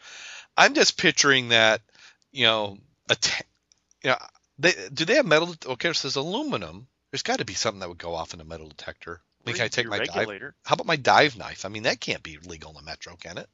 I'm 0.56 0.74
just 0.74 0.98
picturing 0.98 1.48
that, 1.48 1.80
you 2.30 2.44
know, 2.44 2.76
a, 3.08 3.16
you 4.02 4.10
know, 4.10 4.16
they 4.58 4.72
do 4.92 5.06
they 5.06 5.14
have 5.14 5.26
metal? 5.26 5.54
Okay, 5.64 5.88
it 5.88 5.96
says 5.96 6.16
aluminum. 6.16 6.86
There's 7.10 7.22
got 7.22 7.38
to 7.38 7.46
be 7.46 7.54
something 7.54 7.80
that 7.80 7.88
would 7.88 7.98
go 7.98 8.14
off 8.14 8.34
in 8.34 8.40
a 8.40 8.44
metal 8.44 8.68
detector. 8.68 9.22
I 9.46 9.50
mean, 9.50 9.56
can 9.56 9.64
I 9.64 9.68
take 9.68 9.88
my 9.88 9.98
dive? 9.98 10.16
regulator? 10.16 10.54
How 10.64 10.74
about 10.74 10.86
my 10.86 10.96
dive 10.96 11.38
knife? 11.38 11.64
I 11.64 11.70
mean, 11.70 11.84
that 11.84 12.00
can't 12.00 12.22
be 12.22 12.38
legal 12.44 12.70
in 12.70 12.76
the 12.76 12.82
metro, 12.82 13.16
can 13.16 13.38
it? 13.38 13.48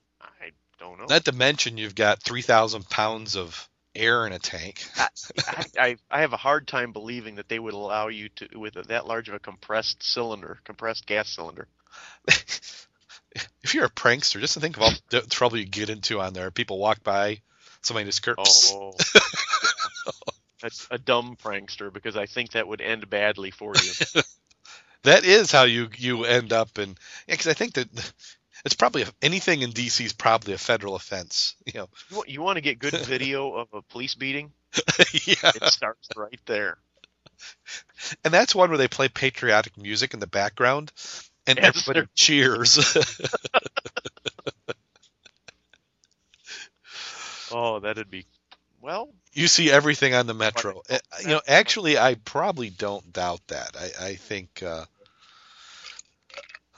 Don't 0.80 0.98
know. 0.98 1.04
Not 1.08 1.26
to 1.26 1.32
mention 1.32 1.76
you've 1.76 1.94
got 1.94 2.22
three 2.22 2.42
thousand 2.42 2.88
pounds 2.88 3.36
of 3.36 3.68
air 3.94 4.26
in 4.26 4.32
a 4.32 4.38
tank. 4.38 4.82
I, 4.96 5.64
I 5.78 5.96
I 6.10 6.20
have 6.22 6.32
a 6.32 6.38
hard 6.38 6.66
time 6.66 6.92
believing 6.92 7.34
that 7.36 7.48
they 7.48 7.58
would 7.58 7.74
allow 7.74 8.08
you 8.08 8.30
to 8.30 8.58
with 8.58 8.76
a, 8.76 8.82
that 8.84 9.06
large 9.06 9.28
of 9.28 9.34
a 9.34 9.38
compressed 9.38 10.02
cylinder, 10.02 10.58
compressed 10.64 11.06
gas 11.06 11.28
cylinder. 11.28 11.68
if 13.62 13.74
you're 13.74 13.84
a 13.84 13.90
prankster, 13.90 14.40
just 14.40 14.54
to 14.54 14.60
think 14.60 14.78
of 14.78 14.82
all 14.82 14.92
the 15.10 15.20
trouble 15.20 15.58
you 15.58 15.66
get 15.66 15.90
into 15.90 16.18
on 16.18 16.32
there. 16.32 16.50
People 16.50 16.78
walk 16.78 17.04
by, 17.04 17.42
somebody 17.82 18.06
just 18.06 18.18
skirts. 18.18 18.72
Oh, 18.74 18.92
yeah. 19.14 20.12
That's 20.62 20.86
a 20.90 20.98
dumb 20.98 21.36
prankster 21.42 21.92
because 21.92 22.16
I 22.16 22.26
think 22.26 22.52
that 22.52 22.68
would 22.68 22.80
end 22.80 23.08
badly 23.08 23.50
for 23.50 23.72
you. 23.76 24.22
That 25.04 25.24
is 25.24 25.50
how 25.50 25.64
you 25.64 25.88
you 25.96 26.24
end 26.24 26.52
up 26.52 26.78
in. 26.78 26.90
Yeah, 26.90 26.94
because 27.28 27.46
I 27.46 27.54
think 27.54 27.74
that 27.74 27.88
it's 28.64 28.74
probably 28.74 29.04
anything 29.22 29.62
in 29.62 29.70
DC 29.72 30.04
is 30.04 30.12
probably 30.12 30.52
a 30.54 30.58
federal 30.58 30.94
offense. 30.96 31.54
You 31.66 31.72
know. 31.80 31.88
You 32.11 32.16
want, 32.16 32.28
you 32.28 32.42
want 32.42 32.56
to 32.56 32.61
get 32.62 32.78
good 32.78 32.94
video 33.06 33.52
of 33.54 33.68
a 33.72 33.82
police 33.82 34.14
beating? 34.14 34.52
yeah. 35.24 35.50
It 35.54 35.64
starts 35.64 36.08
right 36.16 36.40
there. 36.46 36.78
And 38.24 38.32
that's 38.34 38.54
one 38.54 38.68
where 38.70 38.78
they 38.78 38.88
play 38.88 39.08
patriotic 39.08 39.76
music 39.78 40.12
in 40.14 40.20
the 40.20 40.26
background, 40.26 40.92
and 41.46 41.58
Yes, 41.58 41.68
everybody 41.88 42.00
sir. 42.00 42.08
cheers. 42.14 42.96
Oh, 47.52 47.80
that'd 47.80 48.11
be 48.11 48.26
well. 48.80 49.08
you 49.32 49.48
see 49.48 49.70
everything 49.70 50.14
on 50.14 50.26
the 50.26 50.34
metro. 50.34 50.82
Uh, 50.88 50.98
You 51.22 51.26
know, 51.28 51.40
actually, 51.48 51.98
I 51.98 52.14
probably 52.14 52.70
don't 52.70 53.12
doubt 53.12 53.40
that. 53.48 53.76
I, 53.76 54.06
I 54.06 54.14
think. 54.14 54.62
Uh, 54.62 54.84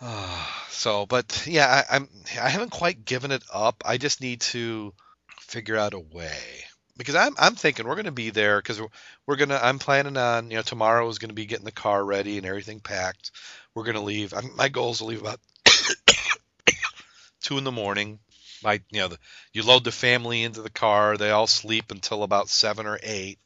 so, 0.71 1.07
but 1.07 1.45
yeah, 1.47 1.85
I, 1.89 1.97
I'm. 1.97 2.09
I 2.41 2.49
haven't 2.49 2.71
quite 2.71 3.05
given 3.05 3.31
it 3.31 3.43
up. 3.53 3.83
I 3.87 3.99
just 3.99 4.21
need 4.21 4.41
to 4.43 4.93
figure 5.41 5.77
out 5.77 5.95
a 5.95 6.01
way 6.01 6.65
because 6.97 7.15
I'm. 7.15 7.35
I'm 7.39 7.55
thinking 7.55 7.87
we're 7.87 7.95
going 7.95 8.07
to 8.07 8.13
be 8.13 8.31
there 8.31 8.59
because 8.59 8.81
we're, 8.81 8.89
we're 9.27 9.37
gonna. 9.37 9.61
I'm 9.63 9.79
planning 9.79 10.17
on. 10.17 10.51
You 10.51 10.57
know, 10.57 10.63
tomorrow 10.63 11.09
is 11.09 11.19
going 11.19 11.31
to 11.31 11.35
be 11.35 11.47
getting 11.47 11.65
the 11.65 11.73
car 11.73 12.05
ready 12.05 12.37
and 12.37 12.47
everything 12.47 12.81
packed. 12.81 13.31
We're 13.75 13.85
going 13.85 13.97
to 13.97 14.03
leave. 14.03 14.35
I'm, 14.35 14.57
my 14.57 14.69
goal 14.69 14.91
is 14.91 14.99
to 14.99 15.05
leave 15.05 15.21
about 15.21 15.41
two 17.43 17.59
in 17.59 17.65
the 17.65 17.73
morning. 17.73 18.19
My, 18.65 18.81
you 18.91 19.01
know, 19.01 19.09
the, 19.09 19.19
you 19.53 19.65
load 19.65 19.83
the 19.83 19.93
family 19.93 20.43
into 20.43 20.63
the 20.63 20.71
car. 20.71 21.17
They 21.17 21.31
all 21.31 21.49
sleep 21.49 21.91
until 21.91 22.23
about 22.23 22.49
seven 22.49 22.87
or 22.87 22.99
eight, 23.03 23.39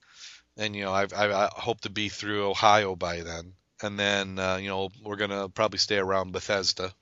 and 0.56 0.74
you 0.74 0.84
know, 0.84 0.92
I, 0.92 1.06
I, 1.14 1.46
I 1.46 1.50
hope 1.52 1.82
to 1.82 1.90
be 1.90 2.08
through 2.08 2.48
Ohio 2.48 2.96
by 2.96 3.20
then. 3.20 3.54
And 3.82 3.98
then, 3.98 4.38
uh, 4.38 4.56
you 4.56 4.68
know, 4.68 4.90
we're 5.02 5.16
gonna 5.16 5.48
probably 5.48 5.78
stay 5.78 5.98
around 5.98 6.32
Bethesda, 6.32 6.92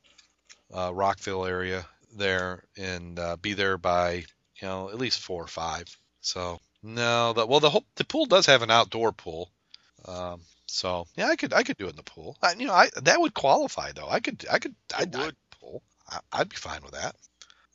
uh, 0.72 0.92
Rockville 0.92 1.46
area 1.46 1.86
there, 2.16 2.64
and 2.76 3.18
uh, 3.18 3.36
be 3.36 3.54
there 3.54 3.78
by, 3.78 4.24
you 4.60 4.68
know, 4.68 4.88
at 4.90 4.98
least 4.98 5.20
four 5.20 5.42
or 5.42 5.48
five. 5.48 5.86
So 6.20 6.60
no, 6.82 7.32
the, 7.32 7.46
well, 7.46 7.60
the 7.60 7.70
whole, 7.70 7.86
the 7.94 8.04
pool 8.04 8.26
does 8.26 8.46
have 8.46 8.62
an 8.62 8.70
outdoor 8.70 9.12
pool. 9.12 9.50
Um, 10.06 10.40
so 10.66 11.06
yeah, 11.16 11.28
I 11.28 11.36
could 11.36 11.52
I 11.52 11.62
could 11.62 11.76
do 11.76 11.86
it 11.86 11.90
in 11.90 11.96
the 11.96 12.02
pool. 12.02 12.36
I, 12.42 12.54
you 12.54 12.66
know, 12.66 12.74
I 12.74 12.90
that 13.02 13.20
would 13.20 13.34
qualify 13.34 13.92
though. 13.92 14.08
I 14.08 14.20
could 14.20 14.44
I 14.50 14.58
could 14.58 14.74
I'd. 14.96 15.14
I'd 15.14 15.36
pool. 15.50 15.82
I, 16.08 16.18
I'd 16.32 16.48
be 16.48 16.56
fine 16.56 16.82
with 16.82 16.92
that. 16.92 17.14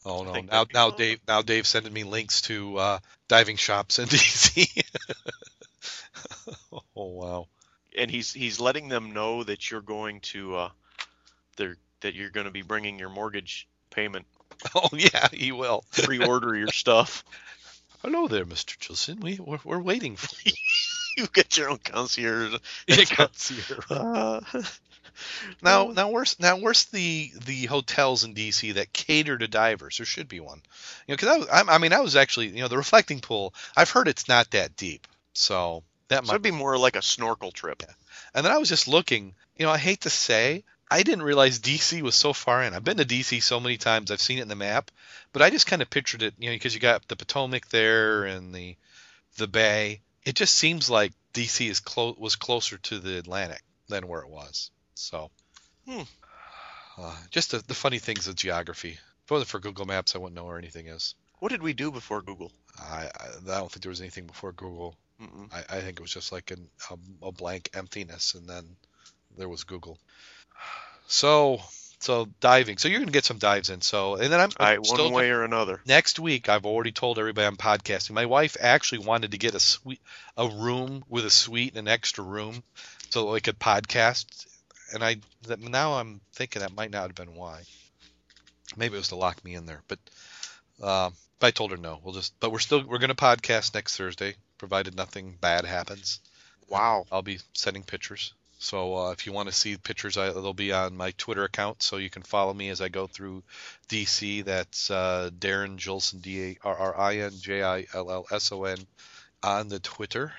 Oh 0.05 0.23
no! 0.23 0.33
Now 0.33 0.65
now 0.73 0.89
fun. 0.89 0.97
Dave 0.97 1.19
now 1.27 1.41
Dave's 1.41 1.69
sending 1.69 1.93
me 1.93 2.03
links 2.03 2.41
to 2.41 2.77
uh, 2.77 2.99
diving 3.27 3.57
shops 3.57 3.99
in 3.99 4.05
DC. 4.09 4.83
oh 6.71 6.81
wow! 6.95 7.47
And 7.99 8.11
he's 8.11 8.33
he's 8.33 8.59
letting 8.59 8.89
them 8.89 9.13
know 9.13 9.43
that 9.43 9.69
you're 9.71 9.81
going 9.81 10.21
to 10.21 10.55
uh 10.55 10.69
they're 11.57 11.77
that 12.01 12.15
you're 12.15 12.29
going 12.31 12.45
to 12.45 12.51
be 12.51 12.61
bringing 12.63 12.99
your 12.99 13.09
mortgage 13.09 13.67
payment 13.91 14.25
Oh 14.75 14.89
yeah, 14.93 15.27
he 15.33 15.51
will. 15.51 15.83
pre-order 16.01 16.55
your 16.55 16.69
stuff 16.69 17.23
Hello 18.03 18.27
there, 18.27 18.45
Mr. 18.45 18.77
Jillson. 18.77 19.19
We 19.21 19.39
we're, 19.39 19.59
we're 19.63 19.79
waiting 19.81 20.15
for 20.17 20.35
you. 20.43 20.53
you 21.17 21.27
get 21.27 21.57
your 21.57 21.69
own 21.69 21.79
concierge 21.79 22.55
Yeah, 22.87 23.05
concierge. 23.05 23.85
Uh, 23.89 24.41
Now, 25.61 25.91
now 25.91 26.09
where's 26.09 26.39
now 26.39 26.57
where's 26.57 26.85
the 26.85 27.31
the 27.45 27.65
hotels 27.65 28.23
in 28.23 28.33
DC 28.33 28.73
that 28.73 28.93
cater 28.93 29.37
to 29.37 29.47
divers? 29.47 29.97
There 29.97 30.05
should 30.05 30.27
be 30.27 30.39
one. 30.39 30.61
You 31.07 31.13
know, 31.13 31.15
because 31.17 31.47
I, 31.49 31.57
I'm- 31.57 31.69
I 31.69 31.77
mean, 31.77 31.93
I 31.93 32.01
was 32.01 32.15
actually, 32.15 32.47
you 32.49 32.61
know, 32.61 32.67
the 32.67 32.77
reflecting 32.77 33.19
pool. 33.21 33.53
I've 33.75 33.89
heard 33.91 34.07
it's 34.07 34.27
not 34.27 34.51
that 34.51 34.75
deep, 34.75 35.07
so 35.33 35.83
that 36.09 36.25
so 36.25 36.27
might. 36.27 36.33
it'd 36.35 36.41
be 36.43 36.51
more 36.51 36.77
like 36.77 36.95
a 36.95 37.01
snorkel 37.01 37.51
trip 37.51 37.81
And 38.33 38.45
then 38.45 38.51
I 38.51 38.57
was 38.57 38.69
just 38.69 38.87
looking. 38.87 39.33
You 39.57 39.65
know, 39.65 39.71
I 39.71 39.77
hate 39.77 40.01
to 40.01 40.09
say, 40.09 40.63
I 40.91 41.03
didn't 41.03 41.23
realize 41.23 41.59
DC 41.59 42.01
was 42.01 42.15
so 42.15 42.33
far 42.33 42.63
in. 42.63 42.73
I've 42.73 42.83
been 42.83 42.97
to 42.97 43.05
DC 43.05 43.41
so 43.41 43.59
many 43.59 43.77
times. 43.77 44.11
I've 44.11 44.21
seen 44.21 44.39
it 44.39 44.43
in 44.43 44.47
the 44.47 44.55
map, 44.55 44.91
but 45.33 45.41
I 45.41 45.49
just 45.49 45.67
kind 45.67 45.81
of 45.81 45.89
pictured 45.89 46.21
it. 46.23 46.33
You 46.37 46.49
know, 46.49 46.55
because 46.55 46.73
you 46.73 46.79
got 46.79 47.07
the 47.07 47.15
Potomac 47.15 47.69
there 47.69 48.25
and 48.25 48.53
the 48.53 48.75
the 49.37 49.47
bay. 49.47 50.01
It 50.25 50.35
just 50.35 50.55
seems 50.55 50.89
like 50.89 51.13
DC 51.33 51.69
is 51.69 51.79
close 51.79 52.17
was 52.17 52.35
closer 52.35 52.77
to 52.77 52.99
the 52.99 53.17
Atlantic 53.17 53.61
than 53.87 54.07
where 54.07 54.21
it 54.21 54.29
was. 54.29 54.71
So, 54.95 55.31
Hmm. 55.87 56.01
uh, 56.97 57.15
just 57.31 57.51
the, 57.51 57.59
the 57.67 57.73
funny 57.73 57.99
things 57.99 58.27
of 58.27 58.35
geography. 58.35 58.91
If 58.91 59.31
it 59.31 59.31
wasn't 59.31 59.49
for 59.49 59.59
Google 59.59 59.85
Maps, 59.85 60.15
I 60.15 60.19
wouldn't 60.19 60.35
know 60.35 60.45
where 60.45 60.57
anything 60.57 60.87
is. 60.87 61.15
what 61.39 61.49
did 61.51 61.61
we 61.63 61.73
do 61.73 61.89
before 61.91 62.21
google 62.21 62.51
I 62.79 63.09
I, 63.19 63.27
I 63.53 63.59
don't 63.59 63.71
think 63.71 63.81
there 63.83 63.89
was 63.89 64.01
anything 64.01 64.27
before 64.27 64.51
Google. 64.51 64.95
I, 65.51 65.77
I 65.77 65.81
think 65.81 65.99
it 65.99 66.01
was 66.01 66.13
just 66.13 66.31
like 66.31 66.51
an, 66.51 66.67
a, 66.89 67.27
a 67.27 67.31
blank 67.31 67.69
emptiness, 67.73 68.35
and 68.35 68.47
then 68.47 68.65
there 69.37 69.49
was 69.49 69.63
Google. 69.63 69.97
So, 71.07 71.59
so 71.99 72.27
diving. 72.39 72.77
So 72.77 72.87
you're 72.87 72.99
gonna 72.99 73.11
get 73.11 73.25
some 73.25 73.37
dives 73.37 73.69
in. 73.69 73.81
So, 73.81 74.15
and 74.15 74.31
then 74.31 74.39
I'm 74.39 74.51
right, 74.59 74.85
still 74.85 75.05
one 75.05 75.13
way 75.13 75.31
or 75.31 75.43
another 75.43 75.81
next 75.85 76.19
week. 76.19 76.47
I've 76.47 76.65
already 76.65 76.91
told 76.91 77.19
everybody 77.19 77.47
I'm 77.47 77.57
podcasting. 77.57 78.11
My 78.11 78.27
wife 78.27 78.55
actually 78.59 78.99
wanted 78.99 79.31
to 79.31 79.37
get 79.37 79.55
a 79.55 79.59
suite, 79.59 80.01
a 80.37 80.47
room 80.47 81.03
with 81.09 81.25
a 81.25 81.29
suite 81.29 81.75
and 81.75 81.87
an 81.87 81.93
extra 81.93 82.23
room, 82.23 82.63
so 83.09 83.31
we 83.31 83.41
could 83.41 83.59
podcast. 83.59 84.25
And 84.93 85.03
I 85.03 85.17
that 85.47 85.59
now 85.59 85.93
I'm 85.93 86.21
thinking 86.33 86.61
that 86.61 86.75
might 86.75 86.91
not 86.91 87.07
have 87.07 87.15
been 87.15 87.35
why. 87.35 87.63
Maybe 88.77 88.95
it 88.95 88.99
was 88.99 89.09
to 89.09 89.15
lock 89.15 89.43
me 89.43 89.55
in 89.55 89.65
there, 89.65 89.83
but. 89.87 89.99
Uh, 90.81 91.09
I 91.41 91.51
told 91.51 91.71
her 91.71 91.77
no. 91.77 91.99
We'll 92.03 92.13
just, 92.13 92.37
but 92.39 92.51
we're 92.51 92.59
still, 92.59 92.85
we're 92.85 92.97
going 92.97 93.09
to 93.09 93.15
podcast 93.15 93.73
next 93.73 93.95
Thursday, 93.95 94.35
provided 94.59 94.95
nothing 94.95 95.35
bad 95.41 95.65
happens. 95.65 96.19
wow 96.67 97.05
I'll 97.11 97.23
be 97.23 97.39
sending 97.53 97.83
pictures. 97.83 98.33
So 98.61 98.93
uh, 98.97 99.11
if 99.11 99.25
you 99.25 99.31
want 99.31 99.47
to 99.47 99.55
see 99.55 99.77
pictures, 99.77 100.17
I, 100.17 100.31
they'll 100.31 100.53
be 100.53 100.73
on 100.73 100.97
my 100.97 101.11
Twitter 101.11 101.45
account, 101.45 101.81
so 101.81 101.95
you 101.95 102.09
can 102.09 102.23
follow 102.23 102.53
me 102.53 102.67
as 102.69 102.81
I 102.81 102.89
go 102.89 103.07
through 103.07 103.41
DC. 103.87 104.43
That's 104.43 104.91
uh, 104.91 105.29
Darrin 105.39 105.77
Jillson, 105.77 106.19
D 106.19 106.43
A 106.43 106.57
R 106.67 106.75
R 106.75 106.99
I 106.99 107.17
N 107.19 107.31
J 107.39 107.63
I 107.63 107.85
L 107.93 108.11
L 108.11 108.27
S 108.29 108.51
O 108.51 108.65
N, 108.65 108.77
on 109.41 109.69
the 109.69 109.79
Twitter. 109.79 110.33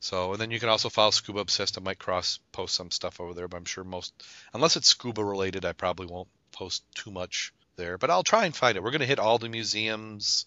So 0.00 0.32
and 0.32 0.40
then 0.40 0.50
you 0.50 0.60
can 0.60 0.68
also 0.68 0.90
follow 0.90 1.12
Scuba 1.12 1.40
Obsessed. 1.40 1.78
I 1.78 1.80
might 1.80 1.98
cross 1.98 2.38
post 2.52 2.74
some 2.74 2.90
stuff 2.90 3.20
over 3.20 3.32
there, 3.32 3.48
but 3.48 3.56
I'm 3.56 3.64
sure 3.64 3.84
most, 3.84 4.12
unless 4.52 4.76
it's 4.76 4.88
scuba 4.88 5.24
related, 5.24 5.64
I 5.64 5.72
probably 5.72 6.06
won't 6.06 6.28
post 6.52 6.82
too 6.94 7.10
much 7.10 7.54
there. 7.76 7.96
But 7.96 8.10
I'll 8.10 8.22
try 8.22 8.44
and 8.44 8.54
find 8.54 8.76
it. 8.76 8.82
We're 8.82 8.90
gonna 8.90 9.06
hit 9.06 9.18
all 9.18 9.38
the 9.38 9.48
museums. 9.48 10.44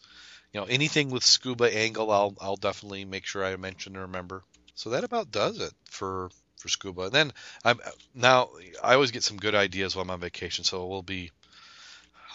You 0.54 0.60
know, 0.62 0.68
anything 0.68 1.10
with 1.10 1.24
scuba 1.24 1.76
angle, 1.76 2.12
I'll 2.12 2.36
I'll 2.39 2.56
definitely 2.56 3.06
make 3.06 3.26
sure 3.26 3.43
I 3.43 3.56
mention 3.56 3.95
and 3.95 4.04
remember. 4.04 4.43
So 4.76 4.91
that 4.91 5.04
about 5.04 5.32
does 5.32 5.60
it 5.60 5.74
for 5.86 6.30
for 6.58 6.70
scuba. 6.70 7.04
And 7.04 7.12
then 7.12 7.34
I'm 7.66 7.80
now 8.14 8.49
I 8.84 8.93
always 8.93 9.10
get 9.12 9.24
some 9.24 9.38
good 9.38 9.56
ideas 9.56 9.95
while 9.95 10.04
I'm 10.04 10.12
on 10.12 10.20
vacation, 10.20 10.64
so 10.64 10.86
we'll 10.86 11.01
be. 11.01 11.32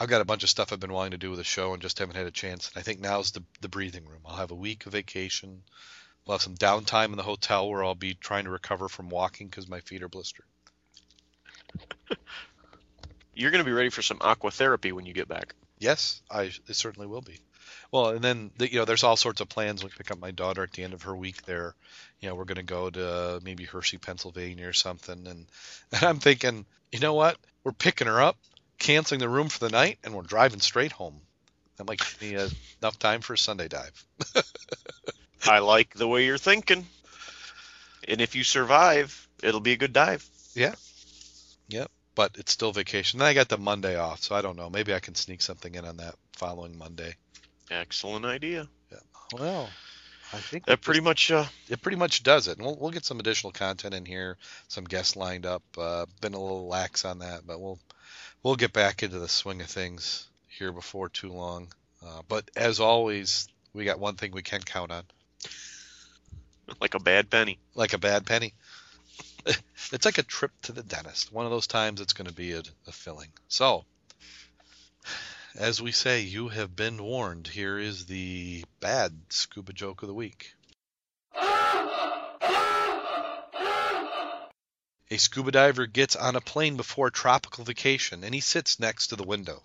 I've 0.01 0.09
got 0.09 0.21
a 0.21 0.25
bunch 0.25 0.43
of 0.43 0.51
stuff 0.51 0.73
I've 0.73 0.81
been 0.81 0.93
wanting 0.93 1.13
to 1.13 1.19
do 1.19 1.31
with 1.31 1.39
the 1.39 1.45
show 1.45 1.73
and 1.73 1.83
just 1.83 1.99
haven't 1.99 2.17
had 2.17 2.27
a 2.27 2.33
chance. 2.33 2.71
And 2.71 2.81
I 2.81 2.83
think 2.83 3.01
now's 3.01 3.31
the 3.31 3.45
the 3.61 3.69
breathing 3.69 4.05
room. 4.05 4.23
I'll 4.27 4.37
have 4.37 4.51
a 4.51 4.57
week 4.57 4.87
of 4.87 4.93
vacation. 4.93 5.63
We'll 6.27 6.35
have 6.35 6.43
some 6.43 6.57
downtime 6.57 7.11
in 7.11 7.17
the 7.17 7.23
hotel 7.23 7.71
where 7.71 7.85
I'll 7.85 7.95
be 7.95 8.15
trying 8.15 8.45
to 8.45 8.51
recover 8.51 8.89
from 8.89 9.11
walking 9.11 9.47
because 9.47 9.69
my 9.69 9.81
feet 9.81 10.03
are 10.03 10.09
blistered. 10.09 10.45
you're 13.35 13.53
going 13.53 13.65
to 13.65 13.69
be 13.69 13.73
ready 13.73 13.91
for 13.91 14.03
some 14.03 14.19
aqua 14.21 14.51
therapy 14.51 14.91
when 14.91 15.07
you 15.07 15.15
get 15.15 15.29
back 15.29 15.55
Yes, 15.79 16.23
I 16.31 16.51
it 16.67 16.75
certainly 16.75 17.07
will 17.07 17.21
be. 17.21 17.39
Well, 17.91 18.11
and 18.11 18.23
then 18.23 18.51
the, 18.59 18.71
you 18.71 18.79
know, 18.79 18.85
there's 18.85 19.05
all 19.05 19.17
sorts 19.17 19.41
of 19.41 19.49
plans. 19.49 19.83
We 19.83 19.91
pick 19.91 20.11
up 20.11 20.19
my 20.19 20.31
daughter 20.31 20.63
at 20.63 20.73
the 20.73 20.85
end 20.85 20.93
of 20.93 21.03
her 21.03 21.17
week 21.17 21.43
there. 21.43 21.75
You 22.21 22.29
know, 22.29 22.35
we're 22.35 22.45
going 22.45 22.57
to 22.57 22.63
go 22.63 22.91
to 22.91 23.41
maybe 23.43 23.65
Hershey, 23.65 23.99
Pennsylvania, 23.99 24.69
or 24.69 24.73
something. 24.73 25.27
And, 25.27 25.47
and 25.93 26.03
I'm 26.03 26.19
thinking, 26.19 26.67
you 26.93 27.01
know 27.01 27.15
what? 27.15 27.39
We're 27.65 27.73
picking 27.73 28.07
her 28.07 28.21
up, 28.21 28.37
canceling 28.79 29.21
the 29.21 29.29
room 29.29 29.49
for 29.49 29.61
the 29.61 29.71
night, 29.71 29.99
and 30.05 30.15
we're 30.15 30.23
driving 30.23 30.61
straight 30.61 30.93
home. 30.93 31.21
That 31.77 31.87
might 31.87 31.99
give 31.99 32.21
me 32.21 32.37
uh, 32.37 32.49
enough 32.83 32.99
time 32.99 33.21
for 33.21 33.35
a 33.35 33.39
Sunday 33.39 33.69
dive. 33.69 34.05
i 35.47 35.61
like 35.61 35.95
the 35.95 36.09
way 36.09 36.27
you're 36.27 36.37
thinking 36.37 36.85
and 38.09 38.21
if 38.21 38.35
you 38.35 38.43
survive 38.43 39.29
it'll 39.43 39.61
be 39.61 39.73
a 39.73 39.77
good 39.77 39.93
dive 39.93 40.29
Yeah. 40.55 40.75
Yep. 41.69 41.91
But 42.15 42.37
it's 42.37 42.51
still 42.51 42.73
vacation. 42.73 43.21
Then 43.21 43.29
I 43.29 43.35
got 43.35 43.49
the 43.49 43.59
Monday 43.59 43.97
off, 43.97 44.23
so 44.23 44.35
I 44.35 44.43
don't 44.43 44.57
know. 44.57 44.69
Maybe 44.69 44.93
I 44.93 44.99
can 44.99 45.15
sneak 45.15 45.41
something 45.41 45.73
in 45.73 45.85
on 45.85 45.99
that 45.99 46.17
following 46.33 46.77
Monday. 46.77 47.15
Excellent 47.71 48.25
idea 48.25 48.69
Yeah. 48.91 48.99
Well, 49.33 49.69
I 50.33 50.39
think 50.39 50.67
that 50.67 50.81
pretty 50.81 51.01
much 51.01 51.31
uh 51.31 51.47
it 51.69 51.83
pretty 51.83 51.97
much 51.97 52.23
does 52.23 52.49
it. 52.49 52.59
And 52.59 52.67
we'll, 52.67 52.77
we'll 52.77 52.91
get 52.91 53.05
some 53.05 53.21
additional 53.21 53.53
content 53.53 53.95
in 53.95 54.05
here, 54.05 54.37
some 54.69 54.85
guests 54.85 55.17
lined 55.17 55.47
up. 55.47 55.63
Uh, 55.77 56.07
been 56.21 56.35
a 56.35 56.41
little 56.41 56.69
lax 56.69 57.05
on 57.05 57.21
that, 57.21 57.47
but 57.47 57.61
we'll 57.61 57.79
we'll 58.43 58.57
get 58.57 58.73
back 58.73 59.03
into 59.03 59.19
the 59.19 59.29
swing 59.29 59.61
of 59.61 59.69
things 59.69 60.29
here 60.47 60.73
before 60.73 61.09
too 61.09 61.33
long. 61.33 61.69
Uh, 62.05 62.23
but 62.29 62.51
as 62.57 62.81
always, 62.81 63.49
we 63.75 63.85
got 63.85 63.99
one 63.99 64.15
thing 64.17 64.33
we 64.33 64.43
can 64.43 64.61
count 64.61 64.93
on, 64.93 65.03
like 66.81 66.95
a 66.95 67.01
bad 67.01 67.29
penny 67.29 67.59
like 67.79 67.95
a 67.95 67.99
bad 67.99 68.27
penny. 68.27 68.53
it's 69.93 70.05
like 70.05 70.19
a 70.19 70.23
trip 70.23 70.51
to 70.63 70.73
the 70.73 70.83
dentist. 70.83 71.33
One 71.33 71.47
of 71.47 71.53
those 71.53 71.69
times 71.69 72.01
it's 72.01 72.13
going 72.13 72.27
to 72.27 72.35
be 72.35 72.53
a, 72.53 72.63
a 72.87 72.93
filling. 72.93 73.31
So, 73.47 73.85
as 75.55 75.81
we 75.81 75.93
say, 75.93 76.21
you 76.21 76.49
have 76.49 76.77
been 76.77 77.03
warned. 77.03 77.49
Here 77.49 77.79
is 77.79 78.07
the 78.07 78.65
bad 78.81 79.19
scuba 79.31 79.73
joke 79.73 80.03
of 80.03 80.09
the 80.09 80.15
week. 80.15 80.55
A 85.11 85.17
scuba 85.17 85.51
diver 85.51 85.87
gets 85.87 86.17
on 86.17 86.37
a 86.37 86.41
plane 86.41 86.77
before 86.77 87.07
a 87.07 87.11
tropical 87.13 87.65
vacation 87.65 88.25
and 88.25 88.35
he 88.35 88.41
sits 88.41 88.79
next 88.79 89.07
to 89.07 89.17
the 89.17 89.25
window. 89.25 89.63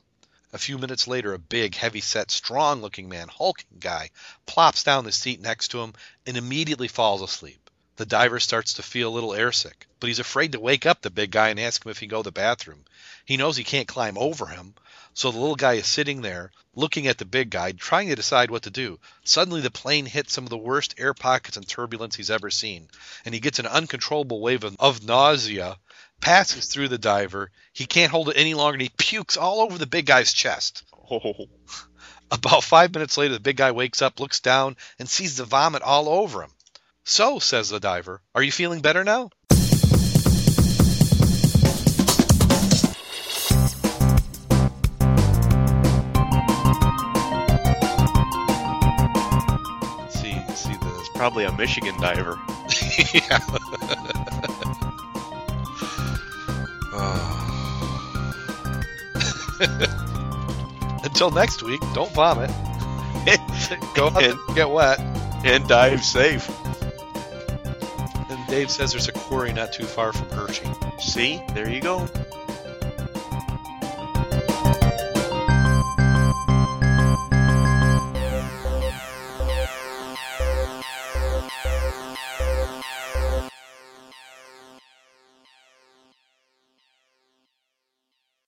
A 0.53 0.57
few 0.57 0.77
minutes 0.77 1.07
later, 1.07 1.33
a 1.33 1.39
big, 1.39 1.75
heavy 1.75 1.99
set, 1.99 2.31
strong 2.31 2.81
looking 2.81 3.09
man, 3.09 3.27
hulking 3.27 3.79
guy, 3.79 4.11
plops 4.45 4.83
down 4.83 5.03
the 5.03 5.11
seat 5.11 5.41
next 5.41 5.69
to 5.69 5.81
him 5.81 5.93
and 6.25 6.37
immediately 6.37 6.87
falls 6.87 7.21
asleep. 7.21 7.62
The 7.95 8.05
diver 8.07 8.39
starts 8.39 8.73
to 8.73 8.83
feel 8.83 9.09
a 9.09 9.13
little 9.13 9.31
airsick, 9.31 9.85
but 9.99 10.07
he's 10.07 10.19
afraid 10.19 10.53
to 10.53 10.59
wake 10.59 10.85
up 10.85 11.01
the 11.01 11.11
big 11.11 11.29
guy 11.29 11.49
and 11.49 11.59
ask 11.59 11.85
him 11.85 11.91
if 11.91 11.99
he 11.99 12.07
can 12.07 12.11
go 12.11 12.23
to 12.23 12.27
the 12.27 12.31
bathroom. 12.31 12.85
He 13.23 13.37
knows 13.37 13.55
he 13.55 13.63
can't 13.63 13.87
climb 13.87 14.17
over 14.17 14.47
him, 14.47 14.73
so 15.13 15.31
the 15.31 15.37
little 15.37 15.55
guy 15.55 15.73
is 15.73 15.85
sitting 15.85 16.21
there 16.21 16.51
looking 16.75 17.05
at 17.05 17.19
the 17.19 17.25
big 17.25 17.51
guy, 17.51 17.71
trying 17.71 18.09
to 18.09 18.15
decide 18.15 18.49
what 18.49 18.63
to 18.63 18.71
do. 18.71 18.99
Suddenly, 19.23 19.61
the 19.61 19.69
plane 19.69 20.07
hits 20.07 20.33
some 20.33 20.43
of 20.43 20.49
the 20.49 20.57
worst 20.57 20.95
air 20.97 21.13
pockets 21.13 21.55
and 21.55 21.67
turbulence 21.67 22.15
he's 22.15 22.31
ever 22.31 22.49
seen, 22.49 22.89
and 23.25 23.33
he 23.33 23.39
gets 23.39 23.59
an 23.59 23.67
uncontrollable 23.67 24.41
wave 24.41 24.63
of, 24.63 24.75
of 24.79 25.03
nausea, 25.03 25.77
passes 26.19 26.65
through 26.65 26.87
the 26.87 26.97
diver. 26.97 27.51
He 27.73 27.85
can't 27.85 28.11
hold 28.11 28.29
it 28.29 28.37
any 28.37 28.55
longer, 28.55 28.73
and 28.73 28.81
he 28.81 28.89
pukes 28.89 29.37
all 29.37 29.61
over 29.61 29.77
the 29.77 29.85
big 29.85 30.07
guy's 30.07 30.33
chest. 30.33 30.83
Oh, 31.11 31.47
About 32.31 32.63
five 32.63 32.91
minutes 32.91 33.17
later, 33.17 33.35
the 33.35 33.39
big 33.39 33.57
guy 33.57 33.69
wakes 33.69 34.01
up, 34.01 34.19
looks 34.19 34.39
down, 34.39 34.77
and 34.97 35.07
sees 35.07 35.37
the 35.37 35.45
vomit 35.45 35.83
all 35.83 36.09
over 36.09 36.41
him. 36.41 36.51
So, 37.05 37.39
says 37.39 37.67
the 37.69 37.81
diver, 37.81 38.21
are 38.33 38.41
you 38.41 38.51
feeling 38.51 38.79
better 38.79 39.03
now? 39.03 39.29
See, 50.09 50.33
see 50.55 50.73
the 50.73 51.09
probably 51.15 51.43
a 51.43 51.51
Michigan 51.57 51.99
diver. 51.99 52.39
yeah. 53.13 53.39
Oh. 56.95 57.39
Until 61.03 61.31
next 61.31 61.63
week, 61.63 61.81
don't 61.93 62.13
vomit. 62.13 62.49
Go 63.93 64.07
out 64.07 64.23
and, 64.23 64.39
and 64.47 64.55
get 64.55 64.69
wet. 64.69 64.99
and 65.43 65.67
dive 65.67 66.03
safe. 66.03 66.49
Dave 68.53 68.69
says 68.69 68.91
there's 68.91 69.07
a 69.07 69.11
quarry 69.11 69.51
not 69.51 69.73
too 69.73 69.83
far 69.83 70.13
from 70.13 70.29
Hershey. 70.29 70.69
See, 70.99 71.41
there 71.55 71.67
you 71.67 71.81
go. 71.81 72.07